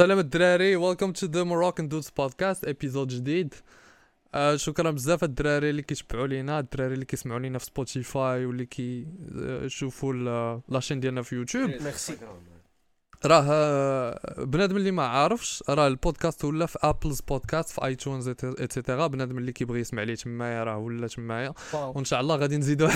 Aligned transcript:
سلام 0.00 0.18
الدراري 0.18 0.76
welcome 0.76 1.12
to 1.12 1.26
The 1.26 1.42
Moroccan 1.42 1.88
Dudes 1.88 2.10
podcast 2.16 2.64
épisode 2.64 3.08
جديد 3.08 3.54
آه 4.34 4.56
شكرا 4.56 4.90
بزاف 4.90 5.24
الدراري 5.24 5.70
اللي 5.70 5.82
كيتبعوا 5.82 6.26
لينا 6.26 6.58
الدراري 6.58 6.94
اللي 6.94 7.04
كيسمعوا 7.04 7.40
لينا 7.40 7.58
في 7.58 7.64
سبوتيفاي 7.64 8.46
واللي 8.46 8.66
كيشوفوا 8.66 10.12
la 10.68 10.76
chaîne 10.76 11.00
ديالنا 11.00 11.22
في 11.22 11.36
يوتيوب 11.36 11.70
ميرسي 11.70 12.16
راه 13.24 14.44
بنادم 14.44 14.76
اللي 14.76 14.90
ما 14.90 15.06
عارفش 15.06 15.64
راه 15.68 15.88
البودكاست 15.88 16.44
ولا 16.44 16.66
في 16.66 16.78
Apple 16.82 17.20
Podcasts 17.20 17.68
في 17.68 17.84
iTunes 17.84 18.28
et 18.28 18.48
cetera 18.48 19.06
بنادم 19.06 19.38
اللي 19.38 19.52
كيبغي 19.52 19.80
يسمع 19.80 20.02
ليه 20.02 20.14
تمايا 20.14 20.64
راه 20.64 20.78
ولا 20.78 21.08
تمايا 21.08 21.54
وان 21.74 22.04
شاء 22.04 22.20
الله 22.20 22.36
غادي 22.36 22.56
نزيدو 22.56 22.88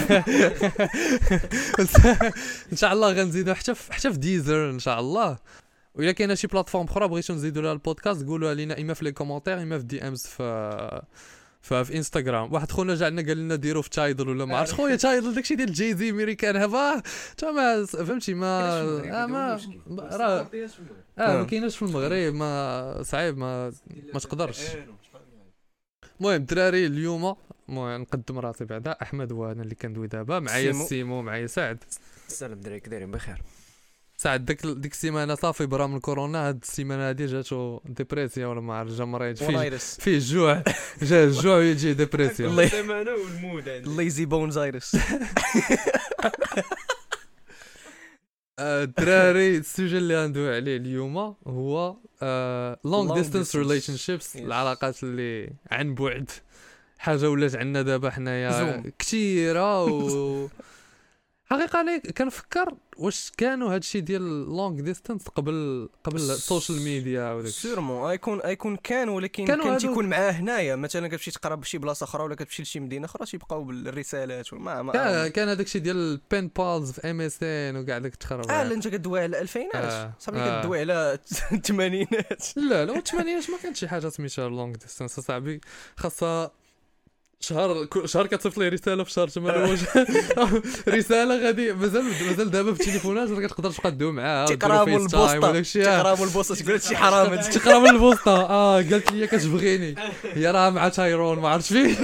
ان 2.73 2.77
شاء 2.77 2.93
الله 2.93 3.12
غنزيدو 3.12 3.55
حتى 3.55 3.75
في 3.75 3.93
حتى 3.93 4.12
في 4.12 4.18
Deezer 4.18 4.70
ان 4.71 4.79
شاء 4.79 5.00
الله 5.00 5.39
وإلا 5.95 6.12
كاينة 6.12 6.34
شي 6.34 6.46
plateforme 6.46 6.84
أخرى 6.84 7.08
بغيتو 7.08 7.34
نزيدو 7.34 7.61
لها 7.61 7.72
البودكاست 7.72 8.26
قولوها 8.26 8.54
لينا 8.54 8.80
اما 8.80 8.94
في 8.94 9.04
les 9.04 9.12
commentaires 9.12 9.62
اما 9.62 9.79
في 9.79 9.84
DMs 9.84 10.26
في 10.26 11.03
في, 11.62 11.96
انستغرام 11.96 12.53
واحد 12.53 12.70
خونا 12.70 12.94
جا 12.94 13.07
عندنا 13.07 13.29
قال 13.29 13.39
لنا 13.39 13.54
ديروا 13.54 13.82
في 13.82 13.90
Tidal 13.90 14.29
ولا 14.29 14.44
ما 14.44 14.57
عرفتش 14.57 14.75
خويا 14.75 14.96
Tidal 14.96 15.34
داكشي 15.34 15.54
ديال 15.54 15.72
Jay-Z 15.72 16.12
ميريكان 16.12 16.57
هذا 16.57 17.03
تا 17.36 17.50
ما 17.50 17.86
فهمتي 17.86 18.34
ما 18.34 18.80
آه 18.80 19.26
ما 19.26 19.61
راه 19.98 20.50
آه 21.18 21.36
ما 21.36 21.44
كايناش 21.44 21.76
في 21.76 21.82
المغرب 21.82 22.34
ما 22.34 23.03
صعيب 23.03 23.39
ما 23.39 23.72
ما 24.14 24.20
تقدرش 24.20 24.61
المهم 26.20 26.34
الدراري 26.34 26.86
اليوم 26.86 27.36
المهم 27.68 28.00
نقدم 28.00 28.39
راسي 28.39 28.64
بعدا 28.64 28.96
احمد 29.03 29.32
هو 29.32 29.53
أنا 29.53 29.62
اللي 29.62 29.75
كندوي 29.75 30.06
دابا 30.06 30.39
معايا 30.39 30.72
سيمو. 30.72 31.22
معايا 31.22 31.46
سعد 31.46 31.84
السلام 32.28 32.61
دراري 32.61 32.78
دايرين 32.81 33.11
بخير 33.11 33.42
سعد 34.24 34.44
ديك 34.44 34.66
ديك 34.66 34.92
السيمانة 34.92 35.34
صافي 35.34 35.66
برا 35.66 35.86
من 35.86 36.00
كورونا 36.00 36.48
هاد 36.48 36.58
السيمانة 36.62 37.08
هادي 37.08 37.27
جاتو 37.27 37.80
ديبريسيا 37.84 38.47
ولا 38.47 38.60
ما 38.60 38.74
عرفت 38.74 38.92
جا 38.92 39.05
مريض 39.05 39.36
فيه 39.36 39.77
فيه 40.05 40.14
الجوع 40.16 40.62
جا 41.03 41.25
الجوع 41.25 41.56
ويجي 41.56 41.94
ديبريسيا 41.94 42.47
السيمانة 42.48 43.11
والمود 43.12 43.69
عندي. 43.69 43.97
ليزي 43.97 44.25
بونز 44.25 44.58
ايرس 44.58 44.97
الدراري 48.61 49.56
السوجي 49.56 49.98
اللي 49.98 50.25
غندوي 50.25 50.56
عليه 50.56 50.77
اليوم 50.77 51.16
هو 51.47 51.97
لونج 52.84 53.11
Long 53.11 53.14
ديستانس 53.14 53.53
distance. 53.53 53.56
ريليشن 53.59 53.97
شيبس. 53.97 54.36
العلاقات 54.36 55.03
اللي 55.03 55.53
عن 55.70 55.94
بعد. 55.94 56.31
حاجة 56.98 57.31
ولات 57.31 57.56
عندنا 57.56 57.83
دابا 57.83 58.11
حنايا. 58.11 58.83
كثيره 58.98 59.84
و 59.84 60.48
حقيقة 61.50 61.81
أنا 61.81 61.98
كنفكر 61.98 62.75
واش 62.97 63.33
كانوا 63.37 63.75
هادشي 63.75 64.00
ديال 64.00 64.23
لونج 64.56 64.81
ديستانس 64.81 65.28
قبل 65.28 65.89
قبل 66.05 66.17
السوشيال 66.17 66.81
ميديا 66.83 67.33
وداك. 67.33 67.50
سيرمون 67.53 68.11
ايكون 68.11 68.41
ايكون 68.41 68.77
كان 68.77 69.09
ولكن 69.09 69.45
كان 69.45 69.61
هادو- 69.61 69.81
تيكون 69.81 70.06
معاه 70.06 70.31
هنايا 70.31 70.77
مثلا 70.77 71.09
كتمشي 71.09 71.31
تقرا 71.31 71.55
بشي 71.55 71.78
بلاصة 71.78 72.05
أخرى 72.05 72.22
ولا 72.25 72.34
كتمشي 72.34 72.62
لشي 72.62 72.81
مدينة 72.81 73.05
أخرى 73.06 73.27
تيبقاو 73.27 73.65
بالرسالات 73.65 74.53
وما 74.53 74.83
ما 74.83 74.92
كان 74.92 75.28
كان 75.28 75.48
هذاك 75.48 75.67
الشيء 75.67 75.81
ديال 75.83 75.97
البين 75.97 76.50
بالز 76.59 76.91
في 76.92 77.11
ام 77.11 77.20
اس 77.20 77.39
ان 77.42 77.77
وكاع 77.77 77.98
داك 77.98 78.12
التخرب 78.12 78.50
آه 78.50 78.62
لا 78.62 78.75
أنت 78.75 78.89
كدوي 78.89 79.19
على 79.20 79.27
الألفينات 79.27 79.75
آه. 79.75 80.12
صافي 80.19 80.39
آه. 80.39 80.61
كدوي 80.62 80.81
على 80.81 81.19
الثمانينات 81.53 82.56
لا 82.56 82.84
لا 82.84 82.98
الثمانينات 82.98 83.50
ما 83.50 83.56
كانت 83.62 83.77
شي 83.77 83.89
حاجة 83.89 84.09
سميتها 84.09 84.48
لونج 84.48 84.77
ديستانس 84.77 85.20
صاحبي 85.20 85.61
خاصها 85.97 86.50
شهر 87.41 87.87
شهر 88.05 88.27
كتصيفط 88.27 88.59
لي 88.59 88.69
رسالة 88.69 89.05
في 89.05 89.11
شهر 89.11 89.29
ثمانية 89.29 89.79
رسالة 90.89 91.47
غادي 91.47 91.73
مازال 91.73 92.05
مازال 92.05 92.51
دابا 92.51 92.75
في 92.75 92.81
التليفونات 92.81 93.29
كتقدر 93.29 93.71
تبقى 93.71 93.91
تدوي 93.91 94.13
معاها 94.13 94.47
من 94.85 95.09
FaceTime 95.09 95.15
البوسطة. 95.35 95.53
من 96.15 96.23
البوسطة 96.29 96.55
تقول 96.55 96.73
هادشي 96.73 96.97
حرام 96.97 97.35
تقرا 97.51 97.79
من 97.79 97.89
البوسطة. 97.91 98.43
آه 98.51 98.77
قالت 98.77 99.12
لي 99.12 99.27
كتبغيني 99.27 99.95
هي 100.35 100.51
راه 100.51 100.71
مع 100.71 100.89
تايرون 100.89 101.39
ما 101.39 101.49
عرفتش 101.49 101.69
فين. 101.73 101.97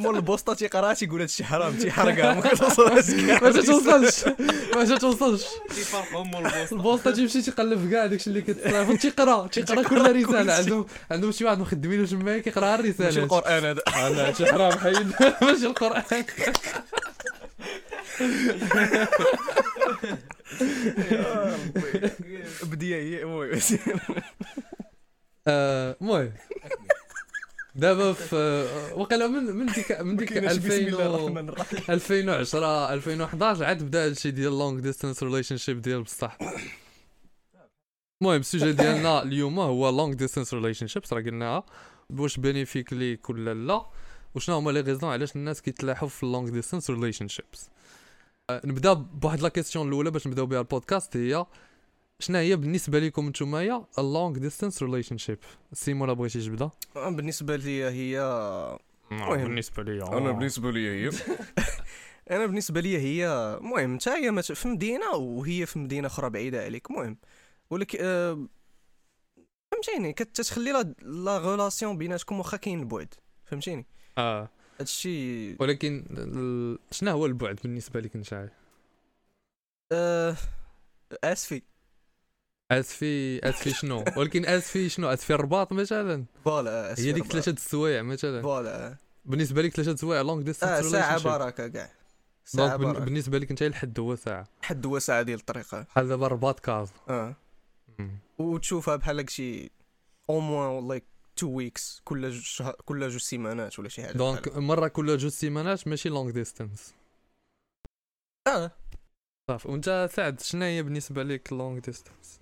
مول 0.00 0.16
البوسطة 0.16 0.54
تيقرا 0.54 0.92
تيقول 0.94 1.20
هادشي 1.20 1.44
حرام 1.44 1.74
تيحرقها 1.76 2.34
ما 2.34 2.40
كتوصلش 2.40 3.10
ما 3.10 3.50
توصلش 3.50 4.24
ما 4.74 4.98
توصلش. 4.98 5.44
تيفرقهم 5.68 6.46
البوسطة. 6.72 7.10
تيمشي 7.10 7.42
تيقلب 7.42 7.80
في 7.80 7.90
كاع 7.90 8.06
داكشي 8.06 8.30
اللي 8.30 8.42
كتصيفط. 8.42 9.00
تيقرا 9.00 9.46
تيقرا 9.46 9.82
كل 9.82 10.16
رسالة. 10.22 10.52
عندهم 10.52 10.86
عندهم 11.10 11.32
شي 11.32 11.44
واحد 11.44 11.58
مخدمين 11.58 12.06
تما 12.06 12.38
كيقرأ 12.38 12.74
الرسالة. 12.74 13.04
ماشي 13.04 13.20
القرآن 13.20 13.64
هذا. 13.64 13.82
أنا 14.06 14.28
هادشي 14.28 14.46
حرام 14.46 14.72
حيد. 14.78 15.12
ماشي 15.42 15.66
القرآن. 15.66 16.02
بديه 22.62 22.96
هي 22.96 23.22
المهم 23.22 23.60
المهم 25.48 26.32
دابا 27.80 28.12
في 28.12 28.66
وقيلا 28.96 29.26
من 29.26 29.44
من 29.56 29.66
ديك 29.66 29.92
من 30.00 30.16
ديك 30.16 30.28
كاينش 30.32 30.56
بسم 30.56 30.66
2000 30.66 30.88
الله 30.88 31.10
و- 31.10 31.28
الرحمن 31.28 31.48
الرحيم. 31.48 31.80
2010 31.90 32.92
2011 32.94 33.64
عاد 33.64 33.82
بدا 33.82 34.04
هادشي 34.06 34.30
ديال 34.30 34.58
لونج 34.58 34.80
ديستانس 34.80 35.22
ريليشن 35.22 35.56
شيب 35.56 35.82
ديال 35.82 36.02
بصح. 36.02 36.38
المهم 38.22 38.40
السوجي 38.40 38.72
ديالنا 38.72 39.22
اليوم 39.22 39.60
هو 39.60 39.90
لونج 39.90 40.14
ديستانس 40.14 40.54
ريليشن 40.54 40.86
شيبس 40.86 41.12
راه 41.12 41.20
قلناها. 41.20 41.64
واش 42.10 42.36
بينيفيك 42.38 42.92
ليك 42.92 43.30
ولا 43.30 43.54
لا 43.54 43.86
وشنو 44.34 44.56
هما 44.56 44.70
لي 44.70 44.80
غيزون 44.80 45.10
علاش 45.10 45.36
الناس 45.36 45.62
كيتلاحوا 45.62 46.08
في 46.08 46.22
اللونج 46.22 46.50
ديستانس 46.50 46.90
ريليشن 46.90 47.28
شيبس 47.28 47.68
نبدا 48.64 48.92
بواحد 48.92 49.40
la 49.40 49.48
question 49.48 49.88
الأولى 49.88 50.10
باش 50.10 50.26
نبداو 50.26 50.46
بها 50.46 50.58
البودكاست 50.60 51.16
هي 51.16 51.46
شنو 52.20 52.38
هي 52.38 52.56
بالنسبة 52.56 52.98
لكم 52.98 53.28
نتوما 53.28 53.86
ال 53.98 54.38
long 54.38 54.82
distance 54.82 55.18
relationship 55.18 55.38
سيمو 55.72 56.06
لا 56.06 56.12
بغيتي 56.12 56.40
تبدا 56.40 56.70
آه، 56.96 57.10
بالنسبة 57.10 57.56
لي 57.56 57.84
هي 57.84 58.20
المهم. 59.12 59.44
بالنسبة 59.44 59.82
لي 59.82 60.02
أنا 60.02 60.32
بالنسبة 60.32 60.70
لي 60.70 60.88
هي. 61.06 61.10
أنا 62.30 62.46
بالنسبة 62.46 62.80
لي 62.80 62.98
هي 62.98 63.28
المهم 63.60 63.92
انت 63.92 64.08
هي 64.08 64.42
في 64.42 64.68
مدينة 64.68 65.10
وهي 65.14 65.66
في 65.66 65.78
مدينة 65.78 66.06
أخرى 66.06 66.30
بعيدة 66.30 66.64
عليك 66.64 66.90
المهم 66.90 67.16
ولكن 67.70 67.98
آه، 68.02 68.46
فهمتيني؟ 69.72 70.12
كتخلي 70.12 70.72
la 70.72 70.94
la 71.02 71.38
relation 71.38 71.98
بيناتكم 71.98 72.38
واخا 72.38 72.56
كاين 72.56 72.80
البعد. 72.80 73.14
فهمتيني؟ 73.44 73.86
آه. 74.18 74.48
هادشي 74.80 75.54
ولكن 75.60 76.04
ال- 76.10 76.78
شنو 76.90 77.10
هو 77.10 77.26
البعد 77.26 77.58
بالنسبة 77.64 78.00
لك 78.00 78.16
انت 78.16 78.48
آه، 79.92 80.36
آسفي. 81.24 81.62
اسفي 82.70 83.38
اسفي 83.48 83.70
شنو؟ 83.70 84.04
ولكن 84.16 84.46
اسفي 84.46 84.88
شنو؟ 84.88 85.08
اسفي 85.08 85.34
الرباط 85.34 85.72
مثلا؟ 85.72 86.24
voilà 86.44 86.94
هي 86.98 87.12
ديك. 87.12 87.24
ثلاثة 87.26 87.52
السوايع 87.52 88.02
مثلا. 88.02 88.42
voilà. 88.42 88.96
بالنسبة 89.24 89.62
لك 89.62 89.74
ثلاثة 89.74 89.90
السوايع 89.92 90.20
long 90.22 90.40
آه 90.40 90.44
distance 90.44 90.86
ساعة 90.86 91.22
بركه 91.22 91.68
كاع. 91.68 91.90
donc 92.54 92.74
بن- 92.80 92.92
بالنسبة 93.04 93.38
لك 93.38 93.50
أنت 93.50 93.62
الحد 93.62 94.00
هو 94.00 94.16
ساعة. 94.16 94.48
حد 94.62 94.86
هو 94.86 94.98
ساعة 94.98 95.22
ديال 95.22 95.38
الطريقة. 95.38 95.82
بحال 95.82 96.08
دابا 96.08 96.26
الرباط 96.26 96.60
كازا 96.60 96.88
آه. 97.08 97.34
وتشوفها 98.38 98.96
بحال 98.96 99.30
شي 99.30 99.70
au 100.30 100.40
moins 100.40 100.88
like 100.88 101.04
two 101.36 101.46
weeks 101.48 102.00
كل 102.04 102.32
شهر 102.34 102.72
كل 102.84 103.08
جوج 103.08 103.20
سيمانات 103.20 103.78
ولا 103.78 103.88
شي 103.88 104.02
حاجة 104.02 104.16
donc 104.16 104.56
مرة 104.56 104.88
كل 104.88 105.16
جوج 105.16 105.30
سيمانات 105.32 105.88
ماشي 105.88 106.08
long 106.08 106.30
distance. 106.30 106.94
آه. 108.46 108.70
صافي. 109.50 109.68
وأنت 109.68 110.08
سعد 110.12 110.40
شنو 110.40 110.64
هي 110.64 110.82
بالنسبة 110.82 111.22
لك 111.22 111.52
long 111.52 111.78
distance 111.80 112.40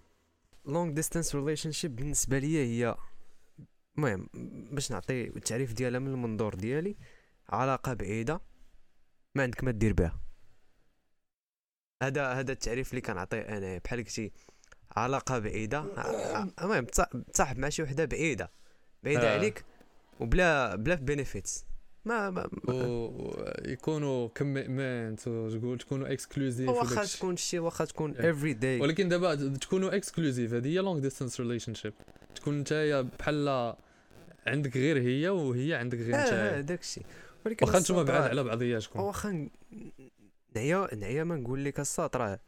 long 0.69 0.95
distance 0.95 1.35
relationship 1.35 1.97
بالنسبة 1.97 2.39
لي 2.39 2.57
هي 2.59 2.95
المهم 3.99 4.29
باش 4.73 4.91
نعطي 4.91 5.25
التعريف 5.27 5.73
ديالها 5.73 6.01
من 6.01 6.09
المنظور 6.09 6.55
ديالي 6.55 6.97
علاقة 7.49 7.95
بعيدة 7.95 8.41
ما 9.35 9.43
عندك 9.43 9.65
ما 9.65 9.71
دير 9.71 9.93
بها. 9.93 10.21
هذا 12.03 12.33
هذا 12.33 12.53
التعريف 12.53 12.91
اللي 12.91 13.01
كنعطيه 13.01 13.41
أنا 13.41 13.79
بحال 13.85 13.99
قلتي 14.05 14.33
علاقة 14.97 15.39
بعيدة 15.39 15.85
المهم 16.63 16.87
تصا- 16.87 17.17
تصاحب 17.33 17.59
مع 17.59 17.69
شي 17.69 17.83
وحدة 17.83 18.05
بعيدة. 18.05 18.51
بعيدة 19.03 19.31
آه. 19.35 19.39
عليك 19.39 19.65
وبلا 20.21 20.75
بلا 20.77 20.95
benefits 20.95 21.65
ما, 22.09 22.31
ما 22.31 22.49
ويكونوا 22.69 24.29
commitment 24.29 25.21
تقول 25.21 25.79
تكونوا 25.79 26.13
exclusive 26.13 26.69
واخا 26.69 27.05
تكون 27.05 27.37
شي 27.37 27.59
واخا 27.59 27.85
تكون. 27.85 28.17
every 28.17 28.53
day 28.53 28.81
ولكن 28.81 29.09
دابا 29.09 29.35
تكونوا 29.35 29.97
exclusive 29.97 30.55
هذه 30.55 30.69
هي 30.69 30.79
long 30.79 31.03
distance 31.03 31.41
relationship 31.41 31.93
تكون 32.35 32.59
نتايا 32.59 33.01
بحال 33.19 33.75
عندك 34.47 34.77
غير 34.77 34.99
هي 34.99 35.29
وهي 35.29 35.75
عندك 35.75 35.99
غير 35.99 36.15
آه 36.15 36.25
نتايا 36.25 36.61
داكشي. 36.61 37.01
ولكن 37.47 37.67
واخا 37.67 37.79
نتوما 37.79 38.03
بعاد 38.03 38.23
على 38.31 38.45
بعضياتكم. 38.45 39.01
واخا 39.01 39.49
نعيا 40.57 40.95
نعيا 40.95 41.25
ما 41.25 41.37
نقول 41.37 41.65
لك 41.65 41.81
الساط 41.81 42.17
راه 42.17 42.41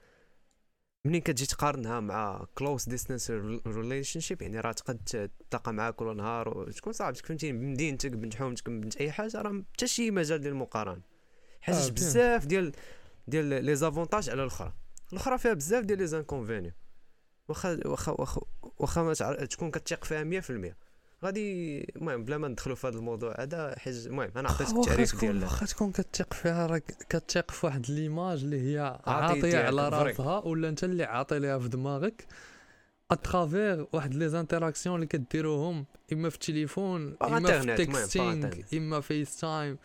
منين 1.05 1.20
كتجي 1.20 1.47
تقارنها 1.47 2.00
مع 2.00 2.44
close 2.55 2.88
distance 2.88 3.31
relationship 3.67 4.43
يعني 4.43 4.61
راه 4.61 4.73
تقد 4.73 5.31
تلقى 5.50 5.73
معاه 5.73 5.91
كل 5.91 6.17
نهار 6.17 6.58
وتكون 6.58 6.93
صاحبتك 6.93 7.26
فهمتيني 7.26 7.58
بمدينتك 7.58 8.11
بنت 8.11 8.35
حومتك 8.35 8.70
بنت 8.70 8.97
أي 8.97 9.12
حاجة 9.12 9.43
راه 9.43 9.62
حتى 9.73 9.87
شي 9.87 10.11
مجال 10.11 10.41
ديال 10.41 10.52
المقارنة. 10.52 10.97
آه، 10.97 11.02
حاجة 11.61 11.76
bien. 11.77 11.94
بزاف 11.94 12.47
ديال 12.47 12.73
ديال 13.29 13.64
les 13.65 13.77
avantages 13.77 14.31
على 14.31 14.43
الأخرى. 14.43 14.73
الأخرى 15.12 15.38
فيها 15.38 15.52
بزاف 15.52 15.85
ديال 15.85 15.99
les 15.99 16.06
inconvénients. 16.06 16.73
واخا 17.49 17.81
واخا 17.87 18.17
واخا 18.79 19.03
ما 19.03 19.14
تكون 19.44 19.70
كتثيق 19.70 20.05
فيها 20.05 20.25
100% 20.25 20.76
غادي 21.25 21.81
المهم 21.96 22.25
بلا 22.25 22.38
ما 22.38 22.49
ندخلوا 22.49 22.76
في 22.76 22.87
هذا 22.87 22.99
الموضوع 22.99 23.34
هذا 23.38 23.75
حيت 23.78 24.06
المهم 24.06 24.31
أنا 24.37 24.49
عطيتك 24.49 24.70
التعريف 24.70 25.20
ديال 25.20 25.43
واخا 25.43 25.67
تكون 25.67 25.93
كتثق 25.93 26.34
فيها 26.34 26.67
راك 26.67 26.84
كتثق 27.08 27.50
في 27.50 27.67
واحد 27.67 27.90
l'image 27.91 28.43
اللي 28.43 28.61
هي 28.61 28.78
عاطي 28.78 29.11
عاطية 29.11 29.58
على. 29.58 29.88
راسها 29.88 30.38
ولا 30.38 30.69
أنت 30.69 30.84
اللي 30.84 31.05
عاطي 31.05 31.38
ليها 31.38 31.58
في 31.58 31.69
دماغك 31.69 32.26
à 33.11 33.20
travers 33.20 33.87
واحد 33.93 34.14
les 34.15 34.29
interactions 34.29 34.94
اللي 34.94 35.06
كديروهم 35.06 35.87
إما 36.12 36.28
في 36.28 36.34
التليفون 36.34 37.17
إما 37.22 37.61
في 37.61 37.70
ال 37.71 37.79
texting. 37.79 38.50
إما 38.75 39.00
FaceTime 39.00 39.79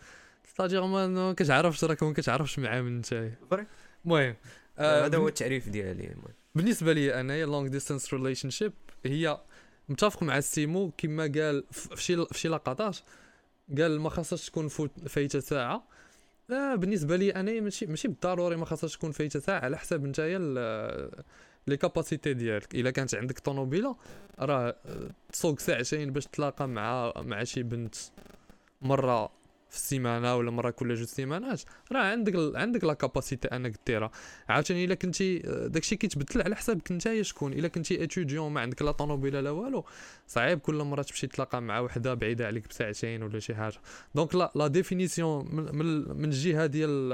c'est-à-dire 0.47 0.86
ما 0.85 1.33
كتعرفش 1.33 1.83
راك 1.83 2.03
ما 2.03 2.13
كتعرفش 2.13 2.59
معاه 2.59 2.81
من 2.81 3.01
vrai. 3.01 3.33
المهم 4.05 4.35
آه، 4.77 5.05
هذا 5.05 5.17
هو 5.17 5.27
التعريف 5.27 5.69
ديالي 5.69 6.15
بالنسبة 6.55 6.93
لي 6.93 7.19
انايا 7.19 7.45
long 7.45 7.68
distance 7.68 8.13
relationship 8.13 8.74
هي 9.05 9.37
متفق 9.89 10.23
مع 10.23 10.37
السيمو 10.37 10.91
كما 10.97 11.23
قال 11.23 11.63
في 11.71 12.25
شي 12.33 12.47
لقطات 12.47 12.97
قال 13.77 14.01
ما 14.01 14.09
خاصهاش 14.09 14.49
تكون 14.49 14.67
فايتة 15.07 15.39
ساعة. 15.39 15.83
آه 16.51 16.75
بالنسبة 16.75 17.15
لي 17.15 17.35
أنا 17.35 17.61
ماشي 17.61 17.85
ماشي 17.85 18.07
بالضروري 18.07 18.55
ما 18.55 18.65
خاصهاش 18.65 18.97
تكون 18.97 19.11
فايتة 19.11 19.39
ساعة 19.39 19.59
على 19.59 19.77
حسب 19.77 20.05
نتايا 20.05 20.39
les 21.68 21.77
capacités 21.77 22.33
ديالك. 22.33 22.75
إلا 22.75 22.91
كانت 22.91 23.15
عندك 23.15 23.39
طوموبيله 23.39 23.95
راه 24.39 24.75
آه، 24.85 25.09
تسوق 25.31 25.59
ساعتين 25.59 26.11
باش 26.11 26.25
تلاقى 26.25 26.67
مع 26.67 27.13
مع 27.17 27.43
شي 27.43 27.63
بنت. 27.63 27.95
مرة 28.81 29.29
في 29.75 29.81
السيمانة 29.81 30.36
ولا 30.36 30.51
مرة 30.51 30.69
كل 30.69 30.95
جوج 30.95 31.07
سيمانات؟ 31.07 31.62
راه 31.92 32.00
عندك 32.00 32.36
ال- 32.36 32.57
عندك 32.57 32.83
la 32.83 32.94
capacité 32.94 33.47
انك 33.48 33.80
ديرها. 33.88 34.12
عاوتاني 34.50 34.86
إلا 34.86 34.95
كنتي 34.95 35.39
داكشي 35.45 35.95
كيتبدل 35.95 36.42
على 36.42 36.56
حسابك 36.56 36.92
نتايا 36.92 37.24
شكون؟ 37.24 37.54
إلا 37.54 37.68
كنتي 37.68 38.04
étudiant 38.03 38.51
ما 38.51 38.62
عندك 38.62 38.81
لا 38.81 38.92
طوموبيله 38.92 39.42
لا 39.42 39.50
والو. 39.50 39.86
صعيب 40.27 40.60
كل 40.60 40.75
مرة 40.75 41.01
تمشي 41.01 41.27
تلاقى 41.27 41.62
مع 41.62 41.80
وحدة 41.80 42.13
بعيدة 42.13 42.48
عليك 42.48 42.68
بساعتين 42.68 43.24
ولا 43.24 43.39
شي 43.39 43.56
حاجة. 43.56 43.77
donc 44.15 44.36
la 44.36 44.51
la 44.56 44.68
définition 44.68 45.56
من, 45.56 46.18
من 46.18 46.25
الجهة 46.25 46.66
ديال 46.66 47.10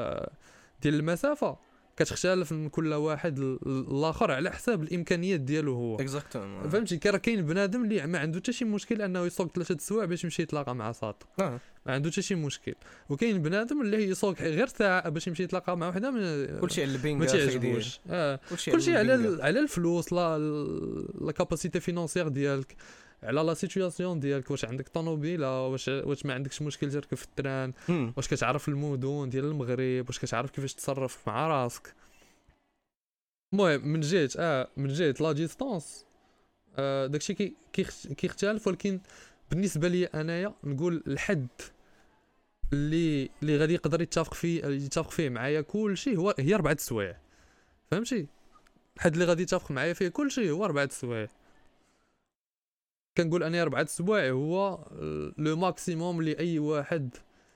ديال 0.82 0.94
المسافة. 0.94 1.71
كتختلف 1.98 2.52
من 2.52 2.70
كل 2.70 2.94
واحد 2.94 3.40
الآخر 3.66 4.32
على 4.32 4.52
حساب 4.52 4.84
الإمكانيات 4.84 5.40
ديالو 5.40 5.74
هو. 5.74 5.96
exactement 6.00 6.70
فهمتي؟ 6.70 6.98
كي 6.98 7.10
راه 7.10 7.18
كاين 7.18 7.46
بنادم 7.46 7.84
اللي 7.84 8.08
ما 8.08 8.20
عنده 8.20 8.40
حتى 8.40 8.54
شي 8.54 8.66
مشكل 8.66 9.02
أنه 9.02 9.26
يسوق 9.26 9.52
ثلاثة 9.56 9.78
سوايع 9.80 10.06
باش 10.06 10.24
يمشي 10.24 10.42
يتلاقى 10.42 10.76
مع 10.76 10.92
ساط 10.92 11.28
آه. 11.42 11.60
ما 11.86 11.94
عنده 11.94 12.12
حتى 12.12 12.22
شي 12.22 12.36
مشكل. 12.36 12.74
وكاين 13.10 13.42
بنادم 13.42 13.82
اللي 13.82 14.04
يسوق 14.04 14.42
غير 14.42 14.68
ساعة 14.68 15.10
باش 15.10 15.28
يمشي 15.28 15.44
يتلاقى 15.44 15.78
مع 15.78 15.90
وحدة 15.90 16.12
من 16.12 16.60
كلشي 16.60 16.82
على 16.84 16.92
البينغ 16.92 17.20
ما 17.20 17.26
أخي 17.26 17.38
تعجبوش 17.38 18.00
آه. 18.10 18.40
كلشي 18.72 18.96
على 18.98 19.38
على 19.44 19.60
الفلوس 19.60 20.14
la 20.14 20.38
la 21.22 21.32
capacité 21.32 21.80
financière 21.80 22.28
ديالك. 22.28 22.76
على 23.24 23.42
la 23.42 23.54
situation 23.54 24.20
ديالك 24.20 24.52
واش 24.52 24.66
عندك 24.66 24.90
طوموبيله 24.90 25.68
واش 25.68 25.88
واش 25.88 26.26
ما 26.26 26.34
عندكش 26.34 26.62
مشكل 26.62 26.92
تركب 26.92 27.18
في 27.18 27.26
ال 27.26 27.33
train. 27.33 27.74
واش 28.18 28.28
كتعرف 28.28 28.68
المدن 28.70 29.30
ديال 29.30 29.46
المغرب 29.46 30.06
واش 30.08 30.20
كتعرف 30.20 30.52
كيفاش 30.52 30.74
تتصرف 30.74 31.28
مع 31.28 31.48
راسك. 31.48 31.94
المهم 33.54 33.88
من 33.88 34.00
جهة 34.02 34.30
آه 34.40 34.68
من 34.78 34.88
جهة 34.88 35.16
la 35.20 35.32
distance 35.32 36.06
آه 36.78 37.08
داكشي 37.08 37.34
كي 37.34 37.56
كيخ- 37.74 38.08
كيختلف 38.18 38.68
ولكن 38.68 39.00
بالنسبة 39.52 39.88
لي 39.88 40.06
أنايا 40.06 40.54
نقول 40.64 41.04
الحد 41.08 41.48
اللي 42.74 43.30
اللي 43.42 43.58
غادي 43.58 43.74
يقدر 43.74 44.02
يتفق 44.02 44.34
فيه 44.34 44.66
يتفق 44.66 45.12
فيه 45.12 45.30
معايا 45.30 45.62
كل 45.62 45.98
شيء 45.98 46.18
هو 46.18 46.36
هي 46.40 46.56
أربعة 46.56 46.78
سوايع. 46.80 47.18
فهمتي؟ 47.92 48.28
الحد 48.98 49.14
اللي 49.14 49.26
غادي 49.26 49.44
يتفق 49.44 49.72
معايا 49.72 49.94
فيه 49.94 50.08
كل 50.08 50.32
شيء 50.32 50.52
هو 50.52 50.66
أربعة 50.66 50.90
سوايع. 50.90 51.28
كنقول 53.18 53.44
أني 53.44 53.62
اربعه 53.62 53.86
سوايع 53.86 54.32
هو 54.32 54.88
le 55.38 55.56
maximum 55.56 56.20
اللي 56.20 56.40
اي 56.40 56.60
واحد. 56.60 57.16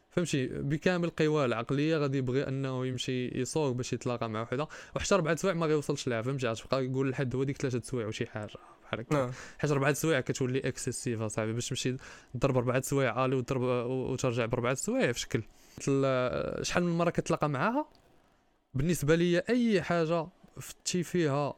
فهمتي؟ 0.10 0.48
بكامل 0.48 1.10
قواه 1.10 1.46
العقلية 1.46 1.98
غادي 1.98 2.18
يبغي 2.18 2.48
أنه 2.48 2.86
يمشي 2.86 3.40
يسوق 3.42 3.72
باش 3.72 3.94
يتلاقى 3.94 4.30
مع 4.30 4.42
وحدة. 4.42 4.68
وحتى 4.96 5.16
اربعه 5.16 5.36
سوايع 5.36 5.56
ما 5.56 5.66
غيوصلش 5.66 6.08
لها 6.08 6.22
فهمتي؟ 6.22 6.48
غتبقى 6.48 6.86
يقول 6.86 7.08
الحد 7.10 7.36
هو 7.36 7.44
ديك 7.44 7.58
ثلاثة 7.58 7.82
سوايع 7.82 8.08
وشي 8.08 8.26
حاجة 8.26 8.54
بحال 8.84 9.00
هكا. 9.00 9.18
آه. 9.18 9.32
حيت 9.60 9.72
اربعه 9.72 9.94
سوايع 9.94 10.20
كتولي 10.20 10.60
excessive 10.60 11.22
أصاحبي 11.22 11.54
باش 11.54 11.70
تمشي 11.70 11.98
تضرب 12.34 12.58
اربعه 12.58 12.82
سوايع 12.82 13.26
الي 13.26 13.36
وتضرب 13.36 13.62
وترجع 13.90 14.46
باربعه 14.46 14.74
سوايع 14.74 15.12
في 15.12 15.20
شكل 15.20 15.44
شحال 16.62 16.84
من 16.84 16.98
مرة 16.98 17.10
كتلاقى 17.10 17.50
معاها؟ 17.50 17.90
بالنسبة 18.74 19.16
لي 19.16 19.40
أي 19.40 19.82
حاجة 19.82 20.28
فتي 20.60 21.04
فيها 21.04 21.54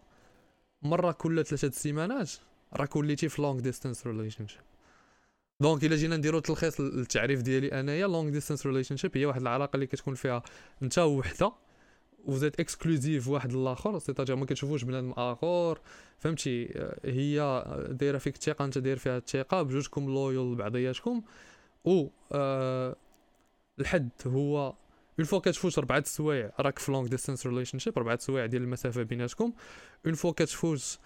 مرة 0.81 1.11
كل 1.11 1.45
ثلاثة 1.45 1.71
سيمانات. 1.71 2.31
راك 2.77 2.95
وليتي 2.95 3.29
في 3.29 3.41
long 3.41 3.59
distance 3.59 4.07
relationship 4.07 4.61
donc 5.59 5.83
إلا 5.83 5.95
جينا 5.95 6.17
نديرو 6.17 6.39
تلخيص 6.39 6.81
للتعريف 6.81 7.41
ديالي 7.41 7.79
أنايا 7.79 8.07
long 8.07 8.29
distance 8.29 8.65
relationship 8.65 9.17
هي 9.17 9.25
واحد 9.25 9.41
العلاقة 9.41 9.75
اللي 9.75 9.87
كتكون 9.87 10.15
فيها 10.15 10.43
انت 10.83 10.99
وحدة 10.99 11.51
وزيت 12.25 12.59
exclusive 12.59 13.27
واحد 13.27 13.53
الآخر 13.53 13.99
c'est-à-dire 13.99 14.35
ما 14.35 14.45
كتشوفوش 14.45 14.83
بنادم 14.83 15.11
آخر 15.11 15.79
فهمتي؟ 16.19 16.69
هي 17.05 17.63
دايرة 17.89 18.17
فيك 18.17 18.35
الثقة 18.35 18.65
أنت 18.65 18.77
داير 18.77 18.97
فيها 18.97 19.17
الثقة 19.17 19.61
بجوجكم 19.61 20.05
loyal 20.05 20.53
لبعضياتكم 20.53 21.21
و 21.85 22.07
آه 22.31 22.95
الحد 23.79 24.09
هو 24.27 24.73
une 25.19 25.25
fois 25.25 25.39
كتفوت 25.39 25.77
أربعة 25.77 26.03
سوايع 26.03 26.51
راك 26.59 26.79
في 26.79 26.91
long 26.91 27.07
distance 27.07 27.47
relationship 27.47 27.97
أربعة 27.97 28.17
سوايع 28.19 28.45
ديال 28.45 28.61
المسافة 28.61 29.03
بيناتكم 29.03 29.53
une 30.05 30.13
fois 30.13 30.31
كتفوت 30.31 30.99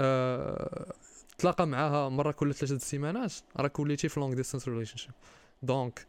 آه 0.00 0.92
تلاقى 1.38 1.66
معاها 1.66 2.08
مرة 2.08 2.32
كل 2.32 2.54
ثلاثة 2.54 2.78
سيمانات. 2.78 3.32
راك 3.56 3.78
وليتي 3.78 4.08
في 4.08 4.20
long 4.20 4.34
distance 4.34 4.68
relationship 4.68 5.12
donc 5.62 6.06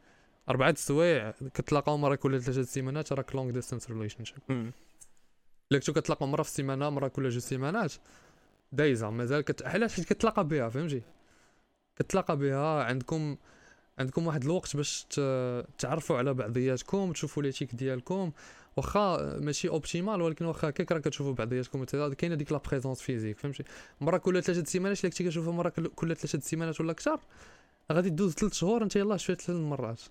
أربعة 0.49 0.75
سوايع 0.75 1.31
كتلاقاو 1.53 1.97
مرة 1.97 2.15
كل 2.15 2.41
ثلاثة 2.41 2.63
سيمانات 2.63 3.13
راك 3.13 3.35
long 3.35 3.51
distance 3.51 3.89
relationship. 3.89 4.37
الا 4.49 5.79
كنتو 5.79 5.93
كتلاقاو 5.93 6.27
مرة 6.27 6.43
في 6.43 6.49
السيمانه 6.49 6.89
مرة 6.89 7.07
كل 7.07 7.29
جوج 7.29 7.41
سيمانات. 7.41 7.93
دايزة 8.71 9.09
مازال 9.09 9.41
كت... 9.41 9.63
علاش؟ 9.63 9.95
حيت 9.95 10.13
كتلاقى 10.13 10.47
بها 10.47 10.69
فهمتي؟ 10.69 11.01
كتلاقى 11.95 12.37
بها 12.37 12.83
عندكم 12.83 13.37
عندكم 13.99 14.27
واحد 14.27 14.43
الوقت 14.43 14.75
باش 14.75 15.03
ت... 15.09 15.19
تعرفوا 15.77 16.17
على 16.17 16.33
بعضياتكم 16.33 17.11
تشوفوا 17.11 17.43
l'éthique 17.43 17.75
ديالكم. 17.75 18.31
واخا 18.77 19.37
ماشي 19.39 19.69
optimal 19.69 20.21
ولكن 20.21 20.45
واخا 20.45 20.69
هكاك 20.69 20.91
راه 20.91 20.99
كتشوفوا 20.99 21.33
بعضياتكم 21.33 21.83
كاينة 22.13 22.35
ديك 22.35 22.51
la 22.51 22.57
présence 22.57 23.01
physique 23.01 23.37
فهمتي؟ 23.39 23.63
مرة 24.01 24.17
كل 24.17 24.43
ثلاثة 24.43 24.63
semaines 24.63 24.95
ات 24.95 24.99
إلا 24.99 25.09
كنتي 25.09 25.23
كتشوفها 25.23 25.51
مرة 25.53 25.69
كل- 25.69 26.15
ثلاثة 26.15 26.39
semaines 26.39 26.77
ات 26.77 26.81
ولا 26.81 26.91
أكثر 26.91 27.19
غادي 27.91 28.09
دوز 28.09 28.33
ثلاث 28.33 28.53
شهور 28.53 28.83
انت 28.83 28.95
يلاه 28.95 29.17
شفت 29.17 29.41
ثلاث 29.41 29.59
مرات. 29.59 30.01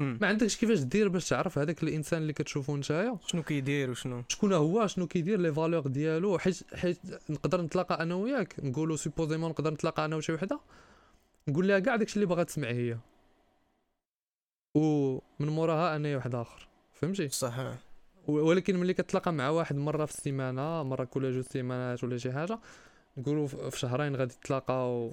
ما 0.00 0.26
عندكش 0.26 0.56
كيفاش 0.56 0.78
دير 0.80 1.08
باش 1.08 1.28
تعرف 1.28 1.58
هذاك 1.58 1.82
الإنسان 1.82 2.22
اللي 2.22 2.32
كتشوفو 2.32 2.76
نتايا؟ 2.76 3.18
شنو 3.26 3.42
كيدير 3.42 3.90
وشنو؟ 3.90 4.22
شكون 4.28 4.52
هو؟ 4.52 4.86
شنو 4.86 5.06
كيدير؟ 5.06 5.40
les 5.40 5.54
valeurs 5.54 5.86
ديالو؟ 5.86 6.38
حيت 6.38 6.74
حيت 6.74 6.98
نقدر 7.30 7.60
نتلاقى 7.62 8.02
أنا 8.02 8.14
وياك؟ 8.14 8.54
نقولوا 8.62 8.96
supposément 8.96 9.50
نقدر 9.50 9.70
نتلاقى 9.72 10.04
أنا 10.04 10.16
وشي 10.16 10.32
وحدة؟ 10.32 10.60
نقول 11.48 11.68
لها 11.68 11.78
كاع 11.78 11.96
داكشي 11.96 12.14
اللي 12.16 12.26
باغا 12.26 12.42
تسمع 12.42 12.68
هي. 12.68 12.96
ومن 14.74 15.20
موراها 15.48 15.96
أنا 15.96 16.16
واحد 16.16 16.34
آخر. 16.34 16.68
فهمتي؟ 16.94 17.28
صح. 17.28 17.58
و- 17.58 17.72
ولكن 18.28 18.76
ملي 18.76 18.94
كتلاقى 18.94 19.32
مع 19.32 19.48
واحد 19.48 19.76
مرة 19.76 20.04
في 20.04 20.12
السيمانة 20.12 20.82
مرة 20.82 21.04
كل 21.04 21.32
جوج 21.32 21.44
سيمانات 21.44 22.04
ولا 22.04 22.18
شي 22.18 22.32
حاجة 22.32 22.58
نقولوا 23.18 23.46
في 23.46 23.78
شهرين 23.78 24.16
غادي 24.16 24.34
تلاقاو 24.44 25.12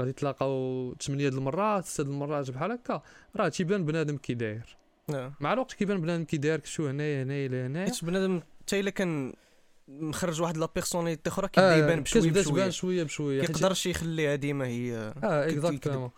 غادي 0.00 0.12
تلاقاو 0.12 0.94
8 0.94 1.28
د 1.28 1.34
المرات 1.34 1.84
6 1.84 2.04
د 2.04 2.08
المرات 2.08 2.50
بحال 2.50 2.72
هكا. 2.72 3.02
راه 3.36 3.48
تيبان 3.48 3.84
بنادم 3.84 4.16
كي 4.16 4.34
داير. 4.34 4.76
آه. 5.14 5.32
مع 5.40 5.52
الوقت 5.52 5.72
كيبان 5.72 6.00
بنادم 6.00 6.24
كي 6.24 6.36
داير 6.36 6.60
شو 6.64 6.88
هنايا 6.88 7.22
هنايا 7.22 7.48
لهنايا 7.48 7.86
حيت 7.86 8.04
بنادم 8.04 8.40
حتى 8.62 8.80
إلا 8.80 8.90
كان 8.90 9.32
مخرج 9.88 10.42
واحد 10.42 10.56
la 10.56 10.68
personnalité 10.74 11.30
أخرى 11.30 11.48
كيبدا 11.48 11.76
يبان 11.76 12.00
بشوية. 12.00 12.22
كتبدا 12.22 12.42
تبان 12.42 12.70
شوية 12.70 13.02
بشوية. 13.02 13.40
كيقدرش 13.42 13.86
يخليها 13.86 14.34
ديما 14.34 14.66
هي 14.66 15.12
آه 15.24 15.48
exactement 15.48 16.10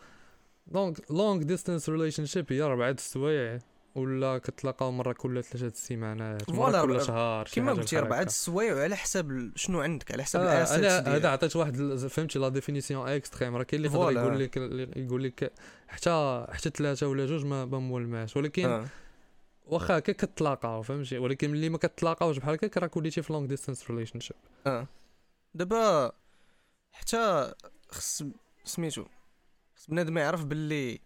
donc 0.67 1.11
long 1.11 1.43
distance 1.43 1.89
relationship 1.89 2.53
هي 2.53 2.63
اربعه 2.63 2.91
السوايع. 2.91 3.59
ولا 3.95 4.39
كتلاقاو 4.39 4.91
مرة 4.93 5.13
كل 5.13 5.45
ثلاثة 5.45 5.77
سيمانات 5.77 6.51
voilà، 6.51 6.85
مره 6.85 6.99
كل 6.99 7.05
شهر 7.05 7.49
كما 7.53 7.73
قلتي 7.73 7.99
اربعه. 7.99 8.23
السوايع 8.23 8.83
على 8.83 8.97
حسب 8.97 9.53
شنو 9.57 9.81
عندك 9.81 10.13
على 10.13 10.23
حسب 10.25 10.41
آه 10.41 10.43
الاساس 10.43 10.79
أنا 10.79 11.17
هذا. 11.17 11.29
عطيت 11.29 11.57
واحد 11.57 11.95
فهمتي 11.97 12.39
la 12.39 12.49
définition 12.49 13.09
extrême 13.09 13.57
راه 13.57 13.63
كاين 13.63 13.85
اللي 13.85 13.99
يقدر. 13.99 14.13
يقول 14.21 14.39
لك 14.41 14.57
يقول 14.97 15.25
لك 15.25 15.53
حتى 15.89 16.47
حتى 16.53 16.71
ثلاثة 16.71 17.09
ولا 17.09 17.27
جوج 17.27 17.45
ما 17.45 17.65
ما 17.65 17.79
مولماش 17.79 18.37
ولكن 18.37 18.67
آه. 18.67 18.87
واخا 19.67 19.99
هكا 19.99 20.13
كتلاقاو 20.13 20.83
فهمتي 20.83 21.19
ولكن 21.19 21.51
ملي 21.51 21.69
ما 21.69 21.79
كتلاقاوش 21.79 22.39
بحال 22.39 22.55
هكاك 22.55 22.77
راك 22.79 22.97
وليتي 22.97 23.23
في 23.23 23.33
long 23.33 23.47
distance 23.47 23.91
relationship 23.91 24.37
آه 24.67 24.87
دابا 25.55 26.13
حتى 26.93 27.53
خص 27.91 28.23
سميتو 28.65 29.05
خص 29.77 29.87
بنادم 29.89 30.19
يعرف 30.19 30.45
باللي 30.45 31.01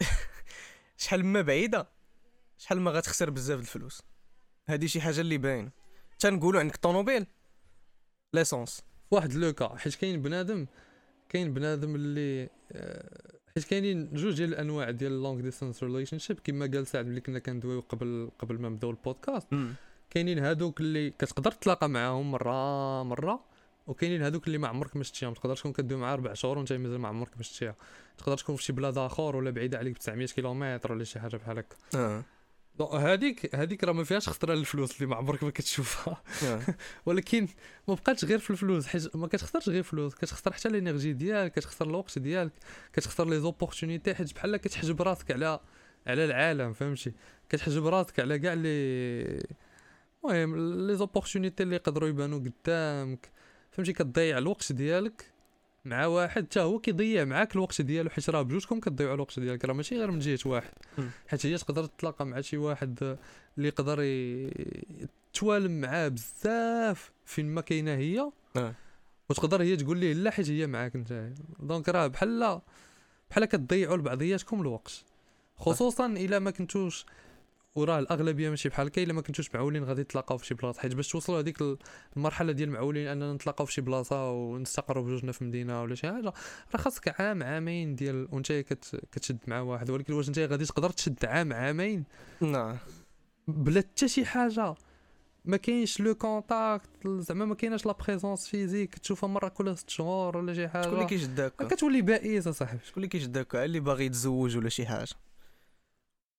شحال 0.98 1.24
ما 1.26 1.42
بعيدة 1.42 1.95
شحال 2.58 2.80
ما 2.80 2.90
غتخسر 2.90 3.30
بزاف 3.30 3.58
د 3.58 3.60
الفلوس. 3.60 4.02
هادي 4.68 4.88
شي 4.88 5.00
حاجة 5.00 5.20
اللي 5.20 5.38
باينة. 5.38 5.70
تنقولوا 6.18 6.60
عندك 6.60 6.76
طوموبيل. 6.76 7.26
l'essence. 8.34 8.82
واحد 9.10 9.32
لوكا. 9.34 9.76
حيت 9.76 9.94
كاين 9.94 10.22
بنادم 10.22 10.66
كاين 11.28 11.54
بنادم 11.54 11.94
اللي 11.94 12.48
آه، 12.72 13.38
حيت 13.54 13.64
كاينين 13.64 14.14
جوج 14.14 14.36
ديال 14.36 14.48
الأنواع 14.48 14.90
ديال 14.90 15.22
long 15.22 15.40
distance 15.40 15.82
relationship 15.82 16.40
كما 16.44 16.66
قال 16.66 16.86
سعد 16.86 17.06
ملي 17.06 17.20
كنا 17.20 17.38
كندويو 17.38 17.80
قبل 17.80 18.30
قبل 18.38 18.58
ما 18.60 18.68
نبداو 18.68 18.90
البودكاست. 18.90 19.48
كاينين 20.10 20.38
هادوك 20.38 20.80
اللي 20.80 21.10
كتقدر 21.10 21.52
تتلاقى 21.52 21.88
معاهم 21.88 22.30
مرة 22.30 23.02
مرة 23.02 23.44
وكاينين 23.86 24.22
هادوك 24.22 24.46
اللي 24.46 24.58
ما 24.58 24.68
عمرك 24.68 24.96
ما 24.96 25.02
شفتيهم 25.02 25.34
تقدر 25.34 25.56
تكون 25.56 25.72
كدوي 25.72 25.98
معاه 25.98 26.14
ربع 26.14 26.34
شهور 26.34 26.58
وانت 26.58 26.72
مازال 26.72 26.98
ما 27.00 27.08
عمرك 27.08 27.36
ما 27.36 27.42
شفتيها 27.42 27.76
تقدر 28.18 28.36
تكون 28.36 28.56
في 28.56 28.62
شي 28.62 28.72
بلاد 28.72 28.98
آخر 28.98 29.36
ولا 29.36 29.50
بعيدة 29.50 29.78
عليك 29.78 29.94
ب 29.94 29.98
900 29.98 30.26
كيلومتر 30.26 30.92
ولا 30.92 31.04
شي 31.04 31.20
حاجة 31.20 31.36
بحال 31.36 31.58
هكا. 31.58 31.76
donc 31.92 32.24
هذيك 32.80 33.54
هذيك 33.54 33.84
راه 33.84 33.92
ما 33.92 34.04
فيهاش 34.04 34.28
خطرة 34.28 34.54
للفلوس 34.54 34.96
اللي 34.96 35.06
ما 35.06 35.16
عمرك 35.16 35.44
ما 35.44 35.50
كتشوفها. 35.50 36.22
آه. 36.44 36.60
ولكن 37.06 37.48
ما 37.88 37.94
بقاتش 37.94 38.24
غير 38.24 38.38
في 38.38 38.50
الفلوس 38.50 38.86
حيت 38.86 39.16
ما 39.16 39.26
كتخسرش 39.26 39.68
غير 39.68 39.82
فلوس 39.82 40.14
كتخسر 40.14 40.52
حتى 40.52 40.68
ال 40.68 40.73
énergie 40.73 41.12
ديالك 41.12 41.52
كتخسر 41.52 41.86
الوقت 41.86 42.18
ديالك 42.18 42.52
كتخسر 42.92 43.28
les 43.28 43.40
opportunités 43.40 44.14
حيت 44.14 44.34
بحال 44.34 44.56
كتحجب 44.56 45.02
راسك 45.02 45.30
على 45.30 45.60
على 46.06 46.24
العالم 46.24 46.72
فهمتي؟ 46.72 47.12
كتحجب 47.48 47.86
راسك 47.86 48.20
على 48.20 48.38
كاع 48.38 48.52
لي 48.52 48.68
المهم 50.24 50.86
لي 50.86 50.96
زوبورتونيتي 50.96 51.62
اللي 51.62 51.76
يقدروا 51.76 52.08
يبانوا 52.08 52.38
قدامك 52.38 53.30
فهمتي؟ 53.70 53.92
كتضيع 53.92 54.38
الوقت 54.38 54.72
ديالك 54.72 55.35
مع 55.86 56.06
واحد 56.06 56.44
حتى 56.46 56.60
هو 56.60 56.78
كيضيع 56.78 57.24
معاك 57.24 57.56
الوقت 57.56 57.80
ديالو 57.82 58.10
حيت 58.10 58.30
راه 58.30 58.42
بجوجكم 58.42 58.80
كتضيعوا 58.80 59.14
الوقت 59.14 59.40
ديالك 59.40 59.64
راه 59.64 59.72
ماشي 59.72 59.98
غير 59.98 60.10
من 60.10 60.18
جهة 60.18 60.38
واحد. 60.46 60.70
حيت 61.28 61.46
هي 61.46 61.58
تقدر 61.58 61.84
تتلاقى 61.86 62.26
مع 62.26 62.40
شي 62.40 62.56
واحد 62.56 63.16
اللي 63.58 63.68
يقدر 63.68 64.02
ي- 64.02 65.08
توالم 65.34 65.80
معاه 65.80 66.08
بزاف 66.08 67.12
فين 67.24 67.46
ما 67.54 67.60
كاينة 67.60 67.94
هي 67.94 68.30
آه. 68.56 68.74
وتقدر 69.30 69.62
هي 69.62 69.76
تقول 69.76 69.98
ليه 69.98 70.12
لا 70.12 70.30
حيت 70.30 70.50
هي 70.50 70.66
معاك 70.66 70.94
انت 70.96 71.28
donc 71.60 71.88
راه 71.88 72.06
بحال 72.06 72.60
بحال 73.30 73.44
كتضيعوا 73.44 73.96
لبعضياتكم 73.96 74.60
الوقت 74.60 75.04
خصوصا 75.56 76.06
إلا 76.06 76.38
ما 76.38 76.50
كنتوش 76.50 77.06
وراه 77.76 77.98
الأغلبية 77.98 78.50
ماشي 78.50 78.68
بحال 78.68 78.86
هكا 78.86 79.02
إلا 79.02 79.12
ما 79.12 79.22
كنتوش 79.22 79.54
معولين 79.54 79.84
غادي 79.84 80.04
تلاقاو 80.04 80.38
في 80.38 80.46
شي 80.46 80.54
بلاصة. 80.54 80.80
حيت 80.80 80.94
باش 80.94 81.08
توصلوا 81.08 81.40
هذيك 81.40 81.58
المرحلة 82.16 82.52
ديال 82.52 82.70
معولين 82.70 83.06
أننا 83.06 83.32
نتلاقاو 83.32 83.66
في 83.66 83.72
شي 83.72 83.80
بلاصة 83.80 84.30
ونستقروا 84.30 85.04
بجوجنا 85.04 85.32
في 85.32 85.44
مدينة 85.44 85.82
ولا 85.82 85.94
شي 85.94 86.12
حاجة 86.12 86.32
راه 86.74 86.80
خاصك 86.80 87.20
عام 87.20 87.42
عامين 87.42 87.94
ديال 87.94 88.28
وانت 88.32 88.52
كت 88.52 89.00
كتشد 89.12 89.38
مع 89.46 89.60
واحد. 89.60 89.90
ولكن 89.90 90.12
واش 90.12 90.28
انت 90.28 90.38
غادي 90.38 90.64
تقدر 90.64 90.90
تشد 90.90 91.24
عام 91.24 91.52
عامين؟ 91.52 92.04
نعم. 92.40 92.76
بلا 93.48 93.80
حتى 93.80 94.08
شي 94.08 94.24
حاجة. 94.24 94.74
ما 95.44 95.56
كاينش 95.56 96.00
le 96.00 96.14
contact 96.14 96.88
زعما 97.06 97.44
ما 97.44 97.54
كايناش 97.54 97.86
la 97.86 97.92
présence 97.92 98.48
physique 98.48 98.98
تشوفها 98.98 99.28
مرة 99.28 99.48
كل 99.48 99.78
ست 99.78 99.90
شهور 99.90 100.36
ولا 100.36 100.54
شي 100.54 100.68
شكون 100.68 100.82
اللي 100.84 100.96
حاجة 100.96 101.06
كيشد 101.06 101.40
هكا 101.40 101.68
كتولي 101.68 102.02
بائس 102.02 102.46
أصاحبي. 102.46 102.80
شكون 102.84 102.96
اللي 102.96 103.08
كيشد 103.08 103.38
هكا 103.38 103.64
اللي 103.64 103.80
باغي 103.80 104.06
يتزوج 104.06 104.56
ولا 104.56 104.68
شي 104.68 104.86
حاجة. 104.86 105.08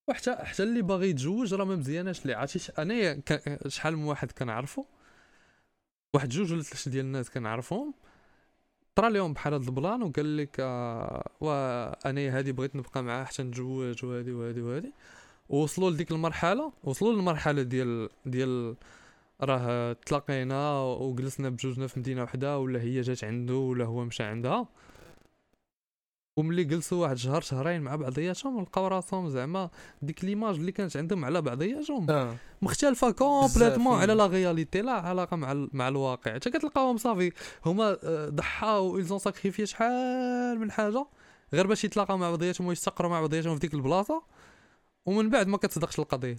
وحتى 0.08 0.36
حتى 0.36 0.64
اللي 0.64 0.82
باغي 0.82 1.10
يتزوج 1.10 1.54
راه 1.54 1.66
ما 1.66 1.76
مزياناش 1.76 2.26
ليه. 2.26 2.36
عرفتي 2.36 2.82
أنايا 2.82 3.22
شحال 3.68 3.98
من 3.98 4.04
واحد 4.04 4.32
كنعرفو؟ 4.32 4.86
واحد 6.14 6.30
جوج 6.30 6.54
ولا 6.54 6.62
ثلاثة 6.62 6.92
ديال 6.92 7.06
الناس 7.06 7.30
كنعرفهم 7.30 7.94
طرا 8.96 9.10
لهم 9.10 9.34
بحال 9.34 9.54
هاد 9.54 9.64
البلان 9.64 10.04
وقال 10.04 10.38
لك 10.38 10.56
آه 10.60 11.30
وانايا 11.42 12.38
هادي 12.38 12.52
بغيت 12.52 12.76
نبقى 12.76 13.04
معاها 13.04 13.26
حتى 13.26 13.44
نتزوج 13.44 14.06
وهادي 14.06 14.32
وهادي 14.32 14.62
وهادي. 14.62 14.94
ووصلوا 15.50 15.90
لديك 15.92 16.12
المرحلة 16.12 16.72
وصلوا 16.84 17.14
للمرحلة 17.14 17.62
ديال 17.62 18.10
ديال 18.26 18.76
راه 19.42 19.94
تلاقينا 19.94 20.80
وجلسنا 20.82 21.50
بجوجنا 21.50 21.88
في 21.88 22.00
مدينة 22.00 22.24
وحدة 22.24 22.60
ولا 22.60 22.82
هي 22.82 23.02
جات 23.02 23.24
عنده 23.24 23.56
ولا 23.56 23.86
هو 23.86 24.06
مشى 24.06 24.24
عندها. 24.24 24.68
وملي 26.38 26.64
جلسوا 26.64 27.02
واحد 27.02 27.18
شهر 27.18 27.42
شهرين 27.42 27.82
مع 27.82 27.96
بعضياتهم 27.96 28.62
لقاو 28.62 28.88
راسهم 28.88 29.30
زعما 29.30 29.70
ديك 30.02 30.24
l'image 30.26 30.56
اللي 30.56 30.72
كانت 30.72 30.98
عندهم 30.98 31.26
على 31.26 31.42
بعضياتهم. 31.42 32.10
آه. 32.10 32.36
مختلفة 32.62 33.12
complètement. 33.12 34.00
على 34.00 34.14
la 34.14 34.28
réalité 34.28 34.82
لا 34.82 34.92
علاقة 34.92 35.36
مع 35.38 35.52
ال- 35.52 35.70
مع 35.74 35.88
الواقع. 35.88 36.34
حتى 36.34 36.50
كتلقاهم 36.50 36.98
صافي 36.98 37.32
هما 37.66 37.98
آه، 38.04 38.30
ضحاو 38.30 38.98
ils 38.98 39.09
ont 39.09 39.20
sacrifié 39.20 39.66
شحال 39.66 40.60
من 40.60 40.72
حاجة. 40.72 41.06
غير 41.54 41.68
باش 41.68 41.84
يتلاقاو 41.84 42.18
مع 42.18 42.30
بعضياتهم 42.30 42.68
ويستقروا 42.68 43.10
مع 43.12 43.20
بعضياتهم 43.22 43.54
في 43.54 43.60
ديك 43.60 43.74
البلاصة. 43.74 44.24
ومن 45.06 45.30
بعد 45.30 45.48
ما 45.48 45.58
كتصدقش 45.58 46.00
القضية. 46.00 46.36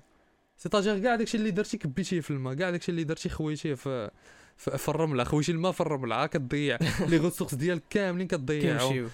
c'est-à-dire 0.57 0.99
كاع 0.99 1.14
داكشي 1.17 1.37
اللي 1.37 1.50
درتي 1.50 1.76
كبيتيه 1.78 2.21
في 2.21 2.31
الماء 2.31 2.55
كاع 2.55 2.71
داكشي 2.71 2.90
اللي 2.93 3.05
درتي 3.05 3.28
خويتيه 3.28 3.75
في 3.75 4.11
في 4.57 4.88
الرملة. 4.88 5.25
خويتي 5.25 5.52
الماء 5.52 5.73
في 5.73 5.81
الرملة 5.81 6.26
كتضيع 6.26 6.78
les 7.09 7.17
ressources 7.19 7.55
ديالك 7.55 7.83
كاملين 7.90 8.26
كتضيعهم 8.26 9.09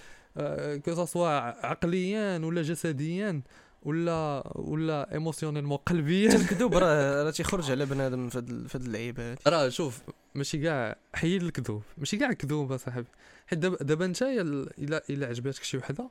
que 0.85 1.05
ce 1.05 1.13
soit 1.13 1.29
عقليا 1.67 2.39
ولا 2.39 2.63
جسديا 2.63 3.43
ولا 3.83 4.43
ولا 4.55 5.13
émotionnellement 5.13 5.77
قلبيا 5.79 6.31
حتى 6.31 6.43
الكذوب 6.43 6.75
راه 6.75 7.23
راه 7.25 7.31
تيخرج 7.31 7.71
على 7.71 7.87
بنادم 7.87 8.29
في 8.29 8.39
هاد 8.39 8.75
اللعيبه 8.75 9.31
هادي 9.31 9.41
راه 9.47 9.69
شوف 9.69 10.01
ماشي 10.35 10.59
كاع 10.63 10.97
حيد 11.15 11.43
الكذوب 11.43 11.83
ماشي 11.99 12.17
كاع 12.17 12.33
كذوب 12.33 12.73
أصاحبي. 12.73 13.07
حيت 13.47 13.59
دابا 13.59 13.77
دابا 13.77 14.05
انت 14.05 14.23
إلا 14.23 15.03
إلا 15.11 15.27
عجباتك 15.27 15.63
شي 15.63 15.79
وحدة 15.79 16.11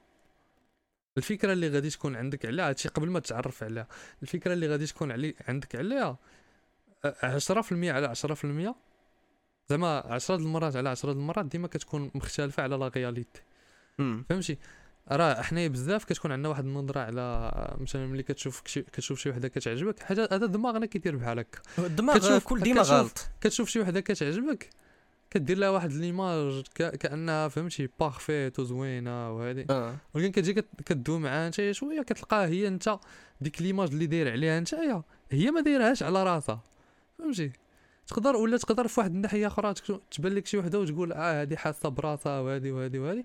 الفكرة 1.18 1.54
اللي 1.54 1.70
غادي 1.70 1.90
تكون 1.90 2.16
عندك 2.16 2.46
عليها 2.46 2.70
هادشي 2.70 2.90
قبل 2.90 3.10
ما 3.10 3.20
تتعرف 3.20 3.64
عليها 3.64 3.88
الفكرة 4.22 4.54
اللي 4.54 4.68
غادي 4.68 4.86
تكون 4.86 5.12
علي 5.12 5.36
عندك 5.48 5.76
عليها 5.76 6.18
أ- 7.08 7.26
10% 7.26 7.72
على 7.72 8.08
10% 8.16 8.76
زعما 9.70 10.04
10 10.14 10.36
د 10.36 10.40
المرات 10.42 10.76
على 10.76 10.90
10 10.90 11.12
د 11.14 11.16
المرات 11.18 11.46
ديما 11.46 11.68
كتكون 11.68 12.12
مختلفة 12.16 12.64
على 12.64 12.76
la 12.76 12.88
réalité. 12.88 13.42
فهمتي؟ 13.98 14.58
راه 15.12 15.42
حنايا 15.42 15.68
بزاف 15.68 16.04
كتكون 16.04 16.32
عندنا 16.32 16.50
واحد 16.50 16.66
النظرة 16.66 17.00
على 17.00 17.52
مثلا 17.80 18.08
ملي 18.08 18.24
كتشوف 18.24 18.62
كتشوف 18.62 19.20
شي 19.20 19.30
وحدة 19.30 19.48
كتعجبك 19.48 20.00
حاجة 20.00 20.30
هذا 20.32 20.46
دماغنا 20.46 20.86
كيدير 20.86 21.16
بحال 21.16 21.40
هكا 21.40 21.60
الدماغ 21.78 22.18
كتشوف- 22.18 22.44
كل 22.48 22.60
ديما 22.60 22.82
غلط. 22.82 23.28
كتشوف 23.42 23.70
شي 23.70 23.80
وحدة 23.80 24.00
كتعجبك 24.00 24.70
كدير 25.32 25.58
لها 25.58 25.70
واحد 25.70 25.92
l'image 25.92 26.64
كأنها 26.76 27.48
فهمتي 27.48 27.90
parfaite 28.00 28.60
وزوينة 28.60 29.32
وهذه. 29.36 29.66
آه. 29.70 29.96
ولكن 30.14 30.32
كتجي 30.32 30.54
كت- 30.54 30.82
كدوي 30.86 31.20
معاها 31.20 31.48
انت 31.48 31.72
شوية 31.72 32.02
كتلقاها 32.02 32.48
هي 32.48 32.68
أنت 32.68 32.98
ديك 33.42 33.62
l'image 33.62 33.90
اللي 33.92 34.06
داير 34.06 34.32
عليها 34.32 34.60
نتايا 34.60 35.04
هي 35.32 35.52
ما 35.52 35.62
دايرهاش 35.62 36.04
على 36.04 36.24
راسها. 36.24 36.64
فهمتي؟ 37.20 37.52
تقدر 38.08 38.36
ولا 38.36 38.58
تقدر 38.58 38.88
في 38.88 39.00
واحد 39.00 39.16
الناحية 39.16 39.48
أخرى 39.48 39.74
تبان 40.12 40.34
لك 40.34 40.48
شي 40.48 40.58
وحدة 40.58 40.80
وتقول 40.80 41.14
آه 41.14 41.42
هذه 41.42 41.56
حاسة 41.56 41.90
براسها 41.90 42.40
وهذه 42.40 42.72
وهذه 42.72 43.00
وهذه 43.00 43.24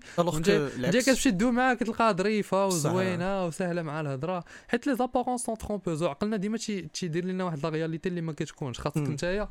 جاي 0.77 1.01
كتمشي 1.01 1.31
تدوي 1.31 1.51
معاها 1.51 1.73
كتلقاها 1.73 2.11
ظريفة. 2.11 2.65
وزوينة 2.65 3.45
وسهلة 3.45 3.81
مع 3.81 4.01
الهضرة. 4.01 4.43
حيت 4.67 4.87
les 4.87 4.95
apparences 4.95 5.41
sont 5.41 5.57
trompeuses 5.57 6.03
عقلنا 6.03 6.37
ديما 6.37 6.57
تي- 6.57 6.81
تيدير 6.81 7.25
لنا 7.25 7.43
واحد 7.43 7.63
la 7.63 7.69
réalité 7.69 8.09
اللي 8.09 8.21
ما 8.21 8.33
كتكونش. 8.33 8.79
خاصك. 8.79 8.97
نتايا 8.97 9.49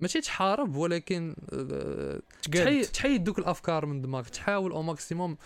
ماشي 0.00 0.20
تحارب 0.20 0.76
ولكن 0.76 1.36
آه،. 1.52 2.20
تحيد 2.52 2.84
تحيد 2.84 3.24
دوك 3.24 3.38
الأفكار 3.38 3.86
من 3.86 4.00
دماغك. 4.00 4.28
تحاول 4.28 4.72
au 4.72 4.82
maximum 4.82 5.36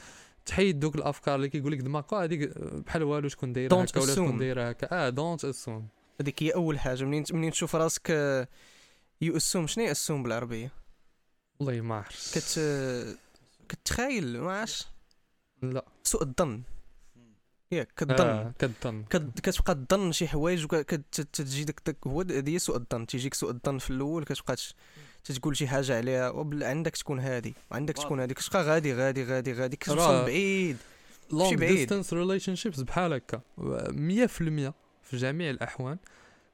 تحيد 0.47 0.81
دوك 0.81 0.95
الأفكار 0.97 1.35
اللي 1.35 1.49
كيقول 1.49 1.73
لك 1.73 1.79
دماغك 1.79 2.13
آه، 2.13 2.25
هذيك 2.25 2.59
بحال 2.59 3.03
والو 3.03 3.29
شكون 3.29 3.53
دايره 3.53 3.75
هكا 3.83 4.01
ولا. 4.01 4.15
شكون 4.15 4.39
دايره 4.39 4.69
هكا. 4.69 4.89
آه 4.93 5.09
don't 5.09 5.45
assume 5.45 5.87
هذيك 6.21 6.43
هي 6.43 6.51
أول 6.51 6.79
حاجة. 6.79 7.05
منين 7.05 7.25
منين 7.33 7.51
تشوف 7.51 7.77
راسك 7.77 8.11
يو 9.21 9.37
اسوم 9.37 9.67
شنو 9.67 9.85
هي 9.85 9.91
اسوم 9.91 10.23
بالعربية؟ 10.23 10.73
والله 11.61 11.81
ما 11.81 11.95
عرفت 11.95 12.39
كت 12.39 12.61
كتخايل 13.69 14.41
ما 14.41 14.53
عرفتش 14.61 14.87
لا. 15.63 15.85
سوء 16.05 16.23
الظن. 16.23 16.63
ياك 17.73 17.89
كتظن. 17.97 18.21
آه 18.27 18.53
كتظن. 18.59 19.05
كت- 19.11 19.41
كتبقى 19.41 19.75
تظن 19.89 20.13
شي 20.13 20.29
حوايج 20.29 20.65
وكتجي 20.65 21.65
داك 21.65 21.81
داك 21.87 21.97
هو 22.07 22.21
هذه 22.21 22.59
سوء 22.59 22.77
الظن. 22.77 23.07
تيجيك 23.07 23.35
سوء 23.35 23.51
الظن 23.51 23.79
في 23.79 23.91
الأول 23.91 24.25
كتبقى 24.25 24.57
تتقول 25.25 25.57
شي 25.57 25.69
حاجة 25.69 25.97
عليها 25.97 26.33
عندك 26.63 26.97
تكون 26.97 27.19
هادي 27.21 27.55
وعندك 27.71 27.95
تكون 27.97 28.21
هادي. 28.21 28.35
كتبقى 28.35 28.63
غادي 28.65 28.95
غادي 28.95 29.25
غادي 29.25 29.53
غادي. 29.53 29.77
كتوصل 29.77 30.23
بعيد. 30.25 30.77
long. 31.33 31.55
distance 31.55 32.13
relationships 32.13 32.81
بحال 32.81 33.13
هكا. 33.13 33.41
100% 33.59 34.73
في 35.03 35.17
جميع 35.17 35.51
الأحوال 35.51 35.99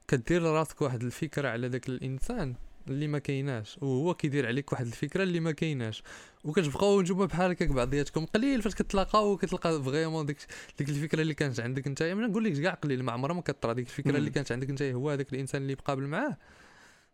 كدير 0.09 0.43
لراسك 0.43 0.83
واحد 0.83 1.03
الفكرة 1.03 1.49
على 1.49 1.69
ذاك 1.69 1.89
الإنسان 1.89 2.55
اللي 2.89 3.09
ما 3.09 3.19
كايناش 3.19 3.79
وهو 3.83 4.15
كيدير 4.15 4.47
عليك 4.47 4.73
واحد 4.73 4.87
الفكرة 4.87 5.23
اللي 5.23 5.41
ما 5.41 5.53
كايناش. 5.53 6.03
وكتبقاو 6.45 7.01
نتوما 7.01 7.25
بحال 7.25 7.51
هكاك 7.51 7.69
بعضياتكم 7.69 8.27
قليل 8.27 8.63
فاش 8.63 8.75
كتلاقاو 8.75 9.33
وكتلقى 9.33 9.83
vraiment 9.83 10.27
ديك 10.27 10.37
ديك 10.79 10.89
الفكرة 10.89 11.23
اللي 11.23 11.35
كانت 11.35 11.61
عندك 11.61 11.87
انت 11.87 12.03
ما 12.03 12.27
نقول 12.27 12.45
لك 12.45 12.63
كاع 12.63 12.75
قليل 12.75 13.03
ما 13.03 13.13
عمرها 13.13 13.35
ما 13.35 13.41
كطرا. 13.41 13.73
ديك 13.73 13.87
الفكرة. 13.87 14.17
اللي 14.17 14.31
كانت 14.31 14.53
عندك 14.53 14.71
انت 14.71 14.83
هو 14.83 15.11
هذاك 15.11 15.33
الإنسان 15.33 15.63
اللي 15.63 15.75
مقابل 15.75 16.07
معاه 16.07 16.37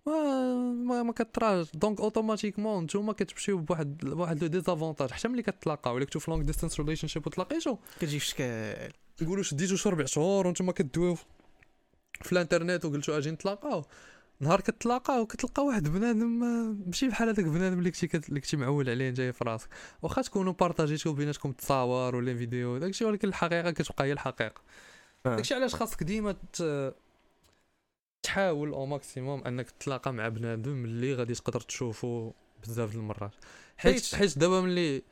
ما 0.06 0.54
ما, 0.72 1.02
ما 1.02 1.12
كطراش. 1.12 1.66
donc 1.74 2.00
automatiquement 2.00 2.84
نتوما 2.84 3.12
كتمشيو 3.12 3.58
بواحد 3.58 3.98
بواحد 3.98 4.42
le 4.42 4.48
désavantage. 4.48 5.10
حتى 5.10 5.28
ملي 5.28 5.42
كتلاقاو 5.42 5.94
ولا 5.94 6.04
كنتو 6.04 6.18
في 6.18 6.30
long 6.30 6.42
distance 6.42 6.80
relationship 6.80 7.26
وتلاقيتو 7.26 7.76
كتجي 8.00 8.18
في 8.18 8.26
شكال 8.26 8.92
نقولوا 9.22 9.42
شديتو 9.42 9.76
شي 9.76 9.88
ربع 9.88 10.04
شهور 10.04 10.46
وأنتم 10.46 10.70
كدويو. 10.70 11.16
في 12.20 12.32
الانترنت 12.32 12.84
وقلتوا 12.84 13.18
أجي 13.18 13.30
نتلاقاو. 13.30 13.84
نهار 14.40 14.60
كتلاقاه 14.60 15.20
وكتلقى 15.22 15.64
واحد 15.64 15.88
بنادم 15.88 16.42
آه، 16.44 16.76
ماشي 16.86 17.08
بحال 17.08 17.28
هذاك 17.28 17.44
بنادم 17.46 17.78
اللي 17.78 17.90
كنتي 17.90 18.06
كت- 18.06 18.28
اللي 18.28 18.40
كنتي 18.40 18.56
معول 18.56 18.90
عليه 18.90 19.10
جاي 19.10 19.32
في 19.32 19.44
راسك. 19.44 19.68
واخا 20.02 20.22
تكونوا 20.22 20.52
partagé 20.52 20.94
يتو 20.94 21.12
بيناتكم 21.12 21.50
التصاور 21.50 22.16
ولا 22.16 22.34
فيديو 22.36 22.78
داكشي 22.78 23.04
ولكن 23.04 23.28
الحقيقة 23.28 23.70
كتبقى 23.70 24.04
هي 24.04 24.12
الحقيقة. 24.12 24.62
آه. 25.26 25.36
داكشي 25.36 25.54
علاش 25.54 25.74
خاصك 25.74 26.02
ديما 26.02 26.36
تحاول 28.22 28.72
au 28.72 28.86
maximum 28.86 29.44
أنك 29.46 29.70
تتلاقى 29.70 30.12
مع 30.12 30.28
بنادم 30.28 30.84
اللي 30.84 31.14
غادي 31.14 31.34
تقدر 31.34 31.60
تشوفو 31.60 32.32
بزاف 32.62 32.92
د 32.92 32.94
المرات. 32.94 33.32
حيت 33.76 33.94
حيت- 33.94 34.14
حيت 34.14 34.38
دابا 34.38 34.60
ملي 34.60 35.02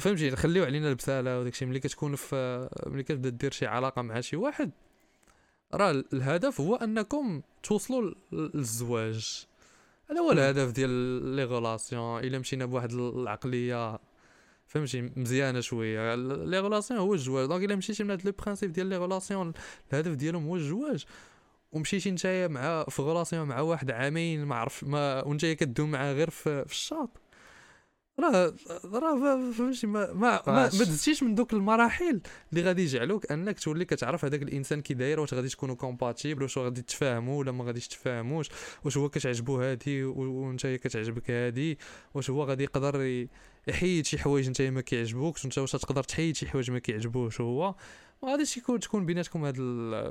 فهمتي؟ 0.00 0.30
نخليو 0.30 0.64
علينا 0.64 0.88
البسالة 0.88 1.40
وداكشي. 1.40 1.66
ملي 1.66 1.80
كتكون 1.80 2.16
في 2.16 2.68
ملي 2.86 3.02
كتبدا 3.02 3.28
دير 3.28 3.52
شي 3.52 3.66
علاقة 3.66 4.02
مع 4.02 4.20
شي 4.20 4.36
واحد 4.36 4.70
راه 5.74 6.04
الهدف 6.12 6.60
هو 6.60 6.74
أنكم 6.76 7.42
توصلوا 7.62 8.02
لل- 8.32 8.50
للزواج. 8.54 9.46
هذا 10.10 10.20
هو. 10.20 10.32
الهدف 10.32 10.70
ديال 10.72 10.90
لي 11.36 11.44
غولاسيون. 11.44 12.20
إلا 12.20 12.38
مشينا 12.38 12.64
بواحد 12.64 12.92
العقلية 12.92 13.98
فهمتي 14.66 15.02
مزيانة 15.16 15.60
شوية. 15.60 16.14
les 16.14 16.60
relations 16.60 17.00
هو 17.00 17.14
الزواج. 17.14 17.48
donc 17.48 17.64
إلا 17.64 17.76
مشيتي 17.76 18.04
من 18.04 18.10
هاد 18.10 18.26
le 18.26 18.32
principe 18.44 18.70
ديال 18.70 18.86
les 18.86 18.96
relations 18.96 19.52
الهدف 19.92 20.12
ديالهم 20.14 20.46
هو 20.46 20.56
الزواج. 20.56 21.04
ومشيتي 21.72 22.10
نتايا 22.10 22.48
مع 22.48 22.84
في 22.84 23.02
relation 23.02 23.48
مع 23.48 23.60
واحد 23.60 23.90
عامين 23.90 24.44
ما 24.44 24.54
عرف 24.56 24.84
ما 24.84 25.22
وانت 25.24 25.46
كدوم 25.46 25.90
معاه 25.90 26.12
غير 26.12 26.30
في, 26.30 26.64
في 26.64 26.72
الشاط. 26.72 27.10
راه 28.20 28.54
راه 28.84 29.50
فهمتي 29.52 29.86
ما 29.86 30.12
ما 30.12 30.42
ما, 30.46 30.66
دزتيش 30.66 31.22
من 31.22 31.34
دوك 31.34 31.52
المراحل 31.52 32.20
اللي 32.52 32.62
غادي 32.62 32.82
يجعلوك 32.82 33.32
أنك 33.32 33.58
تولي 33.60 33.84
كتعرف 33.84 34.24
هذاك 34.24 34.42
الإنسان 34.42 34.82
كي 34.82 34.94
داير 34.94 35.20
واش 35.20 35.34
غادي 35.34 35.48
تكونوا 35.48 35.74
compatible 35.74 36.42
واش 36.42 36.58
غادي 36.58 36.82
تفاهموا 36.82 37.38
ولا 37.38 37.52
ما 37.52 37.64
غاديش 37.64 37.88
تفاهموش 37.88 38.48
واش 38.84 38.96
هو 38.96 39.08
كتعجبو 39.08 39.60
هادي 39.60 40.04
وانت 40.04 40.66
كتعجبك 40.66 41.30
هادي 41.30 41.78
واش 42.14 42.30
هو 42.30 42.44
غادي 42.44 42.64
يقدر 42.64 43.26
يحيد 43.68 44.06
شي 44.06 44.18
حوايج 44.18 44.46
انت 44.46 44.62
ما 44.62 44.80
كيعجبوكش 44.80 45.44
وانت 45.44 45.58
واش 45.58 45.72
تقدر 45.72 46.02
تحيد 46.02 46.36
شي 46.36 46.48
حوايج 46.48 46.70
ما 46.70 46.78
كيعجبوش 46.78 47.40
هو 47.40 47.74
ما 48.22 48.28
غاديش 48.32 48.56
يكون 48.56 48.80
تكون 48.80 49.06
بيناتكم 49.06 49.44
هاد 49.44 49.56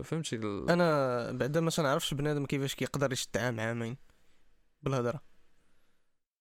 فهمتي 0.05 0.35
ال- 0.35 0.69
أنا 0.69 1.31
بعدا 1.31 1.62
ما 1.62 1.69
تنعرفش 1.69 2.13
بنادم 2.13 2.45
كيفاش 2.45 2.75
كيقدر 2.75 3.12
يشد 3.12 3.38
عام 3.38 3.59
عامين 3.59 3.97
بالهضرة. 4.83 5.21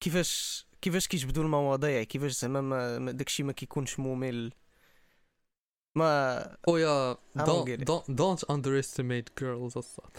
كيفاش 0.00 0.66
كيفاش 0.84 1.08
كيجبدوا 1.08 1.44
المواضيع 1.44 2.02
كيفاش 2.02 2.32
زعما 2.32 2.60
ما 2.98 3.12
داكشي 3.12 3.42
ما 3.42 3.52
كيكونش 3.52 4.00
ممل. 4.00 4.52
ما 5.94 6.56
خويا 6.66 7.14
don't, 7.38 8.02
don't 8.10 8.44
underestimate 8.52 9.28
girls 9.40 9.76
الصاد 9.76 10.16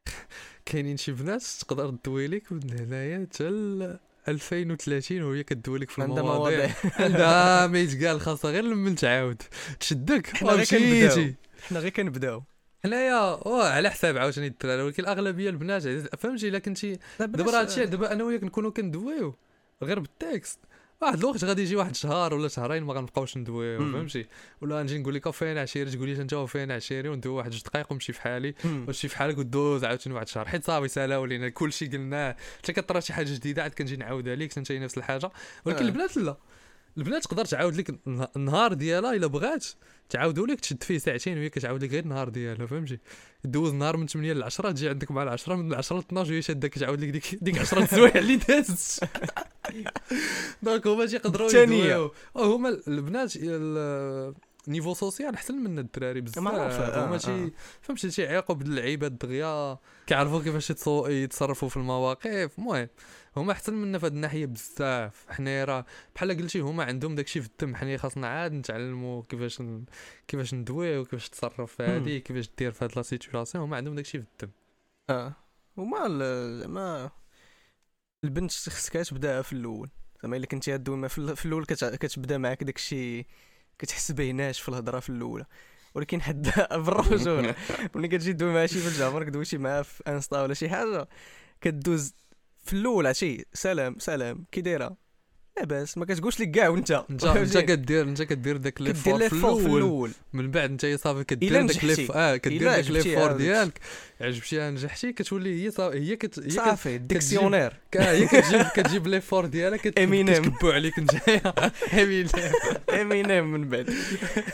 كاينين 0.66 0.96
شي 0.96 1.12
بنات 1.12 1.42
تقدر 1.42 1.90
تدوي 1.90 2.26
لك 2.26 2.52
من 2.52 2.78
هنايا 2.78 3.26
حتى 3.32 3.44
ل 3.50 3.98
2030 4.28 5.22
وهي 5.22 5.42
كدوي 5.44 5.78
لك 5.78 5.90
في 5.90 6.02
عندها 6.02 6.20
المواضيع. 6.20 6.58
مواضيع. 6.58 6.74
عندها 7.04 7.66
ما 7.66 7.78
يتقال 7.78 8.20
خاصها 8.20 8.50
غير 8.50 8.64
لما 8.64 8.94
تعاود. 8.94 9.42
تشدك. 9.80 10.26
حنا 10.36 10.52
غير 10.52 10.64
كنبداو. 10.64 11.32
حنا 11.68 11.78
غير 11.78 11.90
كنبداو. 11.90 12.42
حنايا 12.84 13.40
على 13.46 13.90
حساب 13.90 14.16
عاوتاني 14.16 14.46
الدراري 14.46 14.82
ولكن 14.82 15.02
الأغلبية 15.02 15.50
البنات 15.50 15.82
فهمتي 16.18 16.48
إلا 16.48 16.58
كنتي 16.58 16.98
دابا 17.20 17.42
راه 17.52 17.60
هادشي 17.60 17.86
دابا 17.86 18.12
أنا 18.12 18.24
وياك 18.24 18.44
نكونوا 18.44 18.70
كندويو. 18.70 19.34
غير 19.82 19.98
بال 19.98 20.16
text. 20.16 20.60
واحد 21.02 21.18
الوقت 21.18 21.44
غادي 21.44 21.62
يجي 21.62 21.76
واحد 21.76 21.96
شهر 21.96 22.34
ولا 22.34 22.48
شهرين 22.48 22.82
ما 22.82 22.94
غنبقاوش 22.94 23.36
ندويو. 23.36 23.78
فهمتي؟ 23.78 24.26
ولا 24.60 24.82
نجي 24.82 24.98
نقول 24.98 25.14
لك 25.14 25.30
فين 25.30 25.58
عشيري؟ 25.58 25.90
تقول 25.90 26.08
لي 26.08 26.22
أنت 26.22 26.32
وفين 26.32 26.72
عشيري؟ 26.72 27.08
وندوي 27.08 27.32
واحد 27.32 27.50
جوج 27.50 27.62
دقائق 27.62 27.92
ونمشي 27.92 28.12
في 28.12 28.20
حالي. 28.20 28.54
وتمشي 28.64 29.08
في 29.08 29.16
حالك 29.16 29.38
ودوز 29.38 29.84
عاوتاني 29.84 30.14
واحد 30.14 30.26
الشهر 30.26 30.48
حيت 30.48 30.64
صافي 30.64 30.88
سالاو 30.88 31.24
لينا 31.24 31.48
كلشي 31.48 31.86
قلناه. 31.86 32.36
حتى 32.58 32.72
كطرا 32.72 33.00
شي 33.00 33.12
حاجة 33.12 33.34
جديدة 33.34 33.62
عاد 33.62 33.74
كنجي 33.74 33.96
نعاودها 33.96 34.36
لك 34.36 34.58
انت 34.58 34.72
نفس 34.72 34.98
الحاجة. 34.98 35.30
ولكن 35.64 35.84
آه. 35.84 35.88
البنات 35.88 36.16
لا. 36.16 36.36
البنات 36.98 37.24
تقدر 37.24 37.44
تعاود 37.44 37.76
لك 37.76 37.90
النه- 38.06 38.28
النهار 38.36 38.72
ديالها 38.72 39.12
إلا 39.14 39.26
بغات. 39.26 39.66
تعاودوا 40.08 40.46
لك 40.46 40.60
تشد 40.60 40.82
فيه 40.82 40.98
ساعتين 40.98 41.38
وهي 41.38 41.48
كتعاود 41.48 41.84
لك 41.84 41.90
غير 41.90 42.02
النهار 42.02 42.28
ديالها 42.28 42.66
فهمتي؟ 42.66 42.98
دوز 43.44 43.72
نهار 43.74 43.96
من 43.96 44.06
8 44.06 44.32
ل 44.32 44.42
10 44.42 44.70
تجي 44.70 44.88
عندك 44.88 45.10
مع 45.10 45.22
ال 45.22 45.28
10 45.28 45.54
من 45.56 45.74
10 45.74 45.96
ل 45.96 45.98
12 45.98 46.30
وهي 46.32 46.42
شادك 46.42 46.74
تعاود 46.74 47.00
لك 47.00 47.08
ديك 47.08 47.34
ديك 47.42 47.58
10 47.58 47.84
سوايع 47.86 48.14
اللي 48.18 48.36
دازت. 48.36 49.04
donc 50.62 50.86
هما 50.86 51.06
تيقدروا 51.06 51.46
الثانية. 51.46 51.84
يدويو. 51.84 52.12
هما 52.36 52.68
البنات 52.88 53.32
ال- 53.36 54.34
niveau 54.68 54.94
social 54.94 55.34
أحسن 55.34 55.54
من 55.54 55.78
الدراري 55.78 56.20
بزاف. 56.20 56.38
آه، 56.46 57.06
هما 57.06 57.14
آه. 57.14 57.18
تي 57.18 57.52
فهمتي 57.82 58.08
تيعيقوا 58.08 58.54
باللعيبة 58.54 59.08
دغيا 59.08 59.78
كيعرفوا 60.06 60.42
كيفاش 60.42 60.70
يتصرفوا 61.08 61.68
في 61.68 61.76
المواقف. 61.76 62.50
المهم 62.58 62.88
هما 63.36 63.52
احسن 63.52 63.74
منا 63.74 63.98
في 63.98 64.06
هاد 64.06 64.12
الناحية 64.12 64.46
بزاف. 64.46 65.26
حنايا 65.28 65.64
راه 65.64 65.86
بحال 66.14 66.36
قلتي 66.36 66.60
هما 66.60 66.84
عندهم 66.84 67.14
داكشي 67.14 67.40
في 67.42 67.48
الدم. 67.48 67.76
حنايا 67.76 67.96
خاصنا 67.96 68.26
عاد 68.26 68.52
نتعلموا 68.52 69.22
كيفاش 69.28 69.60
ن... 69.60 69.84
كيفاش 70.28 70.54
ندويو 70.54 71.04
كيفاش 71.04 71.28
تصرف 71.28 71.76
في 71.76 71.82
هادي 71.82 72.20
كيفاش 72.20 72.50
دير 72.58 72.70
في 72.72 72.84
هاد 72.84 72.92
la 72.96 73.02
situation. 73.02 73.64
هما 73.64 73.76
عندهم 73.76 73.94
داكشي 73.94 74.18
في 74.22 74.26
الدم. 74.32 74.52
آه. 75.10 75.32
ال- 76.06 76.60
زعما 76.60 77.10
البنت 78.24 78.50
خصك 78.52 78.92
تبدا 78.92 79.42
في 79.42 79.52
الأول. 79.52 79.90
زعما 80.22 80.36
إلا 80.36 80.46
كنتي 80.46 80.72
غدوي 80.74 80.96
مع 80.96 81.08
في 81.08 81.18
ال- 81.18 81.36
في 81.36 81.46
الأول 81.46 81.64
كت- 81.64 81.84
كتبدأ 81.84 82.38
معاك 82.38 82.64
داكشي 82.64 83.26
كتحس 83.78 84.12
به 84.12 84.30
ناش 84.30 84.60
في 84.60 84.68
الهضرة 84.68 85.00
في 85.00 85.10
الاولى 85.10 85.46
ولكن 85.94 86.22
حد 86.22 86.50
بالرجوله 86.86 87.54
ملي 87.94 88.08
كتجي 88.08 88.32
دوي 88.32 88.52
مع 88.54 88.66
شي 88.66 88.88
بنت 88.88 89.00
عمرك 89.00 89.26
دويتي 89.28 89.58
معاه 89.58 89.82
في 89.82 90.02
Insta 90.08 90.42
ولا 90.42 90.54
شي 90.54 90.68
حاجة 90.68 91.08
كدوز 91.60 92.14
في 92.66 92.72
الأول 92.72 93.06
عرفتي 93.06 93.44
سلام 93.54 93.96
سلام 93.98 94.44
كي 94.52 94.60
دايرة؟ 94.60 94.96
لاباس 95.58 95.98
ما 95.98 96.04
كتقولش 96.04 96.40
لك 96.40 96.50
كاع 96.50 96.68
وانت. 96.68 97.04
انت 97.10 97.24
انت 97.24 97.58
كدير 97.58 98.02
انت 98.02 98.22
كدير 98.22 98.56
داك 98.56 98.80
لي 98.80 98.94
فور 98.94 99.28
في 99.28 99.66
الأول. 99.66 100.10
من 100.32 100.50
بعد 100.50 100.70
إنت 100.70 100.86
صافي 101.00 101.24
كدير 101.24 101.66
داك 101.66 101.84
لي 101.84 102.08
آه 102.14 102.36
كدير 102.36 102.62
داك 102.62 102.90
لي 102.90 103.00
فور 103.02 103.32
ديالك. 103.32 103.78
عجبتيها 104.20 104.70
نجحتي 104.70 105.12
كتولي 105.12 105.64
هي 105.64 105.70
صافي 105.70 105.98
هي 105.98 106.16
كت 106.16 106.50
صافي 106.52 106.98
ديكسيونير. 106.98 107.72
هي 107.94 108.26
كتجيب 108.26 108.62
كتجيب 108.76 109.06
لي 109.06 109.20
فور 109.20 109.46
ديالها 109.46 109.78
كت- 109.78 109.98
Eminem. 109.98 110.30
كتكبوا 110.40 110.72
عليك 110.72 110.98
نتايا 110.98 111.52
امينيم 111.92 112.28
امينيم 112.90 113.52
من 113.52 113.68
بعد. 113.68 113.90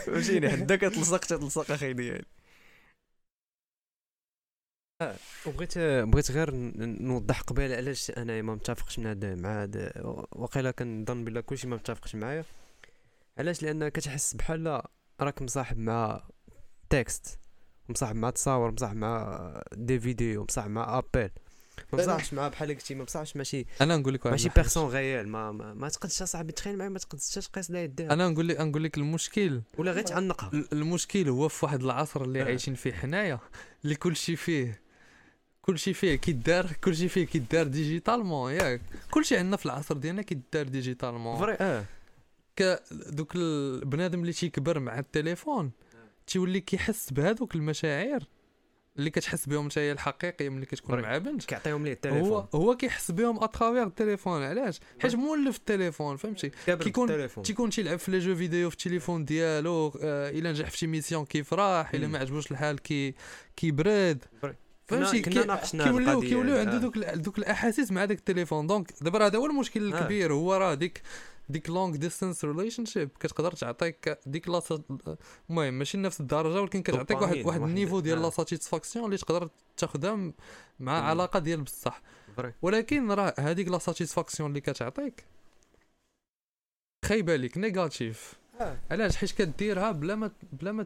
فهمتيني؟ 0.05 0.49
حدا 0.49 0.75
كتلصق 0.75 1.17
تتلصق 1.19 1.71
أخي 1.71 1.93
ديالي. 1.93 2.25
وبغيت 5.45 5.77
بغيت 5.77 6.31
غير 6.31 6.51
نوضح 7.01 7.41
قبيلة 7.41 7.75
علاش 7.75 8.11
أنا 8.17 8.41
ما 8.41 8.55
متفقش 8.55 8.99
مع 8.99 9.09
هاد 9.11 9.25
مع 9.25 9.61
هاد 9.63 9.91
وقيلا 10.31 10.71
كنظن 10.71 11.23
بلا 11.25 11.41
كلشي 11.41 11.67
ما 11.67 11.75
متفقش 11.75 12.15
معايا. 12.15 12.45
علاش؟ 13.37 13.63
لأن 13.63 13.89
كتحس 13.89 14.33
بحال 14.33 14.81
راك 15.21 15.41
مصاحب 15.41 15.77
مع 15.77 16.23
text 16.89 17.39
مصاحب 17.89 18.15
مع 18.15 18.29
تصاور 18.29 18.71
مصاحب 18.71 18.95
مع 18.95 19.61
des 19.73 19.99
vidéos 19.99 20.43
مصاحب 20.43 20.69
مع 20.69 20.97
appel. 20.97 21.29
ما 21.93 21.99
مصاحبش 21.99 22.33
مع 22.33 22.47
بحال 22.47 22.67
قلتي 22.69 22.95
ما 22.95 23.03
مصاحبش 23.03 23.35
ماشي 23.37 23.65
أنا 23.81 23.97
نقول 23.97 24.13
لك 24.13 24.27
ماشي. 24.27 24.49
personne 24.49 24.89
réelle 24.89 25.27
ما 25.27 25.51
ما, 25.51 25.73
ما 25.73 25.89
تقدش 25.89 26.21
أصاحبي 26.21 26.51
تخيل 26.51 26.77
معايا 26.77 26.89
ما 26.89 26.99
تقدش 26.99 27.33
تقيس 27.33 27.71
لها 27.71 27.81
يديها. 27.81 28.13
أنا 28.13 28.29
نقول 28.29 28.47
لك 28.47 28.61
نقول 28.61 28.83
لك 28.83 28.97
المشكل. 28.97 29.61
ولا 29.77 29.91
غير 29.91 30.03
تعنقها. 30.03 30.49
ال- 30.53 30.67
المشكل 30.73 31.29
هو 31.29 31.47
في 31.47 31.65
واحد 31.65 31.83
العصر 31.83 32.23
اللي 32.23 32.41
آه. 32.41 32.45
عايشين 32.45 32.75
فيه 32.75 32.93
حنايا 32.93 33.39
اللي 33.83 33.95
كلشي 33.95 34.35
فيه 34.35 34.81
كلشي 35.65 35.93
فيه 35.93 36.15
كيدار 36.15 36.71
كلشي 36.83 37.07
فيه 37.07 37.25
كيدار 37.25 37.67
digitalement 37.67 38.51
ياك 38.51 38.81
كلشي 39.11 39.37
عندنا 39.37 39.57
في 39.57 39.65
العصر 39.65 39.97
ديالنا 39.97 40.21
كيدار 40.21 40.67
digitalement 40.67 41.37
فري 41.37 41.57
آه 41.59 41.85
ك 42.55 42.83
دوك 42.91 43.35
البنادم 43.35 44.21
اللي 44.21 44.33
تيكبر 44.33 44.79
مع 44.79 44.99
التليفون 44.99 45.71
تيولي 46.27 46.61
كيحس 46.61 47.13
بهذوك 47.13 47.55
المشاعر 47.55 48.23
اللي 48.97 49.09
كتحس 49.09 49.45
بهم 49.45 49.65
نتايا 49.65 49.93
الحقيقية 49.93 50.49
ملي 50.49 50.65
كتكون. 50.65 51.01
مع 51.01 51.17
بنت 51.17 51.45
كيعطيهم 51.45 51.83
ليه 51.85 51.91
هو 51.91 51.95
التليفون 51.95 52.47
هو 52.55 52.77
كيحس 52.77 53.11
بهم 53.11 53.43
à 53.43 53.48
travers 53.48 53.83
التليفون 53.83 54.43
علاش 54.43 54.79
حيت 54.99 55.15
مولف 55.15 55.57
التليفون 55.57 56.17
فهمتي 56.17 56.51
كيكون-. 56.65 57.41
تيكون 57.43 57.69
تيلعب 57.69 57.99
في 57.99 58.11
les 58.11 58.19
jeux 58.19 58.35
vidéo 58.35 58.69
في 58.69 58.75
التليفون 58.75 59.25
ديالو 59.25 59.93
آه 60.01 60.29
إلا 60.29 60.51
نجح 60.51 60.69
في 60.69 60.77
شي 60.77 60.87
mission 60.87 61.25
كيفرح 61.25 61.93
إلا. 61.93 62.07
ما 62.07 62.19
عجبوش 62.19 62.51
الحال 62.51 62.79
كي 62.79 63.15
كيبرد. 63.55 64.23
فهمتي 64.85 65.21
كيوليو 65.21 66.21
كيوليو 66.21 66.57
عنده 66.57 66.75
آه. 66.75 66.77
دوك 66.77 66.97
دوك 66.97 67.37
الأحاسيس 67.37 67.91
مع 67.91 68.05
داك 68.05 68.17
التليفون 68.17 68.67
donc 68.67 68.93
دابا 69.01 69.25
هذا 69.25 69.37
هو 69.37 69.45
المشكل 69.45 69.93
آه. 69.93 69.99
الكبير 69.99 70.33
هو 70.33 70.53
راه 70.53 70.73
ديك 70.73 71.01
ديك 71.49 71.69
long 71.69 71.95
distance 71.95 72.45
relationship 72.45 73.09
كتقدر 73.19 73.51
تعطيك 73.51 74.19
ديك 74.25 74.49
لا 74.49 74.61
المهم 75.49 75.73
ماشي 75.73 75.97
نفس 75.97 76.21
الدرجة 76.21 76.61
ولكن 76.61 76.81
كتعطيك 76.81 77.21
واحد 77.21 77.37
واحد 77.45 77.61
ال 77.61 77.66
niveau 77.66 77.99
ديال 77.99 78.17
آه. 78.17 78.21
la 78.21 78.29
satisfaction 78.29 79.05
اللي 79.05 79.17
تقدر 79.17 79.49
تاخذها 79.77 80.15
مع 80.79 80.99
مم. 80.99 81.05
علاقة 81.05 81.39
ديال 81.39 81.61
بصح. 81.61 82.01
ولكن 82.61 83.11
راه 83.11 83.33
هذيك 83.39 83.67
la 83.67 83.77
satisfaction 83.77 84.49
اللي 84.49 84.61
كتعطيك 84.61 85.23
خايبة 87.05 87.35
ليك 87.35 87.57
négative 87.57 88.33
علاش 88.91 89.17
حيت 89.17 89.31
كديرها 89.31 89.91
بلا 89.91 90.15
ما 90.15 90.31
بلا 90.53 90.71
ما 90.71 90.85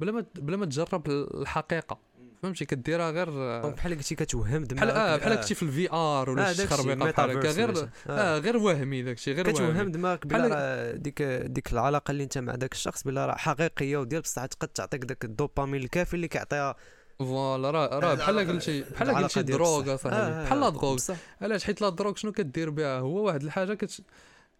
بلا 0.00 0.12
ما 0.12 0.24
بلا 0.34 0.56
ما 0.56 0.66
تجرب 0.66 1.10
الحقيقة 1.10 1.98
فهمتي؟ 2.42 2.64
كديرها 2.64 3.10
غير 3.10 3.30
بحال 3.70 3.94
قلتي 3.94 4.14
كتوهم 4.14 4.64
دماغك 4.64 4.86
بحال 4.86 4.90
آه 4.90 5.16
بحال 5.16 5.32
آه. 5.32 5.36
كنتي 5.36 5.54
في 5.54 5.62
ال 5.62 5.92
VR 5.92 6.30
ولا 6.30 6.50
آه، 6.50 6.52
شي 6.52 6.66
خربيقه 6.66 6.94
بحال 7.10 7.30
هكا 7.30 7.50
غير 7.50 7.74
شي. 7.74 7.86
آه 8.08 8.38
غير 8.38 8.56
وهمي 8.56 9.02
داكشي 9.02 9.32
غير 9.32 9.50
كتوهم 9.52 9.90
دماغك 9.90 10.26
بلا 10.26 10.92
ديك 10.92 11.22
ديك 11.22 11.72
العلاقة 11.72 12.10
اللي 12.10 12.22
انت 12.24 12.38
مع 12.38 12.54
داك 12.54 12.72
الشخص 12.72 13.02
بلا 13.04 13.26
راه 13.26 13.34
حقيقية 13.36 13.96
وديال 13.96 14.20
بصح 14.22 14.46
تقد 14.46 14.68
تعطيك 14.68 15.04
داك 15.04 15.24
الدوبامين 15.24 15.82
الكافي 15.82 16.14
اللي 16.14 16.28
كيعطيها. 16.28 16.74
voilà 17.18 17.70
راه 17.70 17.98
راه 17.98 18.14
بحال 18.14 18.38
قلتي 18.48 18.82
بحال 18.82 19.10
قلتي 19.14 19.42
drogue. 19.42 19.94
أصاحبي. 19.94 20.16
آه، 20.16 20.44
بحال 20.44 20.60
لا 20.60 20.66
آه، 20.66 20.70
drogue. 20.70 20.98
علاش؟ 21.42 21.64
حيت 21.64 21.80
la 21.80 21.88
drogue 21.88 22.14
شنو 22.16 22.32
كدير 22.32 22.70
بها 22.70 22.98
هو؟ 22.98 23.26
واحد 23.26 23.42
الحاجة 23.42 23.74
كت 23.74 24.00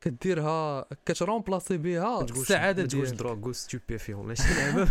كديرها 0.01 0.87
ك 1.07 1.14
trومبلاسي 1.14 1.77
بها 1.79 2.23
السعادة 2.25 2.83
ما 2.83 2.89
تقولش 2.89 3.09
ديالك. 3.09 3.19
drogue 3.23 3.53
stupéfiant 3.53 4.15
ولا 4.15 4.35
شي 4.35 4.43
لعبة. 4.55 4.89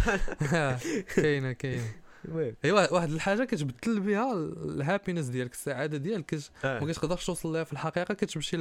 كاينة 1.15 1.51
كاينة. 1.51 1.83
المهم 2.27 2.55
ايوا 2.65 2.93
واحد 2.93 3.11
الحاجة 3.11 3.43
كتبدل 3.43 3.99
بها 3.99 4.33
ال 4.33 4.42
happiness 4.42 5.25
ديالك 5.25 5.51
السعادة 5.51 5.97
ديالك 5.97 6.35
آه. 6.65 6.79
ما 6.79 6.91
كتقدرش 6.91 7.25
توصل 7.25 7.53
لها 7.53 7.63
في 7.63 7.73
الحقيقة 7.73 8.13
كتمشي. 8.13 8.57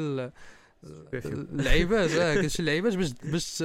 اللعيبات 1.15 2.11
آه 2.11 2.35
كتمشي 2.35 2.61
اللعيبات 2.61 2.95
باش 2.97 3.12
باش 3.12 3.65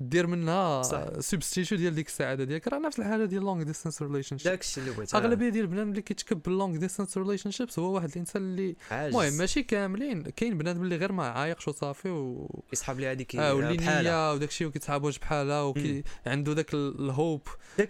دير 0.00 0.26
منها. 0.26 0.82
substitut 1.20 1.78
ديال 1.78 1.94
ديك 1.94 2.06
السعاده 2.06 2.44
ديالك 2.44 2.68
راه 2.68 2.78
نفس 2.78 2.98
الحاجة 2.98 3.24
ديال 3.24 3.42
long 3.42 3.62
distance 3.62 4.02
relationship 4.02 4.50
داك 4.50 4.60
الشيء 4.60 4.82
اللي 4.84 4.94
بغيت 4.96 5.14
اغلبيه 5.14 5.48
ديال 5.48 5.64
البنات 5.64 5.86
اللي 5.86 6.02
كيتكب 6.02 6.48
long 6.48 6.76
distance 6.76 7.18
relationships 7.18 7.78
هو 7.78 7.94
واحد 7.94 8.08
الانسان 8.10 8.42
اللي. 8.42 8.76
المهم 8.92 9.32
ماشي 9.38 9.62
كاملين 9.62 10.22
كاين 10.22 10.58
بنادم 10.58 10.82
اللي 10.82 10.96
غير 10.96 11.12
ما 11.12 11.26
عايقش 11.28 11.68
وصافي 11.68 12.08
و 12.10 12.50
يسحب 12.72 13.00
لي 13.00 13.06
هذيك 13.12 13.36
آه 13.36 13.54
واللي 13.54 13.76
نيه 13.76 14.32
وداك 14.32 14.48
الشيء 14.48 14.66
وكيتسحب 14.66 15.04
واش 15.04 15.18
بحالها 15.18 15.62
وكي 15.62 16.02
عنده 16.26 16.52
داك 16.52 16.74
ال- 16.74 17.00
ال 17.04 17.12
hope 17.12 17.42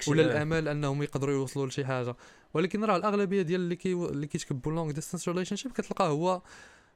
ولا 0.09 0.23
الامل 0.23 0.68
انهم 0.68 1.03
يقدروا 1.03 1.35
يوصلوا 1.35 1.66
لشي 1.66 1.85
حاجة 1.85 2.16
ولكن 2.55 2.85
راه 2.85 2.97
الاغلبيه 2.97 3.42
ديال 3.42 3.61
اللي 3.61 3.77
كي 3.77 3.92
اللي 3.92 4.27
كيتكبوا 4.27 4.73
long 4.72 4.90
distance 4.90 5.28
relationship 5.28 5.72
كتلقاه 5.73 6.09
هو 6.09 6.42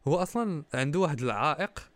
هو 0.09 0.17
أصلا 0.17 0.65
عنده 0.75 0.99
واحد 0.99 1.21
العائق 1.23 1.91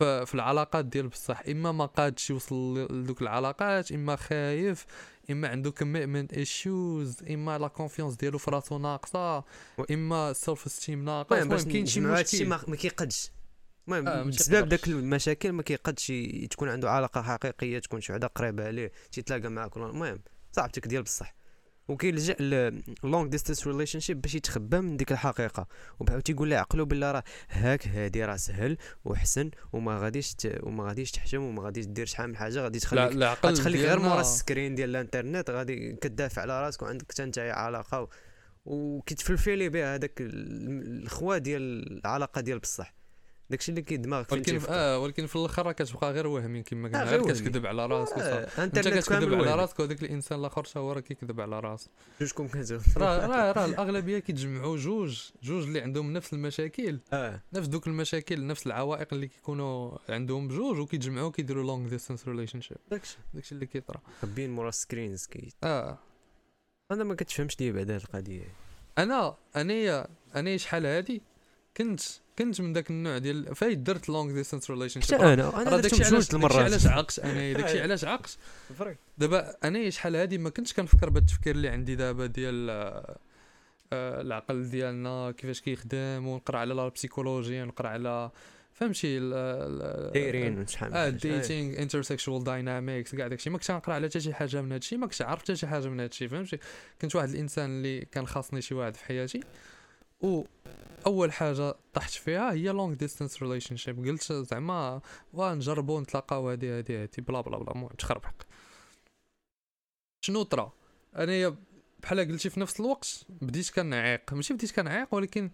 في 0.00 0.34
العلاقات 0.34 0.84
ديال 0.84 1.08
بصح. 1.08 1.42
إما 1.48 1.72
ما 1.72 1.86
قادش 1.86 2.30
يوصل 2.30 2.78
لدوك 2.78 3.22
العلاقات 3.22 3.92
إما 3.92 4.16
خايف 4.16 4.86
إما 5.30 5.48
عنده 5.48 5.70
commitment 5.70 6.32
issues 6.32 7.22
إما 7.30 7.58
la 7.58 7.68
confiance 7.68 8.14
ديالو 8.14 8.38
في 8.38 8.50
راسو 8.50 8.78
ناقصة 8.78 9.38
و- 9.38 9.42
إما 9.90 10.30
ال 10.30 10.37
self 10.37 10.66
esteem 10.66 11.04
ناقص. 11.04 11.32
المهم 11.32 11.58
كاين 11.72 11.86
شي 11.86 12.00
مشكل. 12.00 12.48
ما 12.48 12.76
كيقدش. 12.76 13.30
المهم 13.88 14.08
آه، 14.08 14.22
بسبب. 14.22 14.68
داك 14.68 14.88
المشاكل 14.88 15.52
ما 15.52 15.62
كيقدش 15.62 16.12
تكون 16.50 16.68
عنده 16.68 16.90
علاقة 16.90 17.22
حقيقية 17.22 17.78
تكون 17.78 18.00
شي 18.00 18.12
وحده 18.12 18.26
قريبه 18.26 18.66
عليه 18.66 18.92
تيتلاقى 19.12 19.48
معاك 19.48 19.76
المهم 19.76 20.20
صاحبتك 20.52 20.86
ديال 20.86 21.02
بصح. 21.02 21.34
وكيلجأ 21.90 22.36
long 23.04 23.26
distance 23.26 23.66
relationship 23.66 24.20
باش 24.20 24.34
يتخبى 24.34 24.80
من 24.80 24.96
ديك 24.96 25.12
الحقيقة. 25.12 25.66
وبعاود 26.00 26.22
تيقول 26.22 26.50
لها 26.50 26.58
عقلو 26.58 26.84
بالله 26.84 27.10
راه 27.10 27.24
هاك 27.50 27.88
هادي 27.88 28.24
راه 28.24 28.36
سهل 28.36 28.76
وحسن 29.04 29.50
وما 29.72 29.98
غاديش. 29.98 30.36
وما 30.62 30.84
غاديش 30.84 31.10
تحشم 31.10 31.42
وما 31.42 31.62
غاديش 31.62 31.86
دير 31.86 32.06
شحال 32.06 32.28
من 32.28 32.36
حاجة. 32.36 32.60
غادي 32.60 32.78
لا 32.78 32.84
تخليك 32.84 33.12
العقل 33.12 33.48
غتخليك 33.48 33.80
غير 33.80 33.98
مورا 33.98 34.20
ال 34.20 34.28
screen 34.28 34.74
ديال 34.74 34.90
الانترنت. 34.90 35.50
غادي 35.50 35.92
كتدافع 35.92 36.42
على 36.42 36.62
راسك 36.62 36.82
وعندك 36.82 37.12
حتى 37.12 37.22
انت 37.24 37.38
علاقة 37.38 38.02
و... 38.02 38.08
وكت 38.64 38.99
fill-ي 38.99 39.68
بها 39.68 39.94
هذاك 39.94 40.20
ال- 40.20 41.02
الخوا 41.02 41.38
ديال 41.38 41.92
العلاقة 41.98 42.40
ديال 42.40 42.58
بصح. 42.58 42.99
داكشي 43.50 43.70
اللي 43.70 43.82
كي 43.82 43.96
دماغك 43.96 44.28
فين 44.28 44.38
ولكن. 44.38 44.60
آه 44.68 44.98
ولكن 44.98 45.26
في 45.26 45.36
الآخر 45.36 45.66
راه 45.66 45.72
كتبقى 45.72 46.12
غير 46.12 46.26
وهمي 46.26 46.62
كما 46.62 46.88
قلنا 46.88 47.04
غير 47.04 47.22
غير. 47.22 47.34
كتكذب 47.34 47.66
على 47.66 47.86
راسك. 47.86 48.18
آه، 48.18 48.64
أنت 48.64 48.78
كتكذب 48.78 49.34
على. 49.34 49.54
راسك 49.54 49.80
وهذاك 49.80 50.02
الإنسان 50.02 50.38
الآخر 50.40 50.62
حتى 50.64 50.78
هو 50.78 50.92
راه 50.92 51.00
كيكذب 51.00 51.40
على 51.40 51.60
راسه. 51.60 51.90
جوجكم 52.20 52.48
كتب 52.48 52.80
راه 52.96 53.26
راه 53.26 53.52
راه 53.52 53.64
الأغلبية 53.64 54.18
كيتجمعوا 54.18 54.76
جوج. 54.76 55.22
جوج 55.42 55.64
اللي 55.64 55.80
عندهم 55.80 56.12
نفس 56.12 56.32
المشاكل. 56.32 56.98
آه. 57.12 57.40
نفس 57.52 57.68
دوك 57.68 57.86
المشاكل 57.86 58.46
نفس 58.46 58.66
العوائق 58.66 59.08
اللي 59.12 59.28
كيكونوا 59.28 59.98
عندهم 60.08 60.48
بجوج 60.48 60.78
وكيتجمعوا 60.78 61.30
كيديروا 61.30 61.64
long 61.64 61.88
distance 61.88 62.28
relationship 62.28 62.76
داكشي. 62.90 63.18
داكشي 63.34 63.54
اللي 63.54 63.66
كيطرا. 63.66 64.00
مخبيين 64.22 64.50
مورا 64.50 64.68
ال 64.68 64.75
screens 64.75 65.26
كي. 65.26 65.52
آه. 65.64 65.98
أنا 66.92 67.04
ما 67.04 67.14
كتفهمش 67.14 67.60
ليا 67.60 67.72
بعد 67.72 67.90
هاد 67.90 68.00
القضية. 68.00 68.54
أنا 68.98 69.34
انايا 69.56 70.06
أنايا 70.36 70.56
شحال 70.56 70.86
هادي؟ 70.86 71.22
كنت 71.76 72.00
كنت 72.40 72.60
من 72.60 72.72
داك 72.72 72.90
النوع 72.90 73.18
ديال 73.18 73.54
فايت 73.54 73.78
درت 73.78 74.08
long 74.08 74.32
distance 74.32 74.70
relationship 74.70 75.18
حتى 75.18 75.32
أنا 75.32 75.62
أنا 75.62 75.70
علاش 75.70 75.82
داكشي 75.82 76.36
المرات. 76.36 76.56
علاش 76.56 76.86
عقت 76.86 77.20
انايا 77.20 77.54
داكشي 77.58 77.80
علاش 77.80 78.04
عقت 78.04 78.38
دابا 79.18 79.56
انايا 79.64 79.90
شحال 79.90 80.16
هادي 80.16 80.38
ما 80.38 80.50
كنتش 80.50 80.72
كنفكر 80.72 81.10
بهاد 81.10 81.22
التفكير 81.22 81.54
اللي 81.54 81.68
عندي 81.68 81.96
دابا 81.96 82.26
ديال 82.26 82.70
آه، 82.70 83.18
آه، 83.92 84.20
العقل 84.20 84.70
ديالنا 84.70 85.30
كيفاش 85.30 85.60
كيخدم 85.60 86.26
ونقرا 86.26 86.58
على 86.58 86.74
la 86.74 86.88
psychologie 86.88 87.62
ونقرا 87.62 87.88
على 87.88 88.30
فهمتي 88.72 89.18
دايرين 90.14 90.66
شحال 90.66 90.94
آه. 90.94 91.08
dating 91.08 91.78
intersexual 91.78 92.44
dynamics 92.44 93.14
كاع 93.14 93.28
داكشي. 93.28 93.50
ما 93.50 93.56
كنتش 93.56 93.70
نقرا 93.70 93.94
على 93.94 94.08
حتى 94.08 94.20
شي 94.20 94.34
حاجة 94.34 94.62
من 94.62 94.72
هادشي 94.72 94.96
ما 94.96 95.06
كنتش 95.06 95.22
عارف 95.22 95.40
حتى 95.40 95.56
شي 95.56 95.66
حاجة 95.66 95.88
من 95.88 96.00
هادشي 96.00 96.28
فهمتي؟ 96.28 96.58
كنت 97.02 97.16
واحد 97.16 97.28
الإنسان 97.28 97.70
اللي 97.70 98.00
كان 98.00 98.26
خاصني 98.26 98.62
شي 98.62 98.74
واحد 98.74 98.96
في 98.96 99.04
حياتي. 99.04 99.40
و 100.20 100.44
أول 101.06 101.32
حاجة 101.32 101.74
طحت 101.94 102.10
فيها 102.10 102.52
هي 102.52 102.68
long 102.68 102.94
distance 102.94 103.42
relationship 103.42 104.06
قلت 104.06 104.32
زعما 104.32 105.00
ونجربوا 105.32 106.00
نتلاقاو 106.00 106.50
هادي 106.50 106.70
هادي 106.70 106.96
هادي 107.02 107.22
bla 107.22 107.40
bla 107.40 107.58
bla 107.58 107.72
المهم 107.72 107.88
تخربق. 107.88 108.34
شنو 110.24 110.42
طرا؟ 110.42 110.72
انايا 111.16 111.56
بحال 112.02 112.20
قلتي 112.20 112.50
في 112.50 112.60
نفس 112.60 112.80
الوقت 112.80 113.26
بديت 113.28 113.70
كنعيق. 113.70 114.32
ماشي 114.32 114.54
بديت 114.54 114.70
كنعيق 114.70 115.14
ولكن 115.14 115.50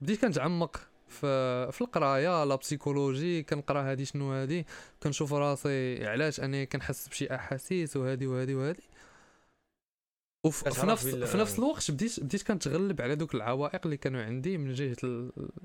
بديت 0.00 0.20
كنتعمق 0.20 0.80
في 1.08 1.72
في 1.72 1.80
القراية 1.80 2.44
la 2.44 2.54
psychologie 2.54 3.42
كنقرا 3.42 3.90
هادي 3.90 4.04
شنو 4.04 4.32
هادي 4.32 4.66
كنشوف 5.02 5.32
راسي 5.32 6.06
علاش 6.06 6.40
أنا 6.40 6.64
كنحس 6.64 7.08
بشي 7.08 7.34
أحاسيس 7.34 7.96
وهادي 7.96 8.26
وهادي 8.26 8.54
وهادي. 8.54 8.82
وفي 10.44 10.86
نفس 10.86 11.04
بال- 11.06 11.26
في 11.26 11.36
نفس 11.38 11.58
الوقت 11.58 11.90
بديت 11.90 12.20
بديت 12.20 12.42
كنتغلب 12.42 13.00
على 13.02 13.14
دوك 13.16 13.34
العوائق 13.34 13.80
اللي 13.84 13.96
كانوا 13.96 14.22
عندي 14.22 14.58
من 14.58 14.72
جهة 14.74 14.96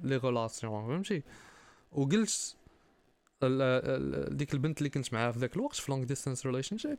les 0.03 0.17
relations 0.17 0.87
فهمتي؟ 0.87 1.23
وقلت 1.91 2.55
ديك 4.31 4.53
البنت 4.53 4.77
اللي 4.77 4.89
كنت 4.89 5.13
معاها 5.13 5.31
في 5.31 5.39
ذاك 5.39 5.55
الوقت 5.55 5.75
في 5.75 5.91
long 5.91 6.03
distance 6.03 6.45
relationship 6.45 6.97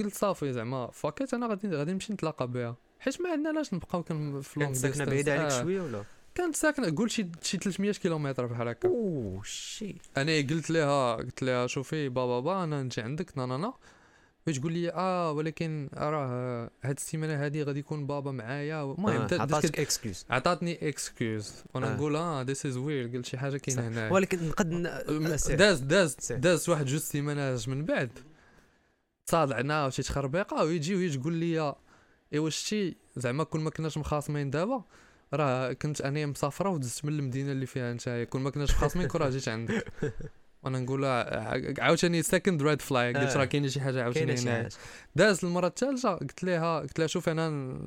قلت 0.00 0.14
صافي 0.14 0.52
زعما 0.52 0.90
فكيت 0.90 1.34
أنا 1.34 1.46
غادي 1.46 1.68
غادي 1.68 1.92
نمشي 1.92 2.12
نتلاقى 2.12 2.48
بها. 2.48 2.76
حيت 3.00 3.20
ما 3.20 3.30
عندنا 3.30 3.48
علاش 3.48 3.74
نبقاو 3.74 4.02
كن 4.02 4.40
في 4.40 4.60
long 4.60 4.72
كانت 4.72 4.76
ساكنة 4.96 5.04
بعيدة 5.04 5.38
عليك 5.40 5.62
شوية 5.62 5.80
ولا؟ 5.80 6.04
كانت 6.34 6.56
ساكنة 6.56 6.94
قول 6.96 7.10
شي 7.10 7.26
شي 7.42 7.58
300 7.58 7.92
كيلومتر 7.92 8.46
بحال 8.46 8.68
هكا. 8.68 8.88
أوه 8.88 9.42
شي 9.44 9.96
أنا 10.16 10.36
قلت 10.36 10.70
لها 10.70 11.14
قلت 11.16 11.42
لها 11.42 11.66
شوفي 11.66 12.08
بابا 12.08 12.40
بابا 12.40 12.64
أنا 12.64 12.82
نجي 12.82 13.00
عندك 13.00 13.38
نا 13.38 13.46
نا. 13.46 13.72
نا 14.46 14.52
تقول 14.52 14.72
لي 14.72 14.90
آه 14.92 15.32
ولكن 15.32 15.88
راه 15.94 16.70
هاد 16.82 16.96
السيمانة 16.96 17.44
هادي 17.44 17.62
غادي 17.62 17.78
يكون 17.78 18.06
بابا 18.06 18.30
معايا 18.32 18.82
المهم 18.82 19.06
آه، 19.20 19.24
عطاتك 19.40 19.70
كت- 19.70 19.78
excuse 19.78 20.24
عطاتني 20.30 20.88
excuse 20.88 21.54
وأنا 21.74 21.92
آه. 21.92 21.94
نقول 21.96 22.16
آه 22.16 22.42
this 22.42 22.66
is 22.66 22.76
weird 22.76 23.16
قلت 23.16 23.26
شي 23.26 23.38
حاجة 23.38 23.56
كاينة. 23.56 23.88
هنا 23.88 24.12
ولكن 24.12 24.48
نقد 24.48 25.36
سير. 25.36 25.56
داز 25.58 25.80
داز. 25.80 26.16
داز 26.32 26.68
واحد 26.70 26.84
جوج 26.86 27.00
سيمانات 27.00 27.68
من 27.68 27.84
بعد 27.84 28.10
تصدعنا 29.26 29.86
وشي 29.86 30.02
تخربيقه 30.02 30.64
ويجي 30.64 30.94
وهي 30.96 31.16
تقول 31.16 31.32
لي 31.34 31.74
إي 32.32 32.38
واش 32.38 32.56
شتي 32.56 32.96
زعما 33.16 33.44
كون 33.44 33.60
ما 33.60 33.70
كناش 33.70 33.98
مخاصمين 33.98 34.50
دابا 34.50 34.84
راه 35.34 35.72
كنت 35.72 36.00
أنا 36.00 36.26
مسافرة 36.26 36.68
ودزت 36.70 37.04
من 37.04 37.12
المدينة 37.18 37.52
اللي 37.52 37.66
فيها 37.66 37.92
نتايا 37.92 38.24
كون 38.24 38.42
ما 38.42 38.50
كناش 38.50 38.70
مخاصمين 38.70 39.08
كون 39.08 39.20
راه 39.20 39.30
جيت 39.30 39.48
عندك 39.48 39.84
وأنا 40.62 40.78
نقول 40.78 41.04
عاوتاني 41.78 42.22
second 42.22 42.62
red 42.62 42.82
flag 42.82 43.16
قلت 43.16 43.30
آه. 43.36 43.38
راه 43.38 43.44
كاينة 43.44 43.68
شي 43.68 43.80
حاجة 43.80 44.02
عاوتاني 44.02 44.34
هنا 44.34 44.68
داز 45.16 45.44
المرة 45.44 45.66
الثالثه 45.66 46.14
قلت 46.14 46.44
لها 46.44 46.80
قلت 46.80 46.98
لها 46.98 47.06
شوف 47.06 47.28
أنا 47.28 47.78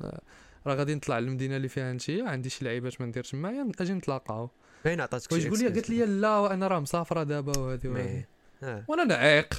راه 0.66 0.74
غادي 0.74 0.94
نطلع 0.94 1.18
للمدينة 1.18 1.56
اللي 1.56 1.68
فيها 1.68 1.90
أنت 1.90 2.10
عندي 2.10 2.50
شي 2.50 2.64
لعيبات 2.64 3.00
ما 3.00 3.06
نديرش 3.06 3.34
معايا 3.34 3.70
أجي 3.80 3.92
نتلاقاو 3.92 4.50
باين 4.84 5.00
عطاتك 5.00 5.34
شي 5.34 5.44
تقول 5.48 5.58
لي. 5.58 5.68
قالت 5.68 5.90
لي 5.90 6.06
لا 6.06 6.38
وأنا 6.38 6.68
راه 6.68 6.80
مسافرة 6.80 7.22
دابا 7.22 7.58
وهذه 7.58 7.88
وهذه 7.88 8.24
آه. 8.62 8.84
وأنا 8.88 9.04
نعيق 9.04 9.54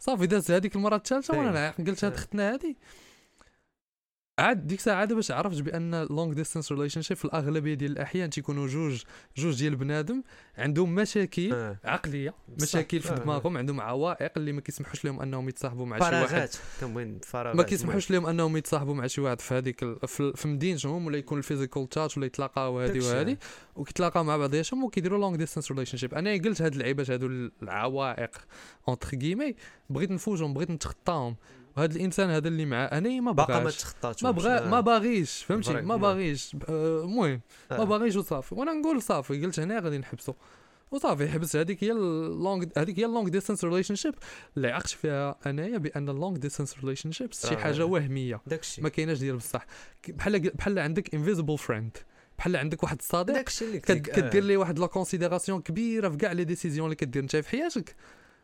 صافي 0.00 0.26
داز 0.26 0.50
هذيك 0.50 0.76
المرة 0.76 0.96
الثالثه 0.96 1.38
وأنا. 1.38 1.50
نعيق 1.50 1.76
قلت 1.88 2.04
هاد 2.04 2.12
آه. 2.12 2.16
ختنا 2.16 2.52
هادي 2.52 2.76
عاد 4.38 4.66
ديك 4.66 4.78
الساعة 4.78 4.96
عاد 4.96 5.12
باش 5.12 5.30
عرفت 5.30 5.60
بأن 5.62 5.94
long 6.10 6.32
distance 6.32 6.72
relationship 6.72 7.16
في 7.16 7.24
الأغلبية 7.24 7.74
ديال 7.74 7.92
الأحيان 7.92 8.30
تيكونوا 8.30 8.66
جوج 8.66 9.02
جوج 9.36 9.58
ديال 9.58 9.76
بنادم 9.76 10.22
عندهم 10.58 10.94
مشاكل 10.94 11.52
آه. 11.52 11.78
عقلية. 11.84 12.34
مشاكل 12.62 13.00
في 13.00 13.12
آه. 13.12 13.14
دماغهم 13.14 13.56
عندهم 13.58 13.80
عوائق 13.80 14.32
اللي 14.36 14.52
ما 14.52 14.60
كيسمحوش 14.60 15.04
لهم 15.04 15.20
أنهم 15.20 15.48
يتصاحبوا 15.48 15.86
مع 15.86 15.98
شي 15.98 16.04
واحد 16.04 16.48
كنبغي 16.80 17.18
فراغات 17.22 17.56
ما 17.56 17.62
كيسمحوش 17.62 18.10
لهم 18.10 18.26
أنهم 18.26 18.56
يتصاحبوا 18.56 18.94
مع 18.94 19.06
شي 19.06 19.20
واحد 19.20 19.40
في 19.40 19.54
هذيك 19.54 19.82
ال- 19.82 20.08
في, 20.08 20.48
مدينتهم 20.48 21.06
ولا 21.06 21.18
يكون 21.18 21.38
ال 21.38 21.44
physical 21.44 21.88
touch 21.88 22.16
ولا 22.16 22.26
يتلاقاو 22.26 22.80
هذه. 22.80 23.04
وهذه 23.04 23.36
وكيتلاقاو 23.76 24.24
مع 24.24 24.36
بعضياتهم 24.36 24.84
وكيديروا 24.84 25.18
long 25.18 25.36
distance 25.36 25.70
relationship 25.72 26.14
أنا 26.14 26.32
قلت 26.32 26.62
هاد 26.62 26.72
اللعيبات 26.72 27.10
هادو 27.10 27.50
العوائق 27.62 28.30
entre 28.88 29.08
guillemets 29.10 29.54
بغيت 29.90 30.10
نفوتهم 30.10 30.54
بغيت 30.54 30.70
نتخطاهم 30.70 31.36
وهذا 31.76 31.96
الإنسان 31.96 32.30
هذا 32.30 32.48
اللي 32.48 32.64
معاه 32.66 32.86
انايا 32.86 33.20
ما 33.20 33.32
باقا 33.32 33.54
ما 33.54 33.60
بغاش. 33.60 33.76
تخطاتش 33.76 34.22
ما 34.22 34.30
بغا 34.30 34.68
ما 34.68 34.80
باغيش 34.80 35.42
فهمتي؟ 35.42 35.72
ما. 35.72 35.96
باغيش. 35.96 36.56
آه، 36.68 37.04
المهم 37.04 37.40
ما 37.70 37.84
باغيش 37.84 38.16
وصافي. 38.16 38.54
وأنا 38.54 38.72
نقول 38.72 39.02
صافي 39.02 39.44
قلت 39.44 39.60
هنا 39.60 39.80
غادي 39.80 39.98
نحبسو. 39.98 40.34
وصافي 40.90 41.28
حبس. 41.28 41.56
هذيك 41.56 41.84
هي 41.84 41.92
ال 41.92 42.06
long 42.06 42.64
هذيك 42.76 42.98
هي 42.98 43.04
ال 43.04 43.28
long 43.28 43.64
distance 43.64 43.94
relationship 43.94 44.14
اللي 44.56 44.68
عقت 44.68 44.88
فيها 44.88 45.36
أنايا 45.46 45.78
بأن 45.78 46.08
ال 46.08 46.36
long 46.36 46.78
distance 46.78 47.12
relationships 47.12 47.46
شي 47.46 47.54
آه. 47.54 47.58
حاجة 47.58 47.84
وهمية. 47.84 48.40
داكشي. 48.46 48.82
ما 48.82 48.88
كايناش 48.88 49.18
ديال 49.18 49.36
بصح. 49.36 49.66
بحال 50.08 50.40
بحال 50.50 50.78
عندك 50.78 51.14
invisible 51.14 51.58
friend 51.58 51.96
بحال 52.38 52.56
عندك 52.56 52.82
واحد 52.82 52.98
الصديق 52.98 53.34
داكشي 53.36 53.64
اللي 53.64 53.76
آه. 53.76 53.80
كدير 53.94 54.42
ليه 54.44 54.56
واحد 54.56 54.78
la 54.78 54.86
considération 54.86 55.60
كبيرة 55.60 56.08
في 56.08 56.16
كاع 56.16 56.32
les 56.32 56.44
décisions 56.44 56.84
اللي 56.86 56.96
كدير. 56.96 57.22
أنت 57.22 57.36
في 57.36 57.48
حياتك؟ 57.48 57.94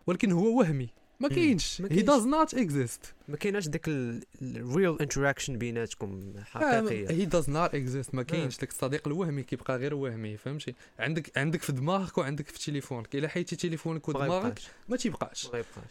ولكن 0.07 0.33
هو 0.33 0.59
وهمي. 0.59 0.89
ما. 1.29 1.35
كاينش. 1.35 1.83
he. 1.91 2.03
does 2.03 2.27
not 2.27 2.55
exist 2.55 3.15
ما 3.29 3.37
كايناش 3.37 3.69
داك 3.69 3.83
ال 4.43 4.53
real 4.53 4.97
interaction 5.01 5.59
بيناتكم 5.59 6.33
حقيقية. 6.45 7.11
he 7.11 7.25
does 7.25 7.51
not 7.51 7.75
exist 7.75 8.15
ما 8.15 8.23
كاينش. 8.23 8.59
داك 8.59 8.71
الصديق 8.71 9.09
الوهمي 9.09 9.43
كيبقى 9.43 9.77
غير 9.77 9.95
وهمي 9.95 10.37
فهمتي؟ 10.37 10.75
عندك 10.99 11.39
عندك 11.39 11.63
في 11.63 11.73
دماغك 11.73 12.19
وعندك 12.19 12.49
في 12.49 12.59
تليفونك. 12.71 13.15
إلا 13.15 13.29
حيتي 13.29 13.57
تليفونك 13.57 14.09
ما 14.09 14.15
ودماغك 14.21 14.59
ما 14.89 14.97
تيبقاش. 14.97 15.49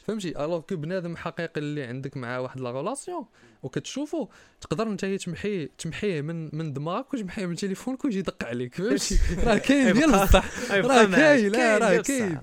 فهمتي؟ 0.08 0.30
الوغ 0.46 0.60
كو 0.62 0.76
بنادم 0.76 1.15
حقيقي 1.17 1.62
اللي 1.62 1.84
عندك 1.84 2.17
معاه 2.17 2.41
واحد 2.41 2.60
la 2.60 2.71
relation 2.71 3.25
وكتشوفو 3.63 4.28
تقدر 4.62 4.88
انت 4.88 5.06
تمحيه 5.06 5.70
تمحيه 5.78 6.22
من 6.22 6.56
من 6.56 6.74
دماغك 6.74 7.13
وتمحيه 7.13 7.46
من 7.46 7.56
تليفونك 7.56 8.06
ويجي 8.06 8.20
يدق 8.20 8.44
عليك. 8.46 8.76
فهمتي؟ 8.76 9.20
راه 9.46 9.58
كاين 9.58 9.94
ديال 9.94 10.10
يبقى- 10.12 10.24
بصح 10.24 10.72
غيبقى 10.72 11.06
راه. 11.06 11.15
كاين، 11.15 11.52
لا، 11.52 11.78
راه 11.78 11.89
ديال 11.89 12.02
كاين. 12.02 12.39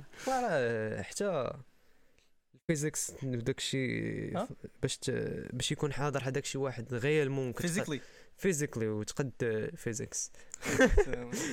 حتى 1.03 1.51
الفيزيكس 2.71 3.13
وداك 3.25 3.59
الشيء؟ 3.59 4.47
باش. 4.83 4.99
باش 5.53 5.73
يكون 5.73 5.93
حاضر 5.93 6.23
هذاك 6.23 6.45
شي 6.45 6.59
واحد 6.59 6.95
غير 6.95 7.29
ممكن 7.29 7.61
فيزيكلي 7.61 8.01
فيزيكلي 8.37 8.89
وتقد 8.89 9.33
فيزيكس 9.77 10.33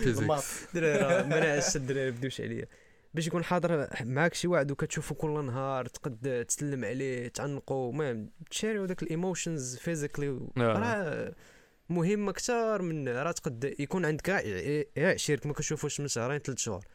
فيزيكس 0.03 0.73
دراري 0.73 1.27
ما 1.27 1.39
نعس 1.39 1.75
الدراري 1.75 2.11
بدوش 2.11 2.41
عليا 2.41 2.65
باش 3.13 3.27
يكون 3.27 3.43
حاضر 3.43 3.87
معاك 4.01 4.33
شي 4.33 4.47
واحد 4.47 4.71
وكتشوفو 4.71 5.15
كل 5.15 5.45
نهار 5.45 5.85
تقد 5.85 6.45
تسلم 6.47 6.85
عليه 6.85 7.27
تعنقو 7.27 7.89
المهم 7.89 8.29
تشاريو 8.49 8.85
داك 8.85 9.03
الايموشنز 9.03 9.75
فيزيكلي 9.75 10.27
آه. 10.27 10.61
راه 10.61 11.35
مهم 11.89 12.29
أكثر 12.29 12.81
من 12.81 13.09
راه 13.09 13.31
تقد 13.31 13.75
يكون 13.79 14.05
عندك 14.05 14.29
غير 14.29 14.87
عشيرك 14.97 15.45
ما 15.45 15.53
كتشوفوش 15.53 15.99
من 15.99 16.07
شهرين 16.07 16.39
ثلاث 16.39 16.57
شهور 16.57 16.85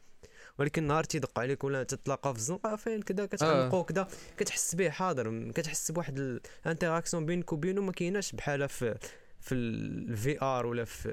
ولكن 0.61 0.87
نهار 0.87 1.03
تيدق 1.03 1.39
عليك 1.39 1.63
ولا 1.63 1.83
تتلاقى 1.83 2.33
في 2.33 2.39
الزنقة 2.39 2.75
فين 2.75 3.01
كذا 3.01 3.25
كتعنقو 3.25 3.83
كذا 3.83 4.07
كتحس 4.37 4.75
به 4.75 4.89
حاضر 4.89 5.51
كتحس 5.51 5.91
بواحد 5.91 6.39
ال 6.65 6.70
interaction 6.70 7.25
بينك 7.25 7.53
وبينه 7.53 7.81
ما 7.81 7.91
كايناش 7.91 8.31
بحالها 8.31 8.67
في 8.67 8.95
في 9.39 9.55
ال 9.55 10.41
VR 10.41 10.65
ولا 10.65 10.85
في؟ 10.85 11.11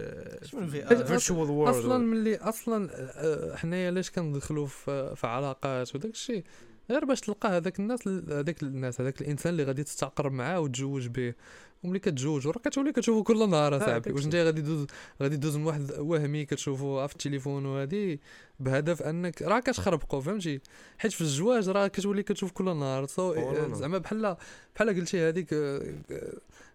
virtual 0.70 1.51
world 1.51 1.77
أصلا 1.76 1.98
ملي 1.98 2.37
أصلا 2.37 2.90
آه، 2.92 3.56
حنايا 3.56 3.87
علاش 3.87 4.11
كندخلوا 4.11 4.66
في 4.66 5.14
في 5.16 5.26
علاقات 5.26 5.94
وداك 5.94 6.12
الشيء 6.12 6.44
غير 6.90 7.04
باش 7.04 7.20
تلقى 7.20 7.48
هذاك 7.48 7.80
الناس 7.80 8.08
هذاك 8.08 8.62
الناس 8.62 9.00
هذاك 9.00 9.20
الإنسان 9.20 9.52
اللي 9.52 9.64
غادي 9.64 9.84
تستقر 9.84 10.30
معاه 10.30 10.61
وتزوج 10.61 11.06
به 11.06 11.34
وملي 11.83 11.99
كتزوجوا 11.99 12.53
راه 12.53 12.61
كتولي 12.61 12.93
كتشوفوا 12.93 13.23
كل 13.23 13.51
نهار 13.51 13.75
آه، 13.75 13.77
أصاحبي. 13.77 14.12
واش 14.12 14.25
انت. 14.25 14.35
غادي 14.35 14.61
دوز 14.61 14.87
غادي 15.23 15.37
دوز 15.37 15.57
من 15.57 15.64
واحد 15.64 15.93
وهمي 15.99 16.45
كتشوفوا 16.45 17.07
في 17.07 17.12
التليفون 17.12 17.67
وهادي 17.67 18.21
بهدف 18.61 19.03
أنك 19.03 19.43
راه 19.43 19.61
كتخربقوا 19.61 20.21
فهمتي؟ 20.21 20.61
حيت 20.99 21.12
في 21.12 21.21
الزواج 21.21 21.69
راه 21.69 21.87
كتولي 21.87 22.23
كتشوف 22.23 22.53
كل 22.53 22.64
نهار. 22.64 23.07
so 23.07 23.35
كل 23.35 23.41
نهار. 23.41 23.75
زعما 23.75 23.99
بحال 23.99 24.37
بحال 24.75 24.88
قلتي 25.01 25.29
هذيك 25.29 25.53
آه، 25.53 25.95
آه، 26.11 26.33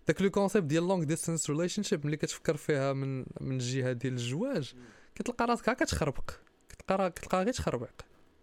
داك 0.07 0.21
le 0.21 0.29
concept 0.29 0.65
ديال 0.67 0.87
long 0.87 1.03
distance 1.03 1.49
relationship 1.49 2.05
ملي 2.05 2.17
كتفكر 2.17 2.57
فيها 2.57 2.93
من 2.93 3.19
من 3.41 3.51
الجهة 3.51 3.91
ديال 3.91 4.13
الزواج 4.13 4.73
كتلقى 5.15 5.45
راسك 5.45 5.69
هكا 5.69 5.85
كتخربق 5.85 6.31
كتلقى 6.69 6.97
راه 7.03 7.09
كتلقى 7.09 7.43
غير 7.43 7.53
تخربق. 7.53 7.89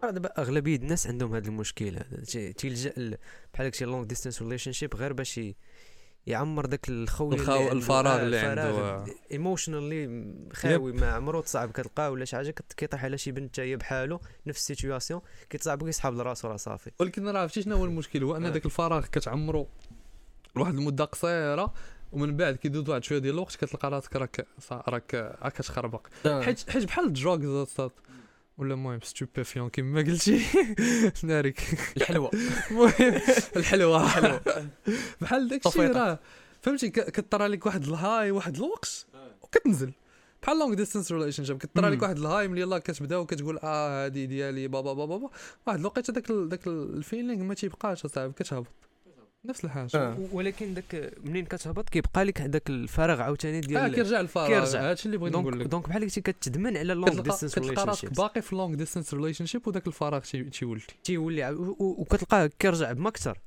راه 0.03 0.11
دابا 0.11 0.29
أغلبية 0.41 0.75
الناس 0.75 1.07
عندهم 1.07 1.35
هذا 1.35 1.47
المشكل 1.47 1.85
هذا. 1.95 2.51
تيلجا 2.51 2.93
بحال 3.53 3.65
داكشي 3.65 3.85
long 3.85 4.03
distance 4.03 4.41
relationship 4.41 4.95
غير 4.95 5.13
باش 5.13 5.37
ي- 5.37 5.55
يعمر 6.27 6.65
داك 6.65 6.89
الخوي 6.89 7.35
الخاو- 7.37 7.71
الفراغ 7.71 8.21
اللي 8.21 8.39
عنده، 8.39 8.63
آه. 8.69 9.05
emotionally 9.31 10.25
خاوي 10.53 10.91
ما 10.91 11.11
عمرو 11.11 11.41
تصعب 11.41 11.71
كتلقاه 11.71 12.11
ولا 12.11 12.25
شي 12.25 12.35
حاجة 12.35 12.51
كت- 12.51 12.73
كيطيح 12.73 13.03
على 13.03 13.17
شي 13.17 13.31
بنت 13.31 13.59
هي 13.59 13.75
بحالو 13.75 14.19
نفس 14.47 14.59
ال 14.59 14.65
situation 14.65 15.21
كيتصعب 15.49 15.81
وكيسحب 15.81 16.13
لراسو 16.13 16.47
راه 16.47 16.55
صافي. 16.57 16.91
ولكن 16.99 17.27
راه 17.27 17.39
عرفتي 17.41 17.61
شنو 17.61 17.75
هو 17.75 17.85
المشكل؟ 17.85 18.23
هو 18.23 18.35
أن 18.37 18.45
آه. 18.45 18.49
داك 18.49 18.65
الفراغ 18.65 19.05
كتعمرو 19.05 19.67
لواحد 20.55 20.73
المدة 20.73 21.05
قصيرة 21.05 21.73
ومن 22.11 22.37
بعد 22.37 22.55
كيدوز 22.55 22.89
واحد 22.89 23.03
شوية 23.03 23.19
ديال 23.19 23.33
الوقت 23.33 23.55
كتلقى 23.55 23.89
راسك 23.89 24.15
راك 24.15 24.47
راك 24.87 25.15
راك 25.43 25.53
كتخربق. 25.53 26.07
حيت 26.25 26.69
حيت 26.69 26.83
بحال 26.85 27.05
ال 27.05 27.12
drugs 27.12 27.45
اصاط 27.45 27.91
ولا 28.61 28.73
المهم 28.73 28.99
stupéfiant 29.03 29.69
كما 29.69 30.01
قلتي؟ 30.01 30.41
نارك. 31.23 31.61
الحلوة. 31.97 32.31
المهم 32.71 33.21
الحلوة. 33.55 34.01
بحال 35.21 35.47
داك 35.47 35.67
الشيء. 35.67 35.91
راه 35.91 36.19
فهمتي؟ 36.61 36.89
كطرى 36.89 37.47
لك 37.47 37.65
واحد 37.65 37.83
ال 37.83 37.93
high 37.93 38.31
واحد 38.31 38.55
الوقت 38.55 39.05
وكتنزل. 39.41 39.91
بحال 40.43 40.59
long 40.59 40.73
distance 40.73 41.11
relationship 41.11 41.57
كطرى 41.57 41.89
لك. 41.89 42.01
واحد 42.01 42.17
ال 42.17 42.23
high 42.23 42.47
ملي 42.47 42.61
يلاه 42.61 42.77
كتبدا 42.77 43.17
وكتقول 43.17 43.59
آه 43.63 44.05
هادي 44.05 44.25
ديالي 44.25 44.67
بابا 44.67 44.93
بابا 44.93 45.15
بابا 45.17 45.29
واحد 45.67 45.79
الوقيته 45.79 46.13
داك 46.13 46.29
ال- 46.29 46.49
داك 46.49 46.67
ال 46.67 46.77
feeling 46.77 47.43
ما 47.43 47.53
تيبقاش 47.53 48.05
أصاحبي 48.05 48.33
كتهبط. 48.33 48.67
نفس 49.45 49.65
الحاجة. 49.65 49.89
آه. 49.97 50.17
ولكن 50.31 50.73
داك 50.73 51.13
منين 51.23 51.45
كتهبط 51.45 51.89
كيبقى 51.89 52.23
لك 52.25 52.41
هذاك 52.41 52.69
الفراغ 52.69 53.21
عاوتاني 53.21 53.57
آه 53.57 53.61
ديال 53.61 53.95
كيرجع 53.95 54.19
الفراغ. 54.19 54.47
كيرجع. 54.47 54.89
هادشي 54.89 55.05
اللي 55.05 55.17
بغيت 55.17 55.33
نقول 55.33 55.51
donc 55.51 55.61
لك. 55.65 55.67
donc 55.71 55.89
بحال 55.89 56.01
قلتي 56.03 56.21
كتدمن 56.21 56.77
على 56.77 56.93
ال 56.93 56.96
long 56.96 57.09
كتلقى 57.11 57.23
distance 57.23 57.51
كتلقى 57.55 57.69
relation 57.69 57.87
راسك 57.89 58.17
باقي 58.17 58.41
في 58.41 58.55
long 58.55 58.75
distance 58.75 59.13
relationship 59.13 59.67
وداك 59.67 59.87
الفراغ 59.87 60.19
تي- 60.21 60.43
تيولي 60.43 60.81
تيولي 61.03 61.49
وكتلقاه 61.79 62.49
كيرجع 62.59 62.91
بما 62.91 63.09
أكثر 63.09 63.39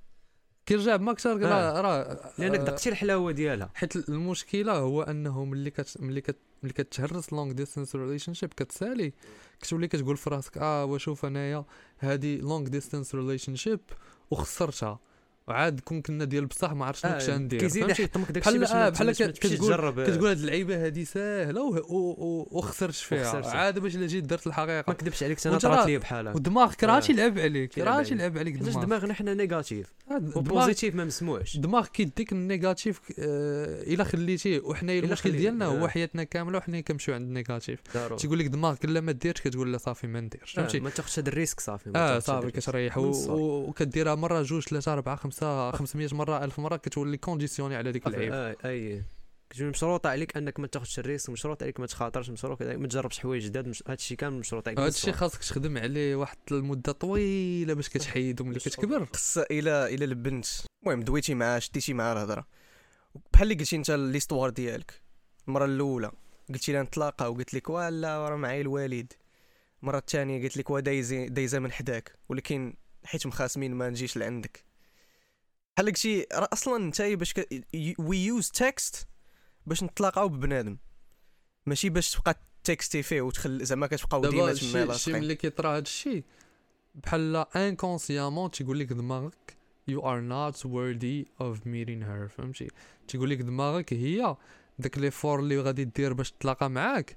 كيرجع 0.66 0.96
بما 0.96 1.10
أكثر 1.10 1.30
آه. 1.32 1.36
راه 1.48 1.80
راه 1.80 2.20
لأنك 2.38 2.58
آه، 2.60 2.64
دقتي 2.64 2.88
الحلاوة 2.90 3.32
ديالها. 3.32 3.70
حيت 3.74 3.96
المشكلة 4.08 4.72
هو 4.72 5.02
أنه 5.02 5.44
ملي 5.44 5.70
كت 5.70 5.96
ملي 6.00 6.20
كت 6.20 6.36
ملي 6.62 6.72
كتهرس 6.72 7.32
long 7.32 7.52
distance 7.52 7.96
relationship 7.96 8.52
كتسالي 8.56 9.12
كتولي 9.60 9.88
كتقول 9.88 10.16
في 10.16 10.30
راسك 10.30 10.58
آه 10.58 10.84
وشوف 10.84 11.24
أنايا 11.24 11.64
هادي 12.00 12.38
long 12.38 12.68
distance 12.68 13.14
relationship 13.14 13.80
وخسرتها. 14.30 14.98
وعاد 15.48 15.80
كون 15.80 16.02
كنا 16.02 16.24
ديال 16.24 16.46
بصح 16.46 16.72
ما 16.72 16.84
عرفت 16.86 17.02
شنو 17.02 17.18
كنت 17.18 17.30
ندير 17.30 17.60
كيزيد؟ 17.60 17.90
يحطمك 17.90 18.32
داك 18.32 18.42
بحال- 18.42 18.54
الشيء 18.54 18.60
باش 18.60 18.70
آه، 18.70 18.74
ما- 18.74 18.88
بحال 18.88 19.06
ما 19.06 19.12
كتقول- 19.12 20.04
كتقول 20.06 20.26
هاد 20.28 20.38
اللعيبة 20.38 20.84
هادي 20.86 21.04
ساهلة 21.04 21.62
وخسرت 21.62 22.94
فيها. 22.94 23.46
عاد 23.56 23.78
باش 23.78 23.96
إلا 23.96 24.06
جيت 24.06 24.24
درت 24.24 24.46
ما 24.46 24.50
الحقيقة 24.52 24.92
كذبش 24.92 25.22
عليك 25.22 25.46
أنا 25.46 25.58
طرات 25.58 25.86
لي 25.86 25.98
بحالها 25.98 26.32
ودماغك 26.34 26.84
راه 26.84 26.96
آه. 26.96 27.00
تيلعب 27.00 27.38
عليك 27.38 27.72
تيلعب 27.72 27.88
راه 27.88 28.38
عليك. 28.38 28.56
دماغك 28.56 28.84
دماغنا 28.84 29.14
حنا 29.14 29.34
négatif 29.34 29.92
آه، 30.10 30.32
و 30.36 30.44
positif 30.44 30.94
ما 30.94 31.04
مسموعش 31.04 31.54
الدماغ 31.56 31.86
كيديك 31.86 32.32
ال 32.32 32.41
négatif 32.41 33.00
آه، 33.18 33.82
إلا 33.82 34.04
خليتيه 34.04 34.60
وحنا 34.60 34.92
المشكل 34.92 35.32
ديالنا 35.32 35.66
هو 35.66 35.84
آه. 35.84 35.88
حياتنا 35.88 36.24
كاملة 36.24 36.58
وحنا 36.58 36.80
كنمشيو 36.80 37.14
عند 37.14 37.26
ال 37.26 37.33
négatif 37.33 37.80
تيقول 38.18 38.38
لك 38.38 38.46
دماغك 38.46 38.84
إلا 38.84 39.00
ما 39.00 39.12
ديرش 39.12 39.40
كتقول 39.40 39.72
لا 39.72 39.78
صافي 39.78 40.06
ما 40.06 40.20
نديرش 40.20 40.58
آه، 40.58 40.62
فهمتي 40.62 40.80
ما 40.80 40.90
تاخذش 40.90 41.18
هذا 41.18 41.28
ال 41.28 41.33
risque 41.33 41.60
صافي 41.60 41.90
ما 41.90 42.16
آه 42.16 42.18
صافي. 42.18 42.50
كتريح 42.50 42.98
وكديرها 42.98 44.14
مرة 44.14 44.42
جوج 44.42 44.62
ثلاثة 44.62 44.92
أربعة 44.92 45.16
خمسة 45.16 45.33
500 45.40 46.08
مرة 46.12 46.44
1000 46.44 46.58
مرة 46.58 46.76
كتولي 46.76 47.16
conditionné 47.16 47.76
على 47.76 47.92
ديك 47.92 48.06
اللعيبه 48.06 48.36
آه، 48.36 48.56
اي 48.64 49.04
كتجي 49.50 49.64
مشروط 49.64 50.06
عليك 50.06 50.36
أنك 50.36 50.60
ما 50.60 50.66
تاخذش 50.66 50.98
ال 50.98 51.03
risque 51.03 51.30
مشروط 51.30 51.62
عليك 51.62 51.80
ما 51.80 51.86
تخاطرش 51.86 52.30
مشروط 52.30 52.62
عليك 52.62 52.78
ما 52.78 52.88
تجربش 52.88 53.18
حوايج 53.18 53.44
جداد 53.44 53.68
مش... 53.68 53.82
هذا 53.86 53.94
الشيء 53.94 54.16
كامل 54.16 54.38
مشروط 54.38 54.68
عليك 54.68 54.78
من 54.78 54.84
هذا 54.84 54.94
الشيء 54.94 55.10
الصغر. 55.10 55.28
خاصك 55.28 55.40
تخدم 55.40 55.78
عليه 55.78 56.16
واحد 56.16 56.36
المدة 56.52 56.92
طويلة 56.92 57.74
باش 57.74 57.88
كتحيدو 57.88 58.44
ملي 58.44 58.58
كتكبر. 58.58 59.06
خص 59.12 59.38
إلى 59.38 59.94
إلى 59.94 60.04
البنت. 60.04 60.46
المهم 60.82 61.00
دويتي 61.02 61.34
معاه 61.34 61.58
شديتي 61.58 61.94
معاه 61.94 62.12
الهضرة. 62.12 62.46
بحال 63.32 63.52
اللي 63.52 63.62
قلتي 63.62 63.76
أنت 63.76 63.90
l'histoire 63.90 64.50
ديالك 64.50 65.02
المرة 65.48 65.64
الأولى 65.64 66.10
قلتي 66.48 66.72
لها 66.72 66.82
نتلاقى 66.82 67.32
وقلت 67.32 67.54
لك 67.54 67.70
ولا 67.70 68.28
راه 68.28 68.36
معايا 68.36 68.60
الوالد. 68.60 69.12
المرة 69.82 69.98
الثانية 69.98 70.42
قلت 70.42 70.56
لك 70.56 70.70
ودايزي 70.70 71.28
دايزة 71.28 71.58
من 71.58 71.72
حداك 71.72 72.12
ولكن 72.28 72.74
حيت 73.04 73.26
مخاسمين 73.26 73.74
ما 73.74 73.90
نجيش 73.90 74.16
لعندك. 74.16 74.64
بحال 75.76 75.86
قلتي 75.86 76.26
راه 76.32 76.48
أصلا 76.52 76.76
أنت 76.76 77.02
باش 77.02 77.34
we 77.98 78.24
use 78.24 78.50
text 78.50 79.08
باش 79.66 79.82
نتلاقاو 79.82 80.28
ببنادم. 80.28 80.76
ماشي 81.66 81.88
باش 81.88 82.10
تبقى 82.10 82.40
text 82.64 82.95
ي 82.95 83.02
فيه 83.02 83.20
وتخل 83.20 83.64
زعما 83.64 83.86
كتبقاو 83.86 84.20
ديما 84.20 84.52
تما 84.52 84.84
لاصقين 84.84 85.16
ملي 85.16 85.34
كيطرا 85.34 85.70
هذا 85.70 85.82
الشيء 85.82 86.24
بحال 86.94 87.36
inconsciemment 87.36 88.50
تيقول 88.50 88.78
لك 88.78 88.92
دماغك 88.92 89.56
you 89.90 90.00
are 90.00 90.22
not 90.32 90.56
worthy 90.56 91.26
of 91.40 91.58
meeting 91.64 92.02
her 92.02 92.28
فهمتي؟ 92.36 92.68
تيقول 93.08 93.30
لك 93.30 93.38
دماغك 93.38 93.92
هي 93.92 94.36
داك 94.78 94.98
l'effort 94.98 95.40
اللي 95.40 95.60
غادي 95.60 95.84
دير 95.84 96.12
باش 96.12 96.32
تلاقى 96.32 96.70
معاك. 96.70 97.16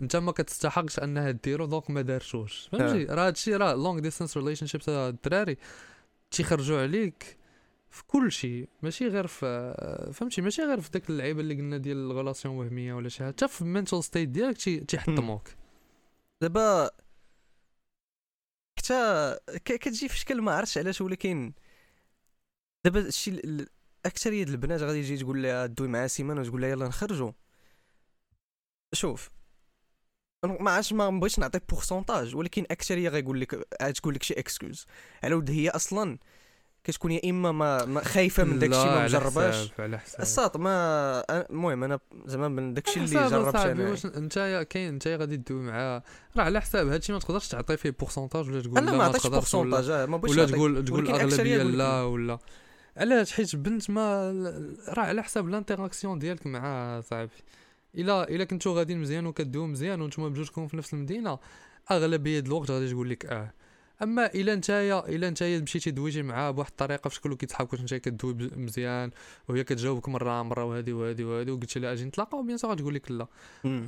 انت 0.00 0.16
ما 0.16 0.32
كتستحقش 0.32 0.98
انها 0.98 1.30
ديرو 1.30 1.66
donc 1.66 1.90
ما 1.90 2.02
دارتوش. 2.02 2.68
فهمتي؟ 2.72 3.04
راه 3.04 3.26
هادشي 3.26 3.56
راه 3.56 3.74
long 3.74 3.98
distance 3.98 4.36
relationships 4.36 4.88
الدراري 4.88 5.56
تيخرجوا 6.30 6.82
عليك. 6.82 7.39
في 7.90 8.04
كل 8.06 8.32
شيء 8.32 8.68
ماشي 8.82 9.06
غير 9.08 9.26
في 9.26 9.74
فهمتي؟ 10.14 10.40
ماشي 10.42 10.62
غير 10.62 10.80
في 10.80 10.90
داك 10.90 11.10
اللعيبة 11.10 11.40
اللي 11.40 11.54
قلنا 11.54 11.76
ديال 11.76 11.96
ال 11.96 12.02
relation 12.02 12.54
وهمية 12.56 12.94
ولا 12.94 13.08
شي 13.08 13.26
حتى 13.26 13.48
في 13.48 13.62
ال 13.62 13.68
mental 13.68 14.04
state 14.04 14.28
ديالك 14.28 14.56
تي- 14.58 14.80
تيحطموك 14.80 15.48
دابا 16.42 16.90
حتى 18.78 19.36
كتجي 19.64 20.08
في 20.08 20.18
شكل 20.18 20.42
ما 20.42 20.52
عرفتش 20.54 20.78
علاش 20.78 21.00
ولكن 21.00 21.52
دابا 22.84 23.00
الشيء 23.00 23.34
ال- 23.34 23.60
ال- 23.60 23.68
أكثرية 24.06 24.44
ديال 24.44 24.54
البنات 24.54 24.80
غادي 24.80 25.02
تجي 25.02 25.16
تقول 25.16 25.42
لها 25.42 25.66
دوي 25.66 25.88
معها 25.88 26.06
سيمانه 26.06 26.40
وتقول 26.40 26.60
لها 26.60 26.70
يلا 26.70 26.88
نخرجوا 26.88 27.32
شوف 28.92 29.30
ما 30.44 30.70
عرفتش 30.70 30.92
ما 30.92 31.10
بغيتش 31.10 31.38
نعطي 31.38 31.60
pourcentage 31.68 32.36
ولكن 32.36 32.64
أكثرية 32.70 33.08
غيقول 33.08 33.40
لك 33.40 33.66
غتقول 33.82 34.14
لك 34.14 34.22
شي 34.22 34.34
excuse 34.34 34.86
على 35.22 35.34
ود 35.34 35.50
هي 35.50 35.68
أصلا 35.68 36.18
كتكون 36.84 37.10
يا 37.12 37.30
إما 37.30 37.52
ما, 37.52 37.84
ما 37.84 38.04
خايفة 38.04 38.44
من 38.44 38.58
داك 38.58 38.70
الشيء 38.70 38.84
لا، 38.84 38.90
ما 38.94 39.00
على 39.00 39.04
مجرباش 39.08 39.54
حساب- 39.54 39.80
على 39.80 39.98
حساب. 39.98 40.20
الساط 40.20 40.56
ما 40.56 41.22
المهم 41.30 41.84
أنا 41.84 41.98
زعما 42.26 42.48
من 42.48 42.74
داك 42.74 42.88
الشيء 42.88 43.02
اللي 43.04 43.28
جربت 43.30 43.56
أنا. 43.56 43.90
واش 43.90 44.06
انت 44.06 44.66
كاين 44.70 44.88
انت 44.88 45.08
غادي 45.08 45.36
تدوي 45.36 45.62
معاه. 45.62 46.02
راه 46.36 46.42
على 46.44 46.60
حساب 46.60 46.88
هادشي 46.88 47.12
ما 47.12 47.18
تقدرش 47.18 47.48
تعطي 47.48 47.76
فيه 47.76 47.90
pourcentage 47.90 48.48
ولا 48.48 48.62
تقول 48.62 48.78
أنا 48.78 48.90
لا 48.90 48.96
ما 48.96 49.04
عطيتش 49.04 49.26
pourcentage 49.26 49.90
آه، 49.90 50.06
ما 50.06 50.16
بغيتش 50.16 50.36
ولا. 50.38 50.46
تقول 50.46 50.84
تقول 50.84 51.06
الاغلبيه 51.08 51.62
لا 51.62 52.02
ولا. 52.02 52.38
علاش 52.96 53.32
حيت 53.32 53.56
بنت 53.56 53.90
ما 53.90 54.30
راه 54.88 55.02
على 55.02 55.22
حساب 55.22 55.48
ال 55.48 55.54
interaction 55.54 56.18
ديالك 56.18 56.46
معاه 56.46 57.00
صاحبي. 57.00 57.30
الا 57.94 58.28
إلا 58.28 58.44
كنتو 58.44 58.72
غاديين 58.72 59.00
مزيان 59.00 59.26
وكدويو 59.26 59.66
مزيان 59.66 60.00
وأنتم 60.00 60.28
بجوجكم 60.28 60.66
في 60.68 60.76
نفس 60.76 60.94
المدينة 60.94 61.38
أغلبية 61.90 62.40
الوقت 62.40 62.70
غادي 62.70 62.90
تقول 62.90 63.10
لك 63.10 63.26
آه. 63.26 63.52
أما 64.02 64.26
إلا 64.26 64.54
نتايا 64.54 65.08
إلا 65.08 65.30
نتايا 65.30 65.60
مشيتي 65.60 65.90
دويتي 65.90 66.22
معاه 66.22 66.50
بواحد 66.50 66.70
الطريقة 66.70 67.08
في 67.08 67.14
شكل 67.14 67.36
واش 67.72 67.80
نتايا 67.80 68.00
كدوي 68.00 68.50
مزيان 68.56 69.10
وهي 69.48 69.64
كتجاوبك 69.64 70.08
مرة 70.08 70.42
مرة 70.42 70.64
وهذه 70.64 70.92
وهذه 70.92 71.24
وهذه 71.24 71.50
وقلت 71.50 71.78
لها 71.78 71.92
أجي 71.92 72.04
نتلاقاو 72.04 72.42
bien 72.42 72.56
sûr 72.56 72.70
غتقول 72.72 72.94
لك 72.94 73.10
لا. 73.10 73.26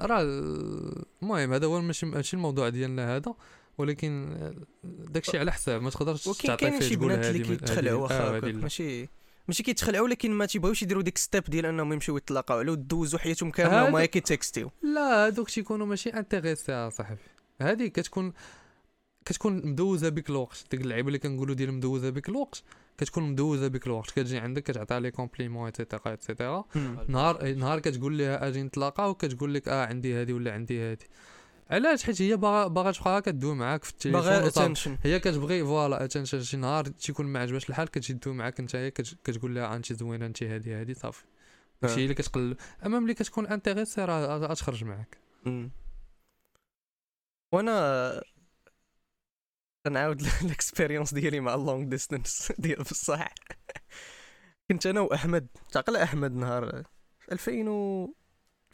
راه 0.03 0.23
ال- 0.23 1.05
المهم 1.23 1.53
هذا 1.53 1.67
هو 1.67 1.81
ماشي 1.81 2.07
ماشي 2.07 2.37
الموضوع 2.37 2.69
ديالنا 2.69 3.17
هذا 3.17 3.35
ولكن 3.79 4.37
داكشي 4.85 5.39
على 5.39 5.53
حساب 5.53 5.83
ما 5.83 5.91
تقدرش 5.91 6.25
تعطي 6.25 6.57
كاين 6.57 6.79
فيه 6.81 6.89
شي 6.89 6.97
تقول 6.97 7.09
بنات 7.09 7.25
اللي 7.27 7.39
كيتخلعوا 7.45 8.09
آه، 8.13 8.33
واخا. 8.35 8.47
ماشي 8.53 9.09
ماشي 9.49 9.63
كيتخلعوا 9.63 10.09
لكن 10.09 10.31
ما 10.31 10.47
تيبغيوش 10.47 10.83
يديروا 10.83 11.03
ديك 11.03 11.19
step 11.19 11.45
ديال 11.45 11.67
أنهم 11.67 11.93
يمشيو 11.93 12.17
يتلاقاو 12.17 12.59
على 12.59 12.77
دوزوا 12.77 13.19
حياتهم 13.19 13.51
كاملة 13.51 13.85
وما 13.85 14.05
كي 14.05 14.21
text 14.21 14.54
يو 14.54 14.71
لا 14.83 15.27
هادوك 15.27 15.51
تيكونوا 15.51 15.87
ماشي 15.87 16.11
intéressé 16.11 16.73
يا 16.73 16.91
صاحبي 16.91 17.19
هذه 17.63 17.87
كتكون 17.87 18.33
كتكون 19.25 19.67
مدوزة 19.67 20.09
بك 20.09 20.31
الوقت. 20.31 20.65
ديك 20.71 20.81
اللعيبة 20.81 21.09
اللي 21.09 21.19
كنقولوا 21.19 21.55
ديال 21.55 21.73
مدوزة 21.75 22.11
بك 22.11 22.29
الوقت 22.29 22.63
كتكون 22.99 23.33
مدوزة 23.33 23.69
بك 23.69 23.87
الوقت. 23.87 24.11
كتجي 24.11 24.39
عندك 24.39 24.63
كتعطيها 24.63 25.01
les 25.01 25.11
compliments 25.11 25.65
et 25.67 25.78
cetera 25.78 26.11
et 26.11 26.24
cetera 26.24 26.65
نهار 27.09 27.55
نهار 27.55 27.79
كتقول 27.81 28.19
لها 28.19 28.49
أجي 28.49 28.63
نتلاقاو 28.63 29.15
كتقول 29.15 29.55
لك 29.55 29.69
آه 29.69 29.87
عندي 29.87 30.23
هذه 30.23 30.33
ولا 30.33 30.53
عندي 30.53 30.83
هذه 30.93 30.99
علاش؟ 31.71 32.05
حيت 32.05 32.23
هي 32.23 32.37
باغا 32.37 32.67
باغا 32.69 32.93
تبقى 32.93 33.23
كدوي 33.23 33.55
معاك 33.55 33.85
في 33.85 33.91
التليفون 33.91 34.21
هي 35.03 35.21
كتبغي 35.21 35.65
voilà 35.65 36.05
attention 36.05 36.43
شي 36.43 36.57
نهار 36.57 36.85
تيكون 36.87 37.27
ما 37.27 37.41
عجبهاش 37.41 37.71
الحال 37.71 37.89
كتجي 37.91 38.15
تدوي 38.15 38.35
معاك 38.35 38.61
نتايا 38.61 38.89
كت- 38.89 39.17
كتقول 39.25 39.55
لها 39.55 39.77
انت 39.77 39.93
زوينة 39.93 40.27
انت 40.27 40.43
هادي 40.43 40.75
هادي 40.75 40.95
صافي. 40.95 41.25
داكشي 41.83 42.01
هي 42.01 42.03
اللي 42.03 42.15
كتقلب 42.15 42.57
أما 42.87 42.99
ملي 43.01 43.15
كتكون 43.15 43.47
intéressé 43.47 44.05
راه 44.05 44.39
غتخرج 44.39 44.85
معاك. 44.85 45.19
وأنا 47.53 48.23
نعاود 49.91 50.23
ال 50.43 50.49
expérience 50.49 51.15
ديالي 51.19 51.41
مع 51.41 51.55
ال 51.55 51.62
long 51.62 51.91
distance 51.91 52.53
ديال 52.59 52.83
بصح. 52.83 53.35
كنت 54.71 54.87
أنا 54.87 55.01
وأحمد 55.01 55.47
تعقل 55.73 55.97
أحمد 55.97 56.33
نهار 56.33 56.83
2000 57.33 57.69
و 57.69 58.15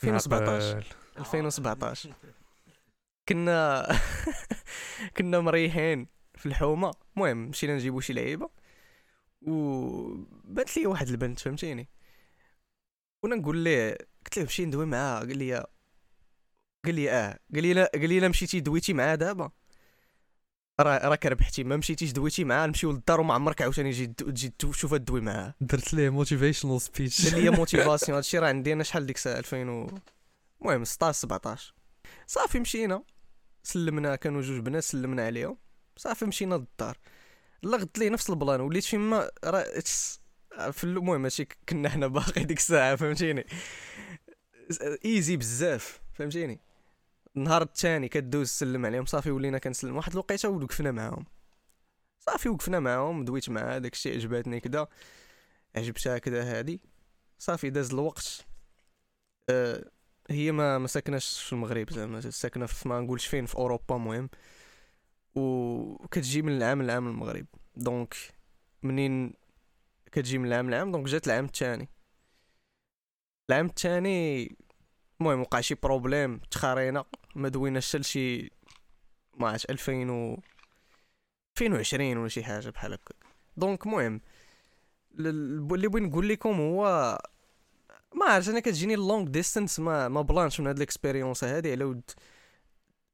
2017 0.05 0.77
عقل. 0.77 0.85
2017 1.19 2.13
كنا 3.29 3.87
كنا 5.17 5.41
مريحين 5.41 6.07
في 6.35 6.47
الحومة. 6.47 6.91
المهم 7.17 7.49
مشينا 7.49 7.75
نجيبو 7.75 8.01
شي 8.01 8.13
لعيبة. 8.13 8.51
وبانت 9.43 10.77
لي 10.77 10.87
واحد 10.87 11.09
البنت 11.09 11.39
فهمتيني؟ 11.39 11.89
وأنا 13.23 13.37
نقول 13.37 13.57
ليه 13.57 13.99
قلت 14.25 14.39
له 14.39 14.45
مشي 14.45 14.65
ندوي 14.67 14.87
معاها 14.87 15.19
قال 15.19 15.39
لي 15.39 15.55
قال 16.85 16.95
لي 16.95 17.11
آه. 17.11 17.39
قال 17.55 17.63
لي 17.63 17.73
لا 17.75 17.91
قال 17.95 18.09
لي 18.09 18.21
لا 18.21 18.29
مشيتي 18.29 18.61
دويتي 18.61 18.93
معاها 18.93 19.15
دابا. 19.15 19.51
راه 20.81 21.09
راك 21.09 21.27
ربحتي 21.27 21.65
ما 21.65 21.77
مشيتيش 21.77 22.13
دويتي 22.13 22.45
معاها 22.45 22.67
نمشيو 22.67 22.93
للدار 22.93 23.21
وما 23.21 23.35
عمرك 23.35 23.63
عاوتاني 23.63 23.93
تجي 23.93 24.07
تجي 24.07 24.49
تشوفها 24.59 24.99
تدوي 24.99 25.21
معاها 25.21 25.55
درت 25.61 25.95
ليه 25.95 26.11
motivational 26.11 26.81
speech 26.81 27.29
دار 27.29 27.41
ليا 27.41 27.51
fr: 27.51 27.66
motivation 27.66 28.17
هادشي 28.17 28.39
راه 28.39 28.49
عندي 28.49 28.73
أنا 28.73 28.83
شحال 28.83 29.07
ديك 29.07 29.17
الساعة؟ 29.17 29.39
2000 29.39 29.57
و... 29.57 29.99
المهم 30.63 30.85
16 30.85 31.19
17 31.19 31.75
صافي 32.27 32.61
مشينا. 32.61 33.03
سلمنا 33.63 34.17
كانوا 34.17 34.43
جوج 34.43 34.61
بنات 34.61 34.83
سلمنا 34.83 35.27
عليهم. 35.27 35.59
صافي 35.97 36.25
مشينا 36.25 36.55
للدار. 36.55 36.99
لغد 37.63 37.99
ليه 37.99 38.11
نفس 38.11 38.31
ال 38.31 38.37
plan 38.37 38.61
وليت 38.61 38.85
فيما 38.85 39.31
راه 39.45 39.65
في 40.71 40.85
المهم 40.85 41.21
ماشي 41.21 41.49
كنا 41.69 41.89
حنا 41.89 42.07
باقي 42.07 42.45
ديك 42.45 42.59
الساعة 42.59 42.97
فهمتيني؟ 42.97 43.47
easy 45.05 45.37
بزاف 45.37 46.01
فهمتيني؟ 46.13 46.61
النهار 47.39 47.63
الثاني 47.63 48.09
كدوز 48.09 48.49
سلم 48.49 48.87
عليهم 48.87 49.05
صافي 49.07 49.31
ولينا 49.31 49.59
كنسلم. 49.59 49.97
واحد 49.97 50.13
الوقيته 50.13 50.49
وقفنا 50.49 50.91
معاهم. 50.91 51.27
صافي 52.21 52.49
وقفنا 52.49 52.81
معاهم 52.81 53.25
دويت 53.25 53.51
معاها 53.51 53.79
داك 53.79 53.93
الشيء 53.93 54.15
عجباتني 54.15 54.61
كدا. 54.61 54.87
عجبتها 55.77 56.19
كدا 56.19 56.59
هادي. 56.59 56.81
صافي 57.39 57.71
داز 57.71 57.93
الوقت. 57.93 58.47
أه 59.51 59.91
هي 60.31 60.53
ما 60.53 60.79
ما 60.79 60.87
ساكناش 60.87 61.43
في 61.43 61.53
المغرب 61.53 61.91
زعما 61.91 62.21
ساكنة 62.21 62.67
في 62.67 62.89
ما 62.89 63.01
نقولش 63.01 63.27
فين 63.27 63.47
في 63.47 63.57
أوروبا 63.57 63.97
مهم 63.97 64.31
وكتجي 65.35 66.43
من 66.43 66.57
العام 66.57 66.83
لعام 66.83 67.09
المغرب. 67.09 67.47
donc 67.77 68.15
منين 68.83 69.33
كتجي 70.13 70.39
من 70.39 70.47
العام 70.49 70.71
لعام؟ 70.71 70.93
donc 70.93 71.07
جات 71.07 71.27
العام 71.27 71.45
الثاني 71.45 71.89
العام 73.51 73.67
الثاني 73.67 74.57
المهم 75.21 75.41
وقع 75.41 75.61
شي 75.61 75.75
problème 75.75 76.39
تخارينا 76.39 77.05
ما 77.35 77.49
دويناش 77.49 77.89
حتى 77.89 77.99
لشي 77.99 78.51
ما 79.37 79.49
عرفتش 79.49 79.67
2000 79.71 80.11
و 80.11 80.39
2020 81.61 82.17
ولا 82.17 82.29
شي 82.29 82.45
حاجة 82.45 82.71
بحال 82.71 82.93
هكا 82.93 83.15
donc 83.57 83.87
المهم 83.87 84.21
اللي 85.19 85.89
بغيت 85.89 86.03
نقول 86.03 86.29
لكم 86.29 86.61
هو 86.61 87.19
ما 88.15 88.27
عرفت 88.27 88.49
أنا 88.49 88.61
كتجيني 88.61 88.95
ال 88.95 89.02
long 89.02 89.29
distance 89.29 89.81
ما 89.81 90.09
ما 90.09 90.23
plan 90.23 90.48
ش 90.48 90.61
من 90.61 90.67
هاد 90.67 90.77
ال 90.77 90.83
expérience 90.83 91.45
هادي 91.45 91.73
على 91.73 91.85
ود 91.85 92.11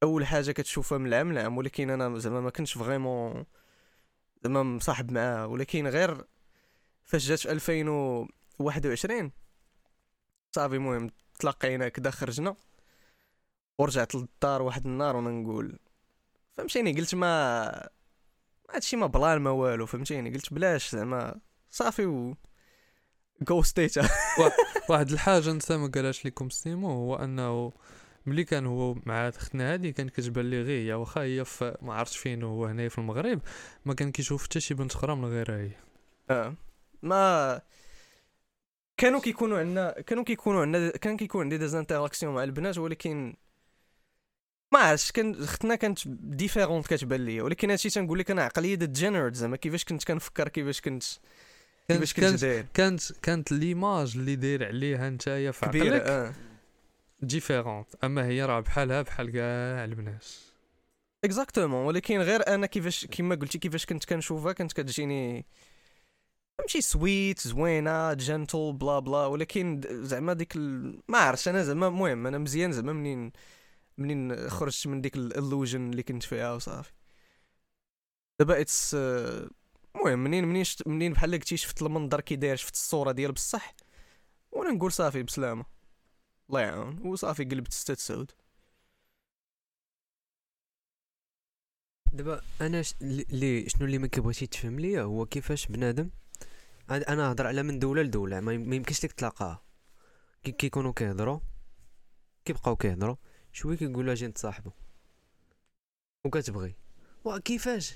أول 0.03 0.27
حاجة 0.27 0.53
كتشوفها 0.53 0.99
من 0.99 1.07
العام 1.07 1.33
لعام 1.33 1.59
ولكن 1.59 1.91
أنا 1.91 2.19
زعما 2.19 2.41
ما 2.41 2.51
كنتش 2.51 2.79
vraiment 2.79 3.45
زعما 4.45 4.63
مصاحب 4.63 5.13
معاها 5.13 5.45
ولكن 5.45 5.87
غير 5.87 6.25
فاش 7.05 7.29
جات 7.29 7.39
في 7.39 7.53
2021 7.53 9.33
صافي 10.53 10.75
المهم 10.75 11.11
تلاقينا 11.39 11.89
كدا 11.89 12.11
خرجنا 12.11 12.57
ورجعت 13.79 14.15
للدار 14.15 14.63
واحد 14.63 14.87
النهار 14.87 15.17
وأنا 15.17 15.31
نقول 15.31 15.79
فهمتيني 16.57 16.93
قلت 16.93 17.15
ما 17.15 17.89
هادشي 18.71 18.97
ما 18.97 19.07
plan 19.07 19.39
ما 19.39 19.51
والو 19.51 19.87
فهمتيني 19.87 20.35
قلت 20.35 20.55
بلاش 20.55 20.91
زعما 20.91 21.41
صافي 21.71 22.07
و 22.07 22.37
غوستيتا 23.51 24.09
واحد 24.91 25.11
الحاجة 25.11 25.51
أنت 25.51 25.73
ما 25.73 25.91
قالهاش 25.95 26.27
لكم 26.27 26.51
سيمو 26.51 26.91
هو 26.91 27.17
أنه 27.17 27.73
ملي 28.27 28.45
كان 28.45 28.67
هو 28.67 28.95
مع 29.07 29.29
أختنا 29.29 29.73
هادي 29.73 29.93
كان 29.93 30.09
كتبان 30.09 30.51
لي 30.51 30.63
غير 30.63 30.87
هي 30.87 30.95
واخا 30.95 31.23
هي 31.23 31.45
في 31.45 31.77
ما 31.83 31.95
عرفتش 31.95 32.17
فين 32.17 32.43
هو 32.43 32.67
هنايا 32.67 32.89
في 32.89 32.99
المغرب 32.99 33.41
ما 33.85 33.95
كان 33.95 34.13
كيشوف 34.13 34.45
حتى 34.45 34.61
شي 34.61 34.75
بنت 34.75 34.93
أخرى 34.93 35.17
من 35.17 35.25
غيرها 35.25 35.57
هي. 35.57 35.71
آه. 36.31 36.55
ما 37.03 37.61
كانوا 38.97 39.21
كيكونوا 39.21 39.59
عندنا 39.59 40.01
كانوا 40.01 40.25
كيكونوا 40.25 40.63
عندنا 40.63 40.91
كان 40.91 41.17
كيكون 41.17 41.41
عندي 41.43 41.59
des 41.59 41.75
interactions 41.75 42.35
مع 42.35 42.45
البنات 42.45 42.79
ولكن 42.79 43.37
ما 44.75 44.81
عرفتش 44.81 45.13
كان 45.13 45.43
اختنا 45.43 45.75
كانت 45.75 45.99
différente 46.09 46.87
كتبان 46.87 47.25
لي 47.25 47.41
ولكن 47.41 47.71
هادشي 47.71 47.91
تنقول 47.91 48.19
لك 48.19 48.31
أنا 48.31 48.43
عقلية 48.43 48.75
degenerate 48.75 49.35
زعما 49.35 49.57
كيفاش 49.57 49.85
كنت 49.85 50.05
كنفكر 50.05 50.49
كيفاش 50.49 50.81
كنت 50.81 51.05
كيفاش 51.89 52.15
كنت 52.15 52.25
داير. 52.25 52.67
كانت 52.75 53.03
كانت 53.23 53.53
l'image 53.53 54.17
اللي 54.17 54.37
داير 54.37 54.67
عليها 54.67 55.11
نتايا 55.11 55.51
في 55.51 55.67
عقلك 55.67 56.03
آه. 56.07 56.33
différente 57.21 57.87
أما 58.05 58.27
هي 58.27 58.45
راه 58.45 58.61
بحالها 58.61 59.03
بحال 59.03 59.31
كاع 59.31 59.85
البنات. 59.85 60.27
exactement 61.25 61.87
ولكن 61.87 62.19
غير 62.19 62.55
أنا 62.55 62.67
كيفاش 62.67 63.07
كيما 63.07 63.35
قلتي 63.35 63.59
كيفاش 63.59 63.87
كنت 63.87 64.05
كنشوفها 64.05 64.53
كانت 64.53 64.73
كتجيني 64.73 65.47
فهمتي 66.59 66.81
sweet 66.81 67.41
زوينة 67.41 68.13
gentle 68.13 68.73
بلا 68.73 68.99
بلا 68.99 69.27
ولكن 69.27 69.81
زعما 69.91 70.33
ديك 70.33 70.57
ال... 70.57 71.01
ما 71.09 71.19
عرفتش 71.19 71.49
أنا 71.49 71.63
زعما 71.63 71.87
المهم 71.87 72.27
أنا 72.27 72.39
مزيان 72.39 72.73
زعما 72.73 72.93
منين 72.93 73.33
منين 73.99 74.49
خرجت 74.51 74.87
من 74.87 75.01
ديك 75.01 75.17
ال 75.17 75.25
illusion 75.25 75.91
اللي 75.91 76.03
كنت 76.03 76.23
فيها 76.23 76.53
وصافي. 76.53 76.93
دابا 78.39 78.61
it's 78.61 78.95
المهم 78.95 80.19
منين 80.25 80.45
منين 80.45 80.65
شت 80.65 80.89
منين 80.89 81.13
بحال 81.13 81.33
قلتي 81.33 81.57
شفت 81.57 81.83
المنظر 81.83 82.21
كي 82.21 82.37
داير 82.37 82.57
شفت 82.57 82.75
الصورة 82.75 83.13
ديال 83.13 83.33
بصح 83.33 83.75
وأنا 84.53 84.71
نقول 84.73 84.93
صافي 84.93 85.23
بسلامة. 85.23 85.65
الله 86.49 86.61
يعاون. 86.61 87.07
وصافي 87.07 87.45
قلبت 87.45 87.73
ستة 87.73 87.95
سعود. 87.95 88.33
دابا 92.13 92.43
أنا 92.61 92.83
ش... 92.83 92.95
اللي 93.03 93.69
شنو 93.69 93.87
اللي 93.87 93.99
ما 93.99 94.07
كيبغيش 94.07 94.43
يتفهم 94.43 94.81
ليا 94.81 95.03
هو 95.03 95.27
كيفاش 95.27 95.67
بنادم 95.67 96.11
أنا 96.91 97.33
هضر 97.33 97.47
على 97.47 97.63
من 97.63 97.79
دولة 97.79 98.03
لدولة 98.03 98.41
ما 98.41 98.53
يمكنش 98.53 99.05
لك 99.05 99.13
تلاقاها 99.13 99.65
كي 100.43 100.53
كيكونوا 100.53 100.93
كيهضروا 100.93 101.41
كيبقاو 102.45 102.77
كيهضروا. 102.77 103.17
شوية 103.55 103.77
كيقول 103.77 104.11
أجي 104.11 104.27
نتصاحبوا 104.27 104.73
وكتبغي. 106.27 106.75
وكيفاش 107.25 107.95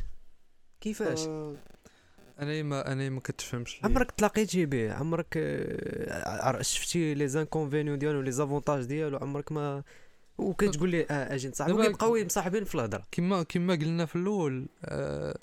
كيفاش؟ 0.80 1.26
آه، 1.26 1.56
أنا 2.38 2.62
ما 2.62 2.92
أنا 2.92 3.08
ما 3.08 3.20
كتفهمش. 3.20 3.80
عمرك 3.84 4.10
تلاقيتي 4.10 4.66
به 4.66 4.92
عمرك 4.92 5.34
آه، 5.36 6.62
شفتي 6.62 7.14
les 7.14 7.28
inconvénients 7.28 7.98
ديالو 7.98 8.20
les 8.20 8.32
avantages 8.32 8.84
ديالو؟ 8.84 9.18
عمرك 9.18 9.52
ما 9.52 9.82
وكتقول 10.38 10.90
لي 10.90 11.02
آه 11.10 11.34
أجي 11.34 11.48
نتصاحب 11.48 11.70
دابا 11.70 11.82
وكيبقاو 11.82 12.24
مصاحبين 12.24 12.64
في 12.64 12.74
الهضرة. 12.74 13.04
كما 13.12 13.42
كما 13.42 13.74
قلنا 13.74 14.06
في 14.06 14.16
الأول 14.16 14.66
آه 14.84 15.38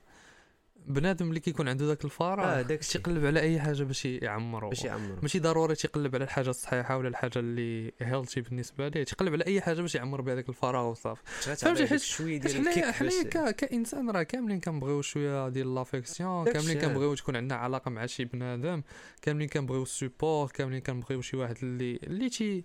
بنادم 0.87 1.29
اللي 1.29 1.39
كيكون 1.39 1.67
عنده 1.67 1.85
ذاك 1.87 2.05
الفراغ 2.05 2.59
آه 2.59 2.61
داك 2.61 2.79
الشيء. 2.79 3.01
تيقلب 3.01 3.25
على 3.25 3.39
أي 3.39 3.59
حاجة 3.59 3.83
باش 3.83 4.05
يعمرو. 4.05 4.69
باش 4.69 4.83
يعمروا 4.83 5.17
ماشي 5.21 5.39
ضروري 5.39 5.75
تيقلب 5.75 6.15
على 6.15 6.23
الحاجة 6.23 6.49
الصحيحة 6.49 6.97
ولا 6.97 7.07
الحاجة 7.07 7.39
اللي 7.39 7.91
healthy 8.01 8.41
بالنسبة 8.41 8.87
ليه. 8.87 9.03
تيقلب 9.03 9.33
على 9.33 9.45
أي 9.47 9.61
حاجة 9.61 9.81
باش 9.81 9.95
يعمر 9.95 10.21
بهذاك 10.21 10.49
الفراغ 10.49 10.89
وصافي. 10.91 11.21
فهمتي، 11.55 11.87
حيت- 11.87 12.01
شوية 12.01 12.37
ديال 12.39 12.67
الكيك 12.67 13.37
ك- 13.37 13.55
كإنسان 13.55 14.09
راه 14.09 14.23
كاملين 14.23 14.59
كنبغيو 14.59 15.01
شوية 15.01 15.49
ديال 15.49 15.75
l'affection 15.75 16.45
كاملين. 16.45 16.79
كنبغيو 16.79 17.15
تكون 17.15 17.35
عندنا 17.35 17.55
علاقة 17.59 17.89
مع 17.91 18.05
شي 18.05 18.25
بنادم 18.25 18.81
كاملين 19.21 19.47
كنبغيو 19.47 19.83
ال 19.83 19.91
support 19.91 20.47
كاملين 20.51 20.81
كنبغيو 20.81 21.21
شي 21.21 21.37
واحد 21.37 21.55
اللي 21.63 21.99
اللي 22.03 22.29
تي 22.29 22.63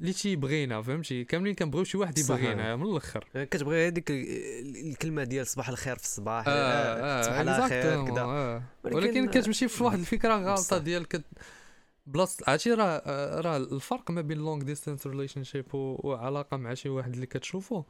اللي 0.00 0.12
تيبغينا 0.12 0.82
فهمتي 0.82 1.24
كاملين 1.24 1.54
كنبغيو 1.54 1.84
شي 1.84 1.98
واحد. 1.98 2.18
يبغينا 2.18 2.76
من 2.76 2.82
الأخر 2.82 3.24
كتبغي 3.34 3.86
هذيك 3.88 4.10
ال- 4.10 4.90
الكلمة 4.90 5.24
ديال 5.24 5.46
صباح 5.46 5.68
الخير 5.68 5.96
في 5.96 6.02
الصباح 6.04 6.44
آه، 6.48 6.50
آه 6.52 7.22
صباح 7.22 7.36
على 7.38 7.68
خير 7.68 8.04
كذا 8.06 8.20
آه. 8.20 8.62
ولكن- 8.84 8.96
ولكن 8.96 9.28
كتمشي 9.30 9.68
في 9.68 9.84
واحد 9.84 9.98
الفكرة. 9.98 10.34
غلطة 10.36 10.78
ديال 10.78 11.08
كت 11.08 11.24
بلاصة 12.06 12.48
عرفتي 12.48 12.72
راه 12.72 13.02
آه، 13.06 13.40
راه 13.40 13.56
الفرق 13.56 14.10
ما 14.10 14.20
بين 14.20 14.38
long 14.38 14.62
distance 14.62 15.06
relationship 15.06 15.74
وعلاقة 15.74 16.56
مع 16.56 16.74
شي 16.74 16.88
واحد 16.88 17.14
اللي 17.14 17.26
كتشوفو 17.26 17.82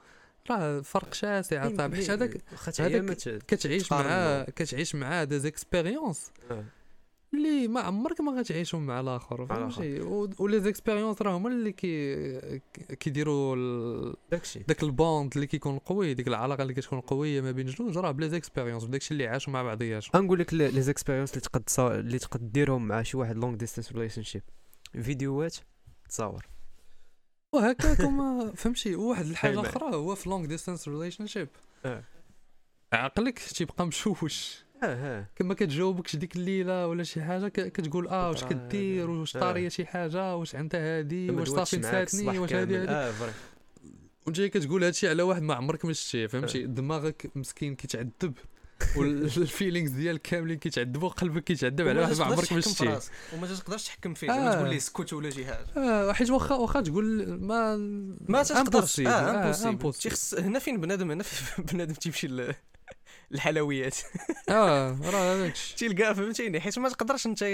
راه 0.51 0.81
فرق 0.81 1.15
شاسع 1.15 1.77
صاحبي 1.77 1.97
حيت 1.97 2.11
هذاك 2.11 2.31
هذاك 2.81 3.43
كتعيش 3.49 3.93
معاه. 3.93 4.45
كتعيش 4.45 4.95
معاه 4.95 5.25
des 5.25 5.39
expériences 5.39 6.31
آه. 6.51 6.65
اللي 7.37 7.69
ما 7.69 7.81
عمرك 7.81 8.21
ما 8.21 8.33
غتعيشهم 8.33 8.87
مع 8.87 9.01
الآخر. 9.01 9.47
فهمتي؟ 9.47 10.01
و 10.39 10.61
les 10.61 10.74
expériences 10.74 11.23
راه 11.23 11.37
هما 11.37 11.49
اللي 11.49 11.73
كي 11.73 12.61
كيديروا 13.01 14.15
داكشي. 14.31 14.59
داك 14.59 14.83
ال 14.83 14.93
bond 14.93 15.33
اللي 15.35 15.47
كيكون 15.47 15.79
قوي 15.79 16.15
ديك 16.15 16.29
العلاقة 16.29 16.63
اللي 16.63 16.75
كتكون 16.75 17.01
قوية 17.01 17.41
ما 17.41 17.51
بين 17.51 17.67
جوج 17.67 17.99
راه 17.99 18.11
بلا 18.11 18.29
expériences 18.29 18.85
بداكشي 18.85 19.15
اللي 19.15 19.27
عاشوا 19.27 19.53
مع 19.53 19.63
بعضياتهم. 19.63 20.11
غنقول 20.17 20.39
لك 20.39 20.55
les 20.55 20.83
expériences 20.83 21.31
اللي 21.31 21.41
تقد 21.41 21.63
اللي 21.81 22.19
تقد 22.19 22.53
ديرهم 22.53 22.89
مع 22.89 23.03
شي 23.03 23.17
واحد 23.17 23.37
long 23.37 23.55
distance 23.55 23.93
relationship 23.93 24.43
فيديوهات 25.03 25.57
تصاور. 26.09 26.47
وهكاك 27.53 28.01
هما 28.01 28.53
فهمتي؟ 28.57 28.95
واحد 28.95 29.25
الحاجة. 29.27 29.61
أخرى 29.61 29.95
هو 29.95 30.15
في 30.15 30.29
long 30.29 30.47
distance 30.47 30.89
relationship 30.89 31.49
عقلك 32.93 33.39
تيبقى 33.39 33.87
مشوش. 33.87 34.66
آه 34.83 34.87
آه. 34.87 35.27
كما 35.37 35.55
كتجاوبكش 35.55 36.17
ديك 36.17 36.37
الليلة 36.37 36.87
ولا 36.87 37.03
شي 37.03 37.23
حاجة 37.23 37.49
كتقول 37.49 38.09
آه 38.09 38.31
واش 38.31 38.45
كدير 38.45 39.11
واش 39.11 39.37
آه. 39.37 39.41
طاريه 39.41 39.69
شي 39.69 39.87
حاجة 39.87 40.37
واش 40.37 40.57
انت 40.57 40.75
هادي 40.75 41.31
واش 41.31 41.49
صافي 41.49 41.77
نساتني 41.77 42.39
واش. 42.39 42.53
هادي 42.53 42.77
هادي. 42.77 42.91
آه 42.91 43.13
وجاي 44.27 44.49
كتقول 44.49 44.85
هادشي 44.85 45.09
على 45.09 45.23
واحد 45.23 45.43
ما 45.43 45.55
عمرك 45.55 45.85
ما 45.85 45.93
شتيه 45.93 46.27
فهمتي؟ 46.27 46.67
دماغك 46.67 47.31
مسكين 47.35 47.75
كيتعذب. 47.75 48.35
والفيلينغز 48.97 49.91
ديالك 49.91 50.23
كاملين 50.23 50.59
كيتعذبوا 50.59 51.09
قلبك 51.09 51.45
كيتعذب 51.45 51.89
على 51.89 52.01
واحد 52.01 52.19
ما 52.19 52.25
عمرك 52.25 52.53
ما 52.53 52.61
شتيه 52.61 52.99
وما 53.35 53.47
تقدرش 53.47 53.85
تحكم 53.85 54.15
فيه 54.15 54.31
آه. 54.33 54.55
تقول 54.55 54.69
ليه 54.69 54.77
اسكت 54.77 55.13
ولا 55.13 55.31
شي 55.31 55.47
حاجة. 55.47 55.67
آه 55.77 56.13
حيت 56.13 56.31
واخا 56.31 56.55
واخا 56.55 56.81
تقول 56.81 57.27
ما 57.41 57.77
ما 58.29 58.43
تقدرش. 58.43 59.01
آه 59.01 59.69
impossible 59.69 60.45
هنا 60.47 60.59
فين 60.59 60.81
بنادم 60.81 61.11
هنا 61.11 61.23
فين 61.23 61.65
بنادم 61.73 61.95
تيمشي 61.95 62.55
الحلويات. 63.35 63.97
آه 64.49 64.99
راه 65.05 65.35
هذاك 65.35 65.53
الشيء. 65.53 65.91
تلقى 65.91 66.15
فهمتيني؟ 66.15 66.61
حيت 66.61 66.79
ما 66.79 66.89
تقدرش 66.89 67.27
انت 67.27 67.45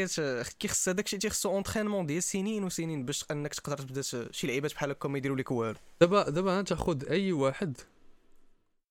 كيخص 0.58 0.88
هذاك 0.88 1.04
الشيء 1.04 1.18
تيخصو 1.18 1.50
entraînement 1.50 2.07
ديال 2.06 2.22
سنين 2.22 2.64
وسنين 2.64 3.04
باش 3.04 3.24
انك 3.30 3.54
تقدر 3.54 3.78
تبدا 3.78 4.02
شي 4.30 4.46
لعيبات 4.46 4.74
بحال 4.74 4.90
هكا 4.90 5.08
ما 5.08 5.18
يديروا 5.18 5.36
لك 5.36 5.50
والو. 5.50 5.78
دابا 6.00 6.30
دابا 6.30 6.60
انت 6.60 6.72
خذ 6.72 7.04
أي 7.10 7.32
واحد 7.32 7.76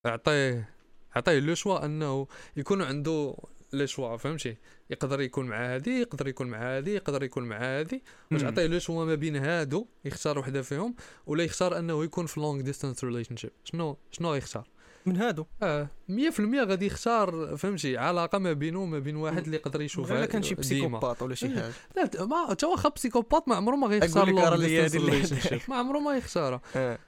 اعطيه 0.06 0.70
اعطيه 1.16 1.40
le 1.40 1.56
choix 1.56 1.86
انه 1.86 2.28
يكون 2.58 2.82
عنده 2.82 3.36
les 3.74 3.88
choix 3.88 4.18
فهمتي؟ 4.18 4.58
يقدر 4.90 5.22
يكون 5.22 5.46
مع 5.46 5.74
هادي 5.76 6.02
يقدر 6.02 6.28
يكون 6.28 6.48
مع 6.48 6.58
هادي 6.78 6.94
يقدر 6.96 7.24
يكون 7.24 7.44
مع 7.44 7.58
هادي 7.58 8.04
واش. 8.32 8.44
عطيه 8.44 8.66
le 8.66 8.80
choix 8.80 9.06
ما 9.06 9.16
بين 9.16 9.36
هادو 9.36 9.86
يختار 10.06 10.40
وحده 10.40 10.62
فيهم 10.62 10.96
ولا 11.26 11.44
يختار 11.44 11.80
انه 11.80 12.04
يكون 12.04 12.26
في 12.26 12.40
long 12.40 12.62
distance 12.62 13.04
relationship 13.04 13.52
شنو 13.64 13.98
شنو 14.12 14.32
غيختار؟ 14.34 14.68
من 15.06 15.18
هادو 15.18 15.46
آه 15.64 15.88
100% 16.10 16.14
غادي 16.56 16.86
يختار 16.86 17.58
فهمتي 17.58 17.98
علاقة 17.98 18.38
ما 18.38 18.54
بينه 18.54 18.80
وما 18.80 19.00
بين 19.00 19.16
واحد 19.16 19.44
اللي 19.44 19.56
يقدر 19.58 19.82
يشوفها 19.82 20.18
ولا 20.18 20.26
كان 20.26 20.44
شي. 20.44 20.56
psychopathe 20.56 21.22
ولا 21.22 21.36
شي. 21.36 21.50
حاجة 21.50 21.72
لا 21.98 22.06
ت- 22.06 22.22
ما 22.22 22.48
حتى 22.50 22.66
واخا 22.66 22.90
psychopathe 22.90 23.48
ما 23.50 23.56
عمره 23.56 23.76
ما 23.76 23.88
غيختار 23.88 24.24
أقول 24.24 24.36
لك 24.38 24.44
راه 24.44 24.98
long 24.98 25.60
ما 25.70 25.76
عمره 25.76 26.00
ما 26.00 26.18
يختارها 26.18 26.62
آه. 26.76 27.00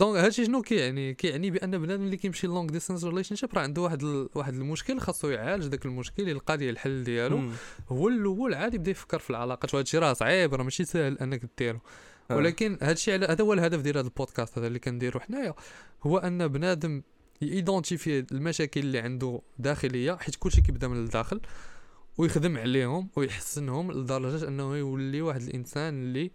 donc 0.00 0.16
هادشي 0.18 0.44
شنو 0.44 0.62
كيعني 0.62 1.14
كيعني 1.14 1.50
بأن 1.50 1.78
بنادم 1.78 2.02
اللي 2.02 2.16
كيمشي 2.16 2.46
long 2.46 2.70
distance 2.70 3.04
relationship 3.04 3.54
راه 3.54 3.62
عنده 3.62 3.82
واحد 3.82 4.02
ال... 4.02 4.28
واحد 4.34 4.54
المشكل 4.54 5.00
خاصو 5.00 5.28
يعالج 5.28 5.66
داك 5.66 5.86
المشكل 5.86 6.28
يلقى 6.28 6.56
ليه 6.56 6.70
الحل 6.70 7.04
ديالو. 7.04 7.40
هو 7.88 8.08
الأول 8.08 8.54
عاد 8.54 8.74
يبدأ 8.74 8.90
يفكر 8.90 9.18
في 9.18 9.30
العلاقات 9.30 9.74
وهادشي 9.74 9.98
راه 9.98 10.12
صعيب 10.12 10.54
راه 10.54 10.62
ماشي 10.64 10.84
ساهل 10.84 11.18
أنك 11.18 11.42
ديرو. 11.58 11.78
ولكن 12.30 12.78
هادشي 12.82 13.12
على 13.12 13.26
هذا 13.26 13.44
هو 13.44 13.52
الهدف 13.52 13.80
ديال 13.80 13.98
هذا 13.98 14.06
البودكاست 14.06 14.58
هذا 14.58 14.66
اللي 14.66 14.78
كنديرو 14.78 15.20
حنايا. 15.20 15.54
هو 16.02 16.18
أن 16.18 16.48
بنادم 16.48 17.02
ي 17.42 17.50
identifier 17.50 18.26
المشاكل 18.32 18.80
اللي 18.80 18.98
عنده 18.98 19.40
داخلية 19.58 20.16
حيت 20.16 20.36
كلشي 20.36 20.60
كيبدا 20.60 20.88
من 20.88 21.04
الداخل 21.04 21.40
ويخدم 22.18 22.58
عليهم 22.58 23.08
ويحسنهم 23.16 23.92
لدرجة 23.92 24.48
أنه 24.48 24.76
يولي 24.76 25.22
واحد 25.22 25.42
الإنسان 25.42 25.94
اللي 25.94 26.30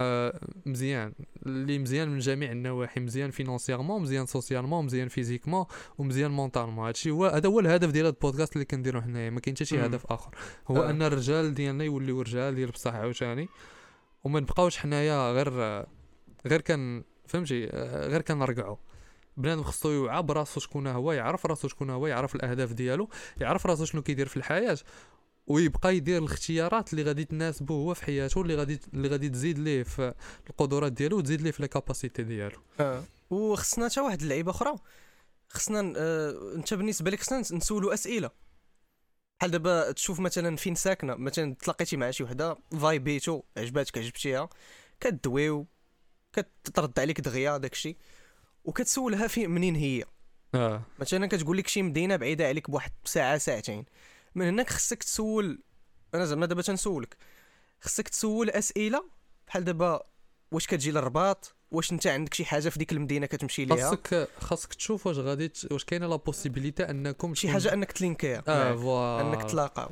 آه 0.00 0.40
مزيان 0.66 1.12
اللي 1.46 1.78
مزيان 1.78 2.08
من 2.08 2.18
جميع 2.18 2.52
النواحي 2.52 3.00
مزيان 3.00 3.30
financièrement 3.30 4.02
مزيان 4.02 4.26
socialement 4.26 4.84
مزيان 4.84 5.08
physiquement 5.08 5.64
ومزيان 5.98 6.30
mentalement 6.30 6.86
هادشي 6.86 7.10
هو 7.10 7.26
هذا 7.26 7.48
هو 7.48 7.60
الهدف 7.60 7.90
ديال 7.90 8.06
البودكاست 8.06 8.52
اللي 8.52 8.64
كنديرو 8.64 9.00
حنايا 9.00 9.30
ما 9.30 9.40
كاين 9.40 9.56
حتى 9.56 9.64
شي. 9.64 9.86
هدف 9.86 10.06
آخر. 10.06 10.34
هو 10.68 10.82
آه. 10.82 10.90
أن 10.90 11.02
الرجال 11.02 11.54
ديالنا 11.54 11.84
يوليو 11.84 12.22
رجال 12.22 12.54
ديال 12.54 12.70
بصح 12.70 12.94
عاوتاني. 12.94 13.48
وما 14.26 14.40
نبقاوش 14.40 14.78
حنايا 14.78 15.32
غير 15.32 15.50
غير 16.46 16.60
كان 16.60 17.04
فهمتي؟ 17.26 17.66
غير 17.94 18.22
كنرقعوا 18.22 18.76
بنادم 19.36 19.62
خصو 19.62 19.90
يوعى 19.90 20.22
براسو 20.22 20.60
شكون 20.60 20.86
هو 20.86 21.12
يعرف 21.12 21.46
راسو 21.46 21.68
شكون 21.68 21.90
هو 21.90 22.06
يعرف 22.06 22.34
الأهداف 22.34 22.72
ديالو 22.72 23.08
يعرف 23.40 23.66
راسو 23.66 23.84
شنو 23.84 24.02
كيدير 24.02 24.28
في 24.28 24.36
الحياة 24.36 24.78
ويبقى 25.46 25.96
يدير 25.96 26.18
الاختيارات 26.18 26.92
اللي 26.92 27.02
غادي 27.02 27.24
تناسبه 27.24 27.74
هو 27.74 27.94
في 27.94 28.04
حياته 28.04 28.40
اللي 28.40 28.54
غادي 28.54 28.80
اللي 28.94 29.08
غادي 29.08 29.28
تزيد 29.28 29.58
ليه 29.58 29.82
في 29.82 30.14
القدرات 30.50 30.92
ديالو 30.92 31.18
وتزيد 31.18 31.42
ليه 31.42 31.50
في 31.50 31.62
la 31.62 31.68
capacité 31.68 32.22
ديالو. 32.22 32.58
آه. 32.80 33.02
وخصنا 33.30 33.88
حتى 33.88 34.00
واحد 34.00 34.22
اللعيبة 34.22 34.50
أخرى. 34.50 34.74
خصنا 35.48 35.92
آه 35.96 36.54
انت 36.54 36.74
بالنسبة 36.74 37.10
لك 37.10 37.20
خصنا 37.20 37.38
نسولوا 37.38 37.94
أسئلة. 37.94 38.30
بحال 39.38 39.50
دابا 39.50 39.92
تشوف 39.92 40.20
مثلا 40.20 40.56
فين 40.56 40.74
ساكنة 40.74 41.14
مثلا 41.14 41.54
تلاقيتي 41.54 41.96
مع 41.96 42.10
شي 42.10 42.24
وحدة 42.24 42.56
فايبيتو 42.80 43.42
عجباتك 43.56 43.98
عجبتيها 43.98 44.48
كدويو 45.00 45.66
كترد 46.32 47.00
عليك 47.00 47.20
دغيا 47.20 47.56
داكشي 47.56 47.96
وكتسولها 48.64 49.26
في 49.26 49.46
منين 49.46 49.74
هي. 49.74 50.04
آه. 50.54 50.82
مثلا 50.98 51.26
كتقول 51.26 51.56
لك 51.58 51.66
شي 51.68 51.82
مدينة 51.82 52.16
بعيدة 52.16 52.48
عليك 52.48 52.70
بواحد 52.70 52.92
ساعة 53.04 53.38
ساعتين. 53.38 53.84
من 54.34 54.46
هناك 54.46 54.70
خصك 54.70 55.02
تسول 55.02 55.62
أنا 56.14 56.24
زعما 56.24 56.46
دابا 56.46 56.62
تنسولك 56.62 57.16
خصك 57.80 58.08
تسول 58.08 58.50
أسئلة 58.50 59.04
بحال 59.46 59.64
دابا 59.64 60.02
واش 60.52 60.66
كتجي 60.66 60.90
للرباط؟ 60.90 61.54
واش 61.76 61.92
انت 61.92 62.06
عندك 62.06 62.34
شي 62.34 62.44
حاجة 62.44 62.68
في 62.68 62.78
ديك 62.78 62.92
المدينة 62.92 63.26
كتمشي 63.26 63.64
ليها؟ 63.64 63.90
خاصك 63.90 64.28
خاصك 64.40 64.74
تشوف 64.74 65.06
واش 65.06 65.18
غادي 65.18 65.52
واش 65.70 65.84
كاينة 65.84 66.06
la 66.06 66.16
possibilité 66.16 66.90
أنكم 66.90 67.34
شي 67.34 67.48
حاجة 67.48 67.72
أنك 67.72 67.92
ت 67.92 67.97
linker 67.97 68.27
يها. 68.27 68.42
آه 68.48 68.76
voilà 68.76 69.28
أنك 69.28 69.50
تلاقاو. 69.50 69.88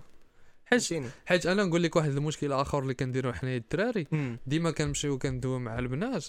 حيت 0.67 1.03
حيت 1.27 1.47
أنا 1.47 1.65
نقول 1.65 1.83
لك 1.83 1.97
واحد 1.97 2.11
المشكل 2.11 2.53
آخر 2.53 2.79
اللي 2.79 2.95
كنديرو 2.95 3.33
حنايا 3.33 3.57
الدراري. 3.57 4.07
ديما 4.47 4.71
كنمشيو 4.71 5.19
كندويو 5.19 5.59
مع 5.59 5.79
البنات. 5.79 6.27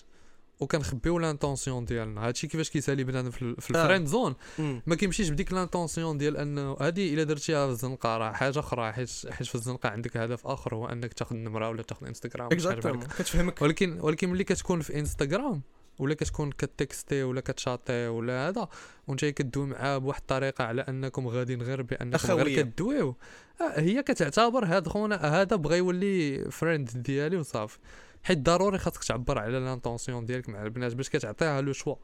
وكنخبيو 0.59 1.19
l'intention 1.19 1.85
ديالنا. 1.85 2.27
هادشي 2.27 2.47
كيفاش 2.47 2.69
كيسالي 2.69 3.03
بنادم 3.03 3.29
في, 3.29 3.41
ال- 3.41 3.61
في 3.61 3.77
آه. 3.77 3.81
ال 3.81 3.85
friend 3.85 4.07
zone 4.07 4.35
مم. 4.59 4.81
ما 4.85 4.95
كيمشيش 4.95 5.29
بديك 5.29 5.53
l'intention 5.53 6.17
ديال 6.17 6.37
انه 6.37 6.77
هادي 6.81 7.13
الا 7.13 7.23
درتيها 7.23 7.65
في 7.65 7.71
الزنقة 7.71 8.17
راه 8.17 8.31
حاجة 8.31 8.59
أخرى 8.59 8.91
حيت 8.93 9.09
حيت 9.29 9.47
في 9.47 9.55
الزنقة 9.55 9.89
عندك 9.89 10.17
هدف 10.17 10.47
آخر 10.47 10.75
هو 10.75 10.85
أنك 10.87 11.13
تاخذ 11.13 11.35
نمرة 11.35 11.69
ولا 11.69 11.81
تاخذ 11.83 12.07
انستغرام 12.07 12.49
كتفهمك. 12.49 13.61
ولكن 13.61 13.97
ولكن 14.01 14.29
ملي 14.29 14.43
كتكون 14.43 14.81
في 14.81 14.99
انستغرام 14.99 15.61
ولا 15.99 16.13
كتكون 16.13 16.51
ك 16.51 16.62
texter 16.62 17.23
ولا 17.23 17.41
كت 17.41 17.56
chatter 17.56 18.07
ولا 18.07 18.47
هذا 18.47 18.67
وانت 19.07 19.25
كدوي 19.25 19.65
معاه 19.67 19.97
بواحد 19.97 20.19
الطريقة 20.21 20.63
على 20.63 20.81
أنكم 20.81 21.27
غاديين 21.27 21.61
غير 21.61 21.81
بأنكم 21.81 22.33
غير. 22.33 22.61
كدويو. 22.61 23.15
آه 23.61 23.79
هي 23.79 24.03
كتعتبر 24.03 24.65
هاد 24.65 24.87
خونا 24.87 25.15
هذا 25.41 25.55
بغى 25.55 25.77
يولي 25.77 26.45
friend 26.51 26.89
ديالي 26.95 27.37
وصافي. 27.37 27.77
حيت 28.25 28.37
ضروري 28.39 28.77
خاصك 28.77 29.03
تعبر 29.03 29.39
على 29.39 29.59
l'intention 29.59 30.25
ديالك 30.25 30.49
مع 30.49 30.63
البنات 30.63 30.93
باش 30.95 31.09
كتعطيها 31.09 31.61
le 31.61 31.73
choix. 31.73 31.95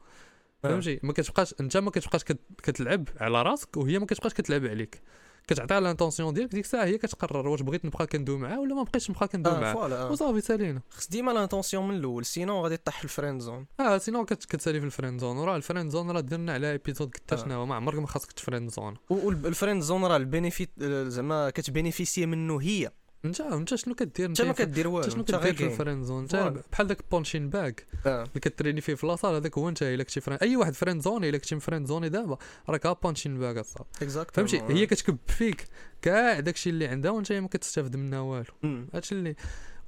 فهمتي؟ 0.62 1.00
ما 1.02 1.12
كتبقاش 1.12 1.54
انت 1.60 1.76
ما 1.76 1.90
كتبقاش 1.90 2.24
كت- 2.24 2.40
كتلعب 2.62 3.08
على 3.20 3.42
راسك 3.42 3.76
وهي 3.76 3.98
ما 3.98 4.06
كتبقاش 4.06 4.34
كتلعب 4.34 4.64
عليك. 4.66 5.02
كتعطيها 5.48 5.80
l'intention 5.80 6.34
ديالك 6.34 6.50
ديك 6.50 6.64
الساعة 6.64 6.84
هي 6.84 6.98
كتقرر 6.98 7.48
واش 7.48 7.62
بغيت 7.62 7.84
نبقى 7.84 8.06
كندوي 8.06 8.38
معاه 8.38 8.60
ولا 8.60 8.74
ما 8.74 8.82
بقيتش 8.82 9.10
نبقى 9.10 9.28
كندوي 9.28 9.56
آه 9.56 9.60
معاه. 9.60 9.88
آه. 9.88 10.10
وصافي 10.10 10.40
سالينا. 10.40 10.80
خص 10.90 11.08
ديما 11.08 11.30
l'intention 11.32 11.88
من 11.88 11.94
الأول 11.96 12.24
sinon 12.24 12.60
غادي 12.62 12.76
طيح 12.76 12.98
في 12.98 13.04
ال 13.04 13.09
friend 13.09 13.40
zone 13.40 13.66
آه 13.80 13.98
sinon 13.98 14.24
كت- 14.24 14.44
كتسالي 14.44 14.80
في 14.80 14.86
ال 14.86 14.91
friend 14.91 15.20
zone 15.20 15.36
وراه 15.36 15.56
ال 15.56 15.61
friend 15.61 15.90
zone 15.90 16.10
راه 16.10 16.20
درنا 16.20 16.52
على 16.52 16.72
épisode 16.72 17.16
آه. 17.32 17.36
شنو 17.36 17.66
ما 17.66 17.74
عمرك 17.74 17.98
ما 17.98 18.06
خاصك 18.06 18.32
ت 18.32 18.37
friend 18.37 18.70
zone 18.70 18.94
وال 19.10 19.28
friend 19.28 19.82
zone 19.82 20.04
راه 20.04 20.16
ال 20.16 20.23
benefit 20.23 20.70
آه، 20.82 21.04
زعما 21.08 21.50
كت 21.50 21.63
bénéficier 21.63 22.26
منه 22.26 22.60
هي. 22.60 22.90
انت 23.24 23.40
انت 23.40 23.74
شنو 23.74 23.94
كدير 23.94 24.26
انت 24.28 24.42
ما 24.42 24.52
في- 24.52 24.64
كدير 24.64 24.88
والو 24.88 25.04
انت 25.04 25.12
شنو 25.12 25.24
كدير 25.24 25.54
في 25.54 25.64
ال 25.66 25.71
friend 25.71 26.04
zone 26.04 26.22
انت. 26.22 26.54
بحال 26.72 26.86
داك 26.86 26.98
punching 27.10 27.48
bag 27.50 27.86
آه 28.06 28.22
اللي 28.22 28.40
كت 28.40 28.47
entraîner 28.47 28.80
فيه 28.80 28.94
في 28.94 29.06
la 29.06 29.14
salle 29.14 29.34
هذاك 29.34 29.58
هو 29.58 29.68
انت 29.68 29.82
الا 29.82 30.02
كنتي 30.02 30.20
friend 30.20 30.42
أي 30.42 30.56
واحد 30.56 30.74
friend 30.74 31.02
zone 31.02 31.24
إلا 31.24 31.38
كنتي 31.38 31.60
friend 31.60 31.86
zoné 31.86 32.08
دابا 32.08 32.38
راك 32.68 33.02
punching 33.02 33.38
bag 33.38 33.56
اصاحبي 33.56 34.08
فهمتي 34.32 34.62
هي 34.68 34.86
كتكب 34.86 35.18
فيك 35.26 35.64
كاع 36.02 36.40
داكشي 36.40 36.70
اللي 36.70 36.86
عندها 36.86 37.10
وانت 37.10 37.32
ما 37.32 37.48
كتستافد 37.48 37.96
منها 37.96 38.20
والو. 38.20 38.44
هادشي 38.94 39.14
اللي 39.14 39.36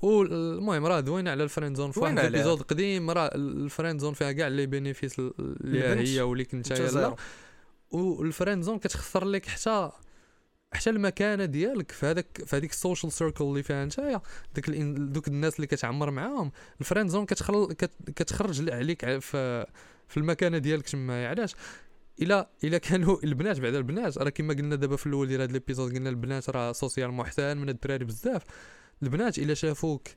والمهم 0.03 0.87
راه 0.87 1.01
دوينا 1.01 1.31
على 1.31 1.45
ال 1.45 1.49
friend 1.49 1.77
zone 1.77 1.91
في 1.91 2.01
واحد. 2.01 2.19
ال 2.19 2.24
épisode 2.24 2.63
قديم 2.63 3.11
راه 3.11 3.31
ال 3.35 3.44
friend 3.44 4.01
zone 4.01 4.15
فيها 4.15 4.33
كاع 4.33 4.49
les 4.49 4.67
bénéfices 4.67 5.19
اللي. 5.19 6.09
هي 6.09 6.21
واللي 6.21 6.45
كنت 6.45 6.73
انت 6.73 6.95
لا. 6.95 7.15
وال 7.91 8.09
friend 8.09 8.63
zone 8.63 8.79
كتخسر 8.79 9.25
لك 9.25 9.47
حتى 9.47 9.91
حتى 10.75 10.91
المكانة 10.91 11.45
ديالك 11.45 11.93
في 11.93 12.07
هذاك 12.07 12.43
في 12.47 12.57
هذيك 12.57 12.71
ال 12.71 12.77
social 12.77 13.13
circle 13.13 13.45
اللي 13.45 13.63
فيها 13.63 13.85
نتايا 13.85 14.21
الإن- 14.59 15.01
دوك 15.01 15.29
الناس 15.29 15.57
اللي 15.57 15.67
كتعمر 15.67 16.11
معاهم. 16.11 16.53
ال 16.81 16.85
friend 16.85 17.11
zone 17.11 17.27
كتخل 17.27 17.73
كت- 17.73 18.11
كتخرج 18.17 18.71
عليك 18.71 19.19
في 19.19 19.67
في 20.09 20.17
المكانة 20.17 20.59
ديالك 20.59 20.89
تما 20.89 21.29
علاش؟ 21.29 21.55
إلا 22.23 22.49
إلا 22.65 22.79
كانوا 22.79 23.17
البنات 23.25 23.61
بعد 23.61 23.75
البنات 23.75 24.19
راه 24.19 24.29
كما 24.31 24.55
قلنا 24.55 24.77
دابا 24.77 24.97
في 24.97 25.07
الأول 25.07 25.29
ديال 25.29 25.41
هذا 25.41 25.51
ال 25.51 25.56
épisode 25.56 25.95
قلنا 25.95 26.11
البنات 26.11 26.51
راه 26.51 26.73
social 26.73 27.11
محسن 27.13 27.57
من 27.57 27.69
الدراري 27.69 28.05
بزاف. 28.05 28.43
البنات 29.03 29.39
إلا 29.39 29.55
شافوك 29.55 30.09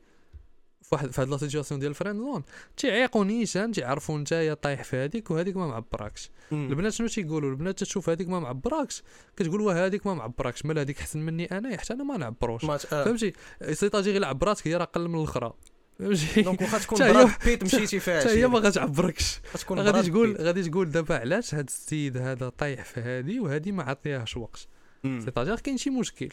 في 0.89 0.95
واحد 0.95 1.11
في 1.11 1.21
هاد 1.21 1.29
la 1.29 1.37
situation 1.37 1.79
ديال 1.79 1.89
ال 1.89 1.93
friend 1.93 2.17
zone. 2.19 2.43
تيعيقوا 2.77 3.25
نيشان 3.25 3.71
تيعرفوا 3.71 4.17
نتايا 4.17 4.53
طايح 4.53 4.83
في 4.83 4.97
هذيك 4.97 5.31
وهذيك 5.31 5.57
ما 5.57 5.67
معبراكش. 5.67 6.29
البنات 6.51 6.93
شنو 6.93 7.07
تيقولوا؟ 7.07 7.49
البنات 7.49 7.79
تشوف 7.79 8.09
هذيك 8.09 8.29
ما 8.29 8.39
معبراكش. 8.39 9.03
كتقول 9.37 9.61
واه 9.61 9.85
هذيك 9.85 10.07
ما 10.07 10.13
معبراكش. 10.13 10.65
مال 10.65 10.79
هذيك 10.79 10.99
أحسن 10.99 11.19
مني 11.19 11.45
أنا 11.45 11.77
حتى 11.77 11.93
أنا 11.93 12.03
ما 12.03 12.17
نعبروش. 12.17 12.65
آه. 12.65 12.77
فهمتي؟ 12.77 13.33
c'est-à-dire 13.71 14.11
غير 14.11 14.25
عبراتك 14.25 14.67
هي 14.67 14.75
راه 14.75 14.83
أقل 14.83 15.07
من 15.07 15.19
الأخرى. 15.19 15.53
فهمتي؟ 15.99 16.41
donc 16.41 16.61
واخا 16.61 16.77
تكون 16.77 16.99
Brad 17.13 17.31
Pitt 17.45 17.63
مشيتي 17.63 17.99
فيها 17.99 18.19
حتى 18.19 18.29
هي 18.29 18.47
ما 18.47 18.59
غتعبركش. 18.59 19.39
غادي 19.71 20.09
تقول. 20.09 20.37
غادي 20.37 20.69
تقول 20.69 20.91
دابا 20.91 21.15
علاش 21.19 21.55
هاد 21.55 21.67
السيد 21.67 22.17
هذا 22.17 22.49
طايح 22.49 22.85
في 22.85 22.99
هذه 22.99 23.39
وهذه 23.39 23.71
ما 23.71 23.83
عطيهاش 23.83 24.37
وقت. 24.37 24.67
مم. 25.03 25.21
c'est-à-dire 25.25 25.59
كاين 25.59 25.77
شي 25.77 25.89
مشكل. 25.89 26.29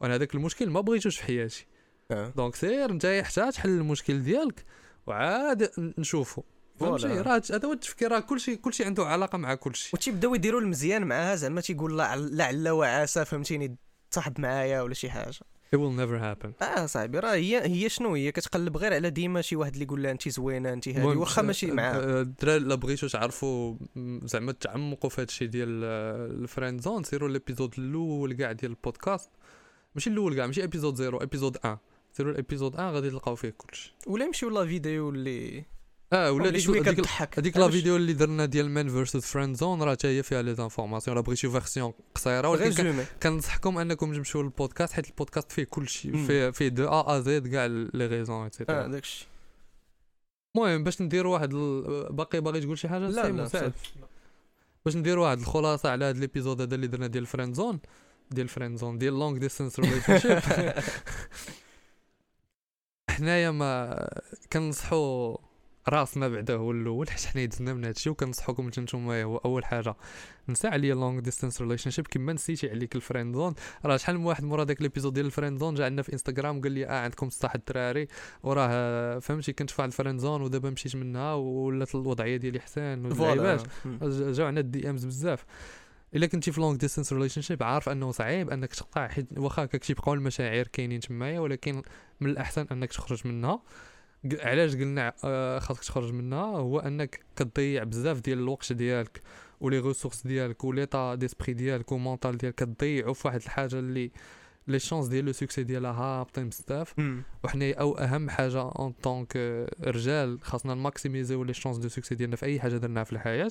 وأنا 0.00 0.14
هذاك 0.14 0.34
المشكل 0.34 0.70
ما 0.70 0.80
بغيتوش 0.80 1.16
في 1.16 1.24
حياتي. 1.24 1.66
donc 2.10 2.54
سير 2.54 2.90
انت 2.90 3.06
حتى 3.24 3.50
تحل 3.52 3.68
المشكل 3.70 4.22
ديالك. 4.22 4.64
وعاد 5.06 5.70
ن- 5.78 5.94
نشوفو 5.98 6.42
فهمتي. 6.80 7.06
راه 7.06 7.42
هذا 7.50 7.68
هو 7.68 7.72
التفكير. 7.72 8.12
راه 8.12 8.20
كلشي 8.20 8.56
كلشي 8.56 8.84
عنده 8.84 9.04
علاقة 9.06 9.38
مع 9.38 9.54
كلشي. 9.54 9.90
وتيبداو 9.94 10.34
يديروا 10.34 10.60
المزيان 10.60 11.04
معاها 11.06 11.36
زعما 11.36 11.60
تيقول 11.60 11.98
لا 11.98 12.16
لعل 12.16 12.68
وعسى 12.68 13.24
فهمتيني 13.24 13.76
تصاحب 14.10 14.40
معايا 14.40 14.82
ولا 14.82 14.94
شي 14.94 15.10
حاجة. 15.10 15.38
It 15.74 15.78
will 15.78 15.96
never 16.00 16.18
happen. 16.22 16.62
آه 16.62 16.86
صاحبي 16.86 17.18
راه 17.18 17.34
هي 17.34 17.66
هي 17.66 17.88
شنو 17.88 18.14
هي؟ 18.14 18.32
كتقلب 18.32 18.76
غير 18.76 18.94
على 18.94 19.10
ديما 19.10 19.40
شي 19.42 19.56
واحد 19.56 19.72
اللي 19.72 19.84
يقول 19.84 20.02
لها 20.02 20.10
انت 20.10 20.28
زوينة 20.28 20.72
انت 20.72 20.88
هادي 20.88 20.98
المهم، 21.00 21.18
واخا 21.18 21.42
ماشي 21.42 21.70
آه، 21.70 21.74
معاها 21.74 21.96
آه، 22.18 22.20
الدراري 22.22 22.58
لا 22.64 22.74
بغيتو 22.74 23.08
تعرفوا 23.08 23.76
زعما 24.24 24.52
تعمقوا 24.52 25.10
في 25.10 25.20
هادشي 25.20 25.46
ديال 25.46 25.80
آه، 25.84 26.26
ال 26.26 26.34
friend 26.34 26.80
zone 26.80 27.04
سيروا 27.04 27.28
ال 27.28 27.34
épisode 27.34 27.74
الأول 27.78 28.32
كاع 28.32 28.52
ديال 28.52 28.70
البودكاست. 28.70 29.30
ماشي 29.94 30.10
الأول 30.10 30.34
كاع 30.34 30.46
ماشي 30.46 30.64
épisode 30.64 30.94
zéro 30.94 31.18
épisode 31.18 31.56
1 31.64 31.78
سيروا 32.12 32.32
ال 32.32 32.37
épisode. 32.37 32.74
1 32.74 32.94
غادي 32.94 33.10
تلقاو 33.10 33.34
فيه 33.34 33.54
كلشي. 33.56 33.94
ولا 34.06 34.24
يمشيو 34.24 34.50
la 34.50 34.66
vidéo 34.66 35.10
اللي 35.10 35.64
آه 36.12 36.32
ولا 36.32 36.48
هذيك 36.48 36.88
كتضحك. 36.88 37.38
هذيك 37.38 37.56
لا 37.56 37.70
فيديو 37.70 37.96
اللي 37.96 38.12
درنا 38.12 38.44
ديال 38.44 38.70
man 38.70 38.88
versus 38.88 39.24
friend 39.24 39.56
zone 39.56 39.82
راه 39.82 39.92
حتى 39.92 40.08
هي 40.08 40.22
فيها 40.22 40.42
les 40.42 40.54
informations 40.54 41.16
راه 41.16 41.22
بغيتو 41.22 41.50
version 41.50 41.92
قصيرة. 42.14 42.48
ولكن 42.48 43.04
كنصحكم 43.22 43.78
أنكم 43.78 44.14
تمشيو 44.14 44.42
للبودكاست 44.42 44.92
حيت 44.92 45.08
البودكاست 45.08 45.52
فيه 45.52 45.64
كلشي. 45.64 46.26
فيه 46.26 46.50
فيه 46.50 46.68
de 46.68 46.88
A 46.88 47.16
à 47.16 47.20
Z 47.20 47.48
كاع 47.48 47.66
les 47.66 48.06
raisons 48.06 48.36
آه 48.36 48.44
et 48.44 48.55
cetera 48.55 48.86
داكشي. 48.86 49.26
المهم 50.56 50.84
باش 50.84 51.02
نديروا 51.02 51.32
واحد 51.34 51.54
ال... 51.54 52.12
باقي 52.12 52.40
باغي 52.40 52.60
تقول 52.60 52.78
شي 52.78 52.88
حاجة؟ 52.88 53.08
لا 53.08 53.28
لا 53.28 53.72
باش 54.84 54.96
نديروا 54.96 55.24
واحد 55.24 55.38
الخلاصة 55.38 55.90
على 55.90 56.04
هذا 56.04 56.18
ال 56.18 56.23
épisode 56.23 56.60
هذا 56.60 56.74
اللي 56.74 56.86
درنا 56.86 57.06
ديال 57.06 57.26
friend 57.26 57.54
zone 57.54 57.80
ديال 58.30 58.48
friend 58.48 58.78
zone 58.78 58.98
ديال 58.98 59.18
long 59.18 59.38
distance 59.38 59.80
relationship 59.80 60.38
حنايا 63.12 63.50
ما 63.50 64.08
كنصحوا 64.52 65.36
راسنا 65.88 66.28
بعدا 66.28 66.54
هو 66.54 66.70
الأول 66.70 67.10
حيت 67.10 67.24
حنا 67.24 67.42
يدزنا 67.42 67.74
من 67.74 67.84
هادشي 67.84 68.10
وكنصحوكم 68.10 68.68
نتوما 68.68 69.22
هو 69.22 69.36
أول 69.36 69.64
حاجة. 69.64 69.94
نسى 70.48 70.68
عليا 70.68 70.94
long 70.94 71.20
distance 71.20 71.60
relationship 71.60 72.06
كيما 72.06 72.32
نسيتي 72.32 72.70
عليك 72.70 72.96
ال 72.96 73.01
friend 73.01 73.34
zone 73.34 73.54
راه 73.84 73.96
شحال 73.96 74.18
من 74.18 74.24
واحد 74.24 74.44
مورا 74.44 74.64
داك 74.64 74.80
ال 74.80 74.84
épisode 74.84 75.12
ديال 75.12 75.26
ال 75.26 75.31
friend 75.31 75.58
zone 75.58 75.74
جا 75.74 75.84
عندنا 75.84 76.02
في 76.02 76.12
انستغرام 76.12 76.60
قال 76.60 76.72
لي 76.72 76.86
آه 76.86 77.02
عندكم 77.02 77.30
صح 77.30 77.54
الدراري. 77.54 78.08
وراه 78.42 79.18
فهمتي 79.18 79.52
كنت 79.52 79.70
في 79.70 79.84
ال 79.84 79.89
friend 79.89 80.20
zone 80.20 80.42
ودابا 80.42 80.70
مشيت 80.70 80.96
منها 80.96 81.34
ولات 81.34 81.94
الوضعية 81.94 82.36
ديالي 82.36 82.58
voilà. 82.58 83.08
واللعيبات 83.20 83.66
جاو 84.36 84.46
عندنا 84.46 84.60
ال 84.60 84.90
DMs 84.90 85.04
بزاف. 85.04 85.44
إلا 86.14 86.26
كنتي 86.26 86.52
في 86.52 86.60
long 86.60 86.76
distance 86.76 87.12
relationship 87.12 87.62
عارف 87.62 87.88
أنه 87.88 88.10
صعيب 88.10 88.50
أنك 88.50 88.74
تقطع 88.74 89.08
حيت 89.08 89.26
واخا 89.36 89.64
هكاك 89.64 89.84
تيبقاو 89.84 90.14
المشاعر 90.14 90.66
كاينين 90.66 91.00
تمايا 91.00 91.40
ولكن 91.40 91.82
من 92.20 92.30
الأحسن 92.30 92.66
أنك 92.72 92.92
تخرج 92.92 93.26
منها. 93.26 93.62
علاش 94.40 94.76
قلنا 94.76 95.12
آه، 95.24 95.58
خاصك 95.58 95.84
تخرج 95.84 96.12
منها؟ 96.12 96.44
هو 96.44 96.78
أنك 96.78 97.20
كتضيع 97.36 97.84
بزاف 97.84 98.20
ديال 98.20 98.38
الوقت 98.38 98.72
ديالك 98.72 99.22
و 99.60 99.64
les 99.64 99.78
ressources 99.78 100.26
ديالك 100.26 100.64
و 100.64 100.71
l'état 100.71 101.14
d'esprit 101.14 101.52
ديالك 101.52 101.92
و 101.92 101.98
mental 101.98 102.36
ديالك 102.36 102.54
كتضيعو 102.54 103.14
في 103.14 103.28
واحد 103.28 103.40
الحاجة 103.42 103.78
اللي 103.78 104.10
les 104.68 104.78
chances 104.78 105.06
ديال 105.06 105.24
le 105.24 105.32
succès 105.32 105.62
ديالها 105.62 105.92
هابطين 105.92 106.48
بزاف. 106.48 106.94
وحنا 107.44 107.74
أو 107.74 107.98
أهم 107.98 108.30
حاجة 108.30 108.60
en 108.60 108.92
tant 109.02 109.21
que 109.21 109.36
رجال 109.80 110.38
خاصنا 110.42 110.74
ن 110.74 110.80
maximiser 110.80 111.32
يو 111.32 111.44
les 111.44 111.54
chances 111.54 111.76
de 111.76 111.88
succès 111.88 112.14
ديالنا 112.14 112.36
في 112.36 112.46
أي 112.46 112.60
حاجة 112.60 112.76
درناها 112.76 113.04
في 113.04 113.12
الحياة. 113.12 113.50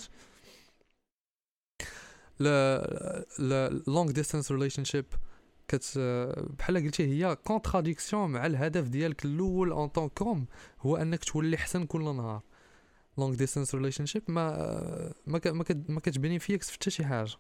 long 3.88 4.12
distance 4.12 4.52
relationship 4.52 5.06
كت 5.68 5.94
بحال 6.60 6.78
قلتي 6.78 7.04
هي 7.08 7.36
contradiction 7.36 8.30
مع 8.30 8.46
الهدف 8.46 8.88
ديالك 8.88 9.26
الأول 9.26 9.72
en 9.72 9.88
tant 9.88 10.10
qu'homme 10.10 10.46
هو 10.82 10.96
أنك 10.98 11.24
تولي 11.24 11.56
احسن 11.56 11.86
كل 11.86 12.04
نهار. 12.04 12.42
long 13.18 13.36
distance 13.36 13.76
relationship 13.76 14.24
ما 14.28 14.58
ما 15.28 15.42
ما 15.46 15.64
كت- 15.64 15.90
ما 15.90 16.00
كتبني 16.00 16.40
فيك 16.40 16.64
في 16.64 16.74
حتى 16.74 16.90
شي 16.92 17.06
حاجة. 17.06 17.32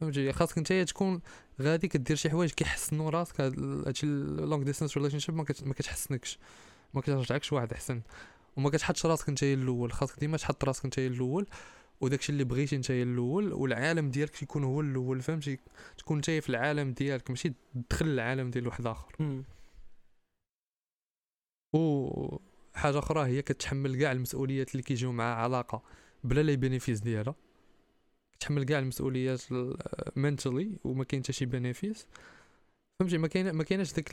فهمتي؟ 0.00 0.32
خاصك 0.32 0.58
انت 0.58 0.72
تكون 0.72 1.20
غادي 1.60 1.88
كدير 1.88 2.16
شي 2.16 2.30
حوايج 2.30 2.50
كيحسنوا 2.50 3.10
راسك 3.10 3.40
هاد- 3.40 3.58
هادشي 3.86 4.06
long 4.06 4.62
distance 4.62 4.96
relationship 4.96 5.34
ما 5.34 5.44
كتحسنكش. 5.74 6.38
ما 6.94 7.00
كترجعكش 7.00 7.52
واحد 7.52 7.72
احسن 7.72 8.00
وما 8.56 8.70
كتحطش 8.70 9.06
راسك 9.06 9.28
انت 9.28 9.42
الأول. 9.42 9.92
خاصك 9.92 10.20
ديما 10.20 10.36
تحط 10.36 10.64
راسك 10.64 10.84
انت 10.84 10.98
الأول. 10.98 11.46
وداكشي 12.02 12.32
اللي 12.32 12.44
بغيتي 12.44 12.76
انت 12.76 12.90
الأول 12.90 13.52
والعالم 13.52 14.10
ديالك 14.10 14.42
يكون 14.42 14.64
هو 14.64 14.80
الأول 14.80 15.20
فهمتي؟ 15.22 15.58
تكون 15.98 16.16
انت 16.16 16.30
في 16.30 16.48
العالم 16.50 16.92
ديالك 16.92 17.30
ماشي 17.30 17.52
تدخل 17.74 18.06
العالم 18.06 18.50
ديال 18.50 18.66
واحد 18.66 18.86
آخر. 18.86 19.42
و 21.74 22.38
حاجة 22.74 22.98
أخرى 22.98 23.26
هي 23.26 23.42
كتحمل 23.42 23.96
كاع 24.00 24.12
المسؤوليات 24.12 24.72
اللي 24.72 24.82
كيجيو 24.82 25.12
مع 25.12 25.34
علاقة 25.34 25.82
بلا 26.24 26.40
les 26.40 26.56
bénéfices 26.56 27.00
ديالها. 27.00 27.34
كتحمل 28.32 28.64
كاع 28.64 28.78
المسؤوليات 28.78 29.42
mentally 30.16 30.78
وما 30.84 31.04
كاين 31.04 31.22
حتى 31.22 31.32
شي 31.32 31.46
bénéfice. 31.46 32.06
فهمتي؟ 33.00 33.18
ما 33.18 33.28
كاين 33.28 33.50
ما 33.50 33.64
كايناش 33.64 33.92
ديك 33.92 34.10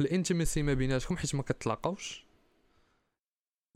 ال 0.00 0.07
intimacy 0.07 0.62
ما 0.62 0.74
بيناتكم 0.74 1.16
حيت 1.16 1.34
ما 1.34 1.42
كتلاقاوش. 1.42 2.27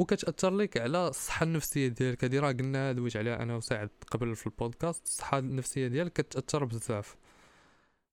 وكتأثر 0.02 0.50
لك 0.50 0.76
على 0.76 1.08
الصحة 1.08 1.44
النفسية 1.44 1.88
ديالك. 1.88 2.24
هادي 2.24 2.38
راه 2.38 2.52
قلنا 2.52 2.92
دويت 2.92 3.16
عليها 3.16 3.42
أنا 3.42 3.56
وسعد 3.56 3.90
قبل 4.10 4.36
في 4.36 4.46
البودكاست. 4.46 5.06
الصحة 5.06 5.38
النفسية 5.38 5.88
ديالك 5.88 6.12
كتأثر 6.12 6.64
بزاف. 6.64 7.16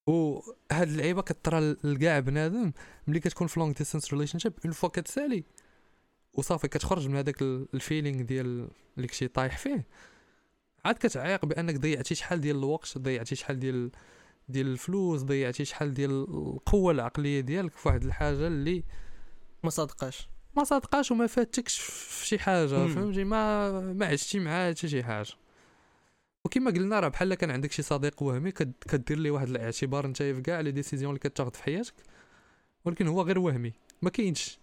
وهاد 0.07 0.87
اللعيبة 0.87 1.21
كطرى 1.21 1.75
لكاع 1.83 2.19
بنادم 2.19 2.71
ملي 3.07 3.19
كتكون 3.19 3.47
في 3.47 3.59
long 3.59 3.73
distance 3.73 4.13
relationship 4.13 4.53
une 4.65 4.73
fois 4.73 4.89
كتسالي 4.89 5.43
وصافي 6.33 6.67
كتخرج 6.67 7.07
من 7.07 7.15
هذاك 7.15 7.41
ال 7.41 7.51
feeling 7.51 8.21
ديال 8.21 8.69
اللي 8.97 9.07
كنتي 9.07 9.27
طايح 9.27 9.57
فيه. 9.57 9.87
عاد 10.85 10.95
كتعيق 10.95 11.45
بأنك 11.45 11.75
ضيعتي 11.75 12.15
شحال 12.15 12.41
ديال 12.41 12.57
الوقت 12.57 12.97
ضيعتي 12.97 13.35
شحال 13.35 13.59
ديال 13.59 13.91
ديال 14.49 14.67
الفلوس 14.67 15.21
ضيعتي 15.21 15.65
شحال 15.65 15.93
ديال 15.93 16.11
القوة 16.11 16.91
العقلية 16.91 17.39
ديالك 17.39 17.71
في 17.71 17.87
واحد 17.87 18.03
الحاجة 18.03 18.47
اللي 18.47 18.83
ما 19.63 19.69
صادقاش. 19.69 20.29
ما 20.59 20.63
صادقاش 20.65 21.11
وما 21.11 21.27
فاتكش 21.27 21.79
في 21.79 22.27
شي 22.27 22.39
حاجة. 22.39 22.67
فهمتي 22.87 23.23
ما 23.23 23.71
ما 23.93 24.05
عشتي 24.05 24.39
معاه 24.39 24.69
حتى 24.71 24.87
شي 24.87 25.03
حاجة. 25.03 25.33
وكما 26.45 26.71
قلنا 26.71 26.99
راه 26.99 27.07
بحال 27.07 27.33
كان 27.33 27.51
عندك 27.51 27.71
شي 27.71 27.81
صديق 27.81 28.23
وهمي 28.23 28.51
كد- 28.51 28.73
كدير 28.89 29.17
ليه 29.19 29.31
واحد 29.31 29.49
الاعتبار 29.49 30.05
انت 30.05 30.17
في 30.23 30.41
كاع 30.41 30.59
les 30.59 30.71
décisions 30.71 31.09
اللي 31.09 31.19
كتاخذ 31.19 31.51
في 31.53 31.63
حياتك 31.63 31.93
ولكن 32.85 33.07
هو 33.07 33.21
غير 33.21 33.39
وهمي 33.39 33.73
ما 34.01 34.09
كاينش. 34.09 34.59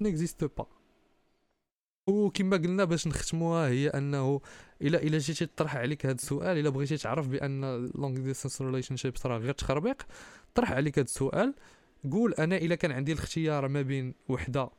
n'existe 0.00 0.44
pas 0.44 0.66
وكما 2.06 2.56
قلنا 2.56 2.84
باش 2.84 3.06
نختموها 3.06 3.68
هي 3.68 3.88
أنه 3.88 4.40
إلا 4.82 5.02
إلا 5.02 5.18
جيتي 5.18 5.46
تطرح 5.46 5.76
عليك 5.76 6.06
هذا 6.06 6.14
السؤال 6.14 6.58
إلا 6.58 6.70
بغيتي 6.70 6.96
تعرف 6.96 7.28
بأن 7.28 7.60
long 7.94 8.16
distance 8.20 8.62
relationships 8.62 9.26
راه 9.26 9.38
غير 9.38 9.52
تخربيق 9.52 10.02
طرح 10.54 10.72
عليك 10.72 10.98
هذا 10.98 11.04
السؤال 11.04 11.54
قول 12.12 12.34
أنا 12.34 12.56
إلا 12.56 12.74
كان 12.74 12.92
عندي 12.92 13.12
الاختيار 13.12 13.68
ما 13.68 13.82
بين 13.82 14.14
وحدة 14.28 14.70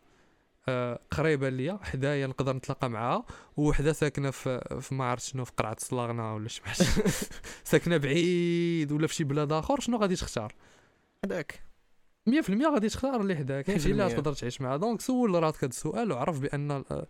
قريبة 1.11 1.49
ليا 1.49 1.79
حدايا 1.81 2.27
نقدر 2.27 2.55
نتلاقى 2.55 2.89
معاها 2.89 3.25
ووحده 3.57 3.93
ساكنة 3.93 4.31
في 4.31 4.79
في 4.81 4.95
ما 4.95 5.05
عرفت 5.05 5.25
شنو 5.25 5.45
في 5.45 5.51
قرعة 5.57 5.75
صلاغنا 5.79 6.33
ولا 6.33 6.47
شي 6.47 6.61
حاجة. 6.63 6.87
ساكنة 7.71 7.97
بعيد 7.97 8.91
ولا 8.91 9.07
في 9.07 9.15
شي 9.15 9.23
بلاد 9.23 9.51
آخر 9.51 9.79
شنو 9.79 9.97
غادي 9.97 10.15
تختار؟ 10.15 10.53
هذاك 11.25 11.63
100% 12.29 12.33
غادي 12.73 12.89
تختار 12.89 13.21
اللي 13.21 13.35
حداك 13.35 13.71
حيت 13.71 13.83
100%. 13.83 13.85
الا 13.85 14.09
تقدر 14.09 14.33
تعيش 14.33 14.61
معاه. 14.61 14.77
donc 14.77 15.01
سول 15.01 15.43
راسك 15.43 15.63
هذا 15.63 15.69
السؤال 15.69 16.11
وعرف 16.11 16.39
بأن 16.39 16.71
آه، 16.71 17.07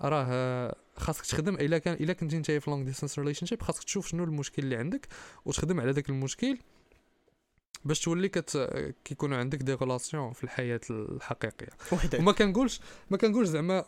راه 0.00 0.26
آه، 0.30 0.76
خاصك 0.96 1.26
تخدم. 1.26 1.54
إلا 1.54 1.78
كان 1.78 1.94
إلا 1.94 2.12
كنتي 2.12 2.36
انت 2.36 2.50
في 2.50 2.70
long 2.70 2.84
distance 2.84 3.18
relationship 3.18 3.62
خاصك 3.62 3.84
تشوف 3.84 4.08
شنو 4.08 4.24
المشكل 4.24 4.62
اللي 4.62 4.76
عندك 4.76 5.08
وتخدم 5.44 5.80
على 5.80 5.90
ذاك 5.90 6.10
المشكل. 6.10 6.58
باش 7.84 8.00
تولي 8.00 8.28
كت 8.28 8.68
كيكونوا 9.04 9.36
عندك 9.38 9.58
des 9.58 9.74
relations 9.74 10.32
في 10.32 10.44
الحياة 10.44 10.80
الحقيقية. 10.90 11.68
وحدك 11.92 12.18
وما 12.18 12.32
كنقولش 12.32 12.80
ما 13.10 13.16
كنقولش 13.16 13.48
زعما 13.48 13.84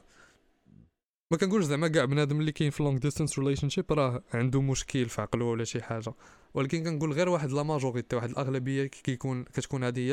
ما 1.31 1.37
كنقولش 1.39 1.65
زعما 1.65 1.89
كاع 1.89 2.05
بنادم 2.05 2.41
اللي 2.41 2.53
كاين 2.53 2.71
في 2.71 2.83
long 2.83 2.99
distance 2.99 3.39
relationship 3.39 3.93
راه 3.93 4.23
عنده 4.35 4.61
مشكل 4.61 5.07
في 5.09 5.23
عقله 5.23 5.45
ولا 5.45 5.65
شي 5.65 5.83
حاجة. 5.83 6.13
ولكن 6.55 6.85
كنقول 6.85 7.13
غير 7.13 7.29
واحد 7.29 7.51
la 7.51 7.63
majorité 7.63 8.17
واحد 8.17 8.31
الأغلبية 8.31 8.85
كي- 8.87 9.03
كيكون 9.03 9.45
كتكون 9.45 9.85
هذه 9.85 9.99
هي 10.01 10.13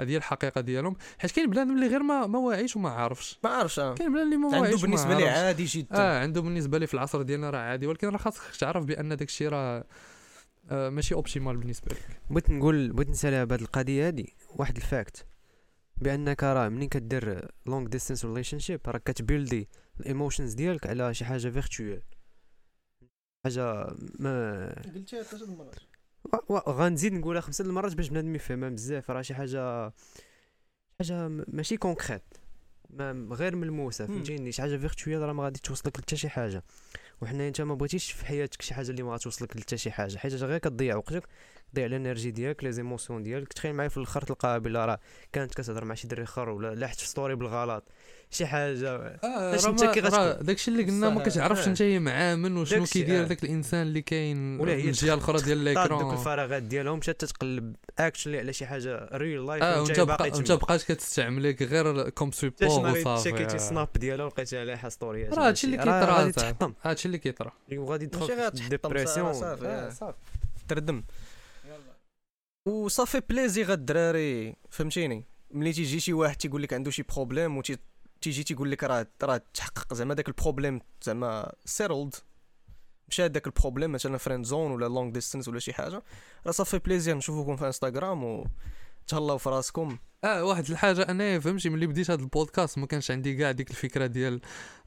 هذه 0.00 0.10
هي 0.10 0.16
الحقيقة 0.16 0.60
ديالهم. 0.60 0.96
حيت 1.18 1.30
كاين 1.30 1.50
بنادم 1.50 1.70
اللي 1.76 1.86
غير 1.86 2.02
ما 2.02 2.26
ما 2.26 2.38
واعيش 2.38 2.76
وما 2.76 2.90
عارفش. 2.90 3.38
ما 3.44 3.50
عارفش 3.50 3.78
آه. 3.78 3.94
كاين 3.94 4.10
بنادم 4.12 4.26
اللي 4.26 4.36
ما 4.36 4.46
عنده 4.46 4.60
واعيش 4.60 4.74
وما 4.74 4.82
بالنسبة 4.82 5.14
لي 5.18 5.24
عارفش. 5.28 5.38
عادي 5.38 5.64
جدا. 5.64 5.96
آه 5.96 6.20
عنده 6.22 6.40
بالنسبة 6.40 6.78
لي 6.78 6.86
في 6.86 6.94
العصر 6.94 7.22
ديالنا 7.22 7.50
راه 7.50 7.58
عادي 7.58 7.86
ولكن 7.86 8.08
راه 8.08 8.16
خاصك 8.18 8.56
تعرف 8.60 8.84
بأن 8.84 9.08
داك 9.16 9.28
الشيء 9.28 9.48
راه 9.48 9.84
ماشي 10.70 11.14
optimal 11.14 11.56
بالنسبة 11.56 11.86
لك. 11.94 12.20
بغيت 12.30 12.50
نقول 12.50 12.92
بغيت 12.92 13.08
نسالها 13.08 13.44
بهاد 13.44 13.60
القضية 13.60 14.06
هادي 14.06 14.34
واحد 14.56 14.76
ال 14.76 14.84
fact. 14.84 15.26
بأنك 15.96 16.44
راه 16.44 16.68
منين 16.68 16.88
كدير 16.88 17.48
long 17.66 17.86
distance 17.88 18.24
relationship 18.24 18.80
راك 18.86 19.02
كت 19.02 19.21
build 19.21 19.68
ي 20.00 20.05
ال 20.05 20.11
emotions 20.11 20.54
ديالك 20.54 20.86
على 20.86 21.14
شي 21.14 21.24
حاجة 21.24 21.48
virtuelle 21.48 22.02
حاجة 23.44 23.86
ما 24.18 24.82
المرات. 25.42 25.76
و- 26.32 26.54
و- 26.54 26.70
غنزيد 26.70 27.12
نقولها 27.12 27.40
خمسة 27.40 27.64
د 27.64 27.66
المرات 27.66 27.94
باش 27.94 28.08
بنادم 28.08 28.34
يفهمها 28.34 28.68
بزاف. 28.68 29.10
راه 29.10 29.22
شي 29.22 29.34
حاجة 29.34 29.92
حاجة 30.98 31.28
ماشي 31.28 31.76
concrète 31.76 32.22
ما 32.90 33.28
غير 33.36 33.56
ملموسة. 33.56 34.06
فهمتيني؟ 34.06 34.52
شي 34.52 34.62
حاجة 34.62 34.76
virtuelle 34.76 35.20
راه 35.22 35.32
ما 35.32 35.44
غادي 35.44 35.60
توصلك 35.60 35.98
لحتى 35.98 36.16
شي 36.16 36.28
حاجة. 36.28 36.62
وحنا 37.22 37.48
انت 37.48 37.60
ما 37.60 37.74
بغيتيش 37.74 38.12
في 38.12 38.26
حياتك 38.26 38.62
شي 38.62 38.74
حاجة 38.74 38.90
اللي 38.90 39.02
ما 39.02 39.12
غاتوصلك 39.12 39.56
لحتى 39.56 39.76
شي 39.76 39.90
حاجة 39.90 40.16
حيت 40.16 40.34
غير 40.34 40.58
كتضيع 40.58 40.96
وقتك 40.96 41.28
تضيع 41.72 41.86
ال 41.86 41.92
energy 41.92 42.30
ديالك 42.30 42.64
les 42.64 42.72
émotions 42.72 43.22
ديالك 43.22 43.52
تخيل 43.52 43.74
معايا 43.74 43.88
في 43.88 43.96
الآخر 43.96 44.22
تلقاها 44.22 44.58
بلا 44.58 44.86
راه 44.86 44.98
كانت 45.32 45.54
كتهضر 45.54 45.84
مع 45.84 45.94
شي 45.94 46.08
دري 46.08 46.22
اخر 46.22 46.48
ولا 46.48 46.74
لاحت 46.74 47.00
في 47.00 47.06
story 47.06 47.34
بالغلط. 47.34 47.84
شي 48.30 48.46
حاجة 48.46 48.88
آه 49.24 49.50
باش 49.52 49.64
راه 49.64 49.70
انت 49.70 49.84
كي 49.84 50.00
داكشي 50.44 50.70
اللي 50.70 50.82
قلنا 50.84 51.10
ما 51.10 51.22
كتعرفش 51.22 51.66
آه. 51.66 51.70
أنت 51.70 51.82
مع 51.82 52.34
من 52.34 52.56
وشنو 52.56 52.84
كيدير 52.84 53.22
آه. 53.22 53.26
داك 53.26 53.44
الإنسان 53.44 53.82
اللي 53.86 54.02
كاين 54.02 54.58
من 54.58 54.68
هي 54.68 54.74
الجهة 54.88 55.14
الأخرى 55.14 55.40
ديال 55.42 55.74
طاد 55.74 55.88
دوك 55.88 56.12
الفراغات 56.12 56.62
ديالهم 56.62 56.98
مشات 56.98 57.20
تتقلب 57.20 57.76
اكشلي 57.98 58.38
على 58.38 58.52
شي 58.52 58.66
حاجة 58.66 59.08
ريل 59.12 59.46
لايف 59.46 59.62
آه 59.62 59.82
وانت 59.82 60.00
بقى 60.00 60.16
باقي 60.16 60.28
انت 60.28 60.46
تما. 60.48 60.56
بقاش 60.56 60.84
كتستعملك 60.84 61.62
غير 61.62 62.08
كوم 62.08 62.30
حتى 62.32 62.66
نهار 62.66 62.98
وصافي 62.98 63.30
تشيكيتي 63.30 63.54
آه. 63.54 63.58
سناب 63.58 63.88
ديالها 63.96 64.24
ولقيتها 64.24 64.64
لايحه 64.64 64.88
ستوريات 64.88 65.34
راه 65.34 65.48
هادشي 65.48 65.66
اللي 65.66 65.76
كيطرا 65.76 66.18
غادي. 66.18 66.32
تحطم 66.32 66.74
هادشي 66.82 67.06
اللي 67.06 67.18
كيطرا 67.18 67.52
وغادي 67.72 68.06
تدخل 68.06 68.34
غير 68.34 68.50
في 68.50 68.68
ديبرسيون 68.68 69.32
صافي، 69.32 69.66
آه، 69.66 69.86
آه. 69.86 69.90
صافي 69.90 70.16
تردم 70.68 71.02
وصافي 72.66 73.20
بليزيغ 73.28 73.72
الدراري 73.72 74.54
فهمتيني 74.70 75.24
ملي 75.50 75.72
تيجي 75.72 76.00
شي 76.00 76.12
واحد 76.12 76.36
تيقول 76.36 76.62
لك 76.62 76.72
عنده 76.72 76.90
شي 76.90 77.02
problème 77.02 77.56
و 77.56 77.62
تيجي 78.20 78.42
تيقول 78.42 78.70
لك 78.70 78.84
راه 78.84 79.06
راه 79.22 79.42
تحقق 79.54 79.94
زعما 79.94 80.14
داك 80.14 80.28
ال 80.28 80.34
problème 80.34 80.80
زعما 81.02 81.52
solved 81.64 82.14
مشى 83.08 83.28
داك 83.28 83.46
ال 83.46 83.51
problème 83.51 83.92
مثلا 83.92 84.18
friend 84.18 84.44
zone 84.44 84.72
ولا 84.72 84.86
long 84.86 85.10
distance 85.10 85.48
ولا 85.48 85.58
شي 85.58 85.72
حاجة. 85.72 86.02
راه 86.46 86.52
صافي 86.52 86.78
plaisir 86.78 87.16
نشوفكم 87.16 87.56
في 87.56 87.66
انستغرام 87.66 88.24
و 88.24 88.46
تهلاو 89.08 89.38
في 89.38 89.48
راسكم 89.48 89.98
آه 90.24 90.44
واحد 90.44 90.70
الحاجة 90.70 91.02
أنا 91.02 91.38
فهمتي 91.40 91.68
ملي 91.68 91.86
بديت 91.86 92.10
هذا 92.10 92.20
البودكاست 92.22 92.78
ما 92.78 92.86
كانش 92.86 93.10
عندي 93.10 93.34
كاع 93.34 93.50
ديك 93.50 93.70
الفكرة 93.70 94.06
ديال 94.06 94.40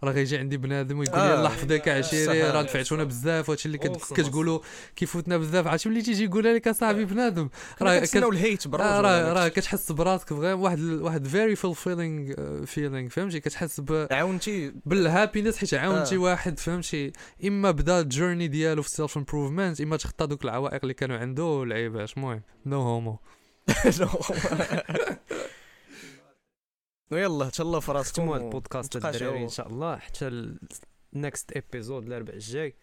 راه 0.04 0.12
غيجي 0.12 0.38
عندي 0.38 0.58
بنادم 0.58 1.00
ويقول 1.00 1.20
لي 1.20 1.26
آه. 1.34 1.36
الله 1.38 1.50
يحفظك 1.50 1.88
عشيري. 1.88 2.44
راه 2.44 2.62
دفعتونا 2.62 3.04
بزاف 3.04 3.50
وهادشي 3.50 3.66
اللي 3.66 3.78
كتقولوا 3.78 4.60
كينفعنا 4.96 5.38
بزاف. 5.38 5.68
عرفتي 5.68 5.90
ملي 5.90 6.02
تيجي 6.02 6.24
يقولها 6.24 6.54
لك 6.54 6.68
اصاحبي 6.68 7.06
بنادم؟ 7.06 7.50
راه 7.82 7.88
راه 7.94 7.98
كت- 8.00 8.04
كتسناو 8.04 8.32
ال 8.32 8.39
hate 8.39 8.68
آه 8.68 9.02
راه 9.02 9.34
راه 9.34 9.48
كتحس 9.48 9.92
براسك 9.92 10.30
فغير 10.30 10.56
واحد 10.56 10.78
ال- 10.80 11.02
واحد 11.02 11.28
very 11.28 11.56
fulfilling 11.56 12.34
feeling 12.66 13.10
فهمتي؟ 13.10 13.40
كتحس 13.40 13.80
ب 13.80 14.08
عاونتي. 14.12 14.74
بال 14.86 14.99
happiness 14.99 15.58
حيت 15.58 15.74
عاونتي 15.74 16.16
آه. 16.16 16.20
واحد 16.20 16.60
فهمتي؟ 16.60 17.12
إما 17.48 17.72
بدا 17.72 18.00
ال 18.00 18.06
journey 18.06 18.48
ديالو 18.48 18.82
في 18.82 18.88
ال 18.88 18.94
self 18.94 19.18
improvement 19.18 19.82
إما 19.82 19.98
تخطى 19.98 20.28
دوك 20.28 20.44
العوائق 20.46 20.80
اللي 20.84 20.94
كانوا 20.94 21.18
عنده 21.18 21.66
لعيبات 21.66 22.18
المهم؟ 22.18 22.42
no 22.66 22.82
homo 22.82 23.20
ويلا 27.12 27.50
تهلاو 27.50 27.80
في 27.80 27.92
راسكم 27.92 28.12
ختموا 28.12 28.38
هذا 28.38 28.44
البودكاست. 28.44 28.96
الدراري 28.96 29.44
إن 29.44 29.50
شاء 29.50 29.68
الله 29.68 29.98
حتى 29.98 30.56
ال 31.14 31.22
next 31.22 31.52
episode 31.52 32.08
الاربع 32.08 32.34
الجاي. 32.34 32.76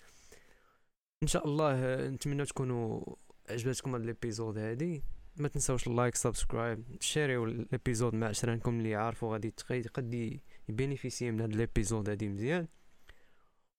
إن 1.23 1.29
شاء 1.29 1.47
الله 1.47 1.73
آه، 1.73 2.09
نتمنى 2.09 2.45
تكونوا 2.45 3.17
عجبتكم 3.51 3.95
هاد 3.95 4.03
ال 4.03 4.10
épisode 4.10 4.59
هادي. 4.59 5.03
ما 5.37 5.49
تنساوش 5.49 5.87
ال 5.87 5.92
like 5.92 6.15
subscribe 6.15 6.97
share 7.01 7.45
يو 7.45 7.59
ال 7.59 7.66
épisode 7.66 8.15
مع 8.15 8.27
عشرانكم 8.27 8.79
اللي 8.79 8.95
عارفوا 8.95 9.33
غادي 9.33 9.89
قد 9.95 10.41
ي 10.69 10.74
bénéficier 10.74 11.31
من 11.31 11.41
هاد 11.41 11.55
ال 11.55 11.61
épisode 11.62 12.09
هادي 12.09 12.29
مزيان. 12.29 12.69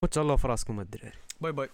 وتهلاو 0.03 0.37
في 0.37 0.47
راسكم 0.47 0.79
الدراري. 0.79 1.17
bye 1.41 1.51
bye. 1.51 1.69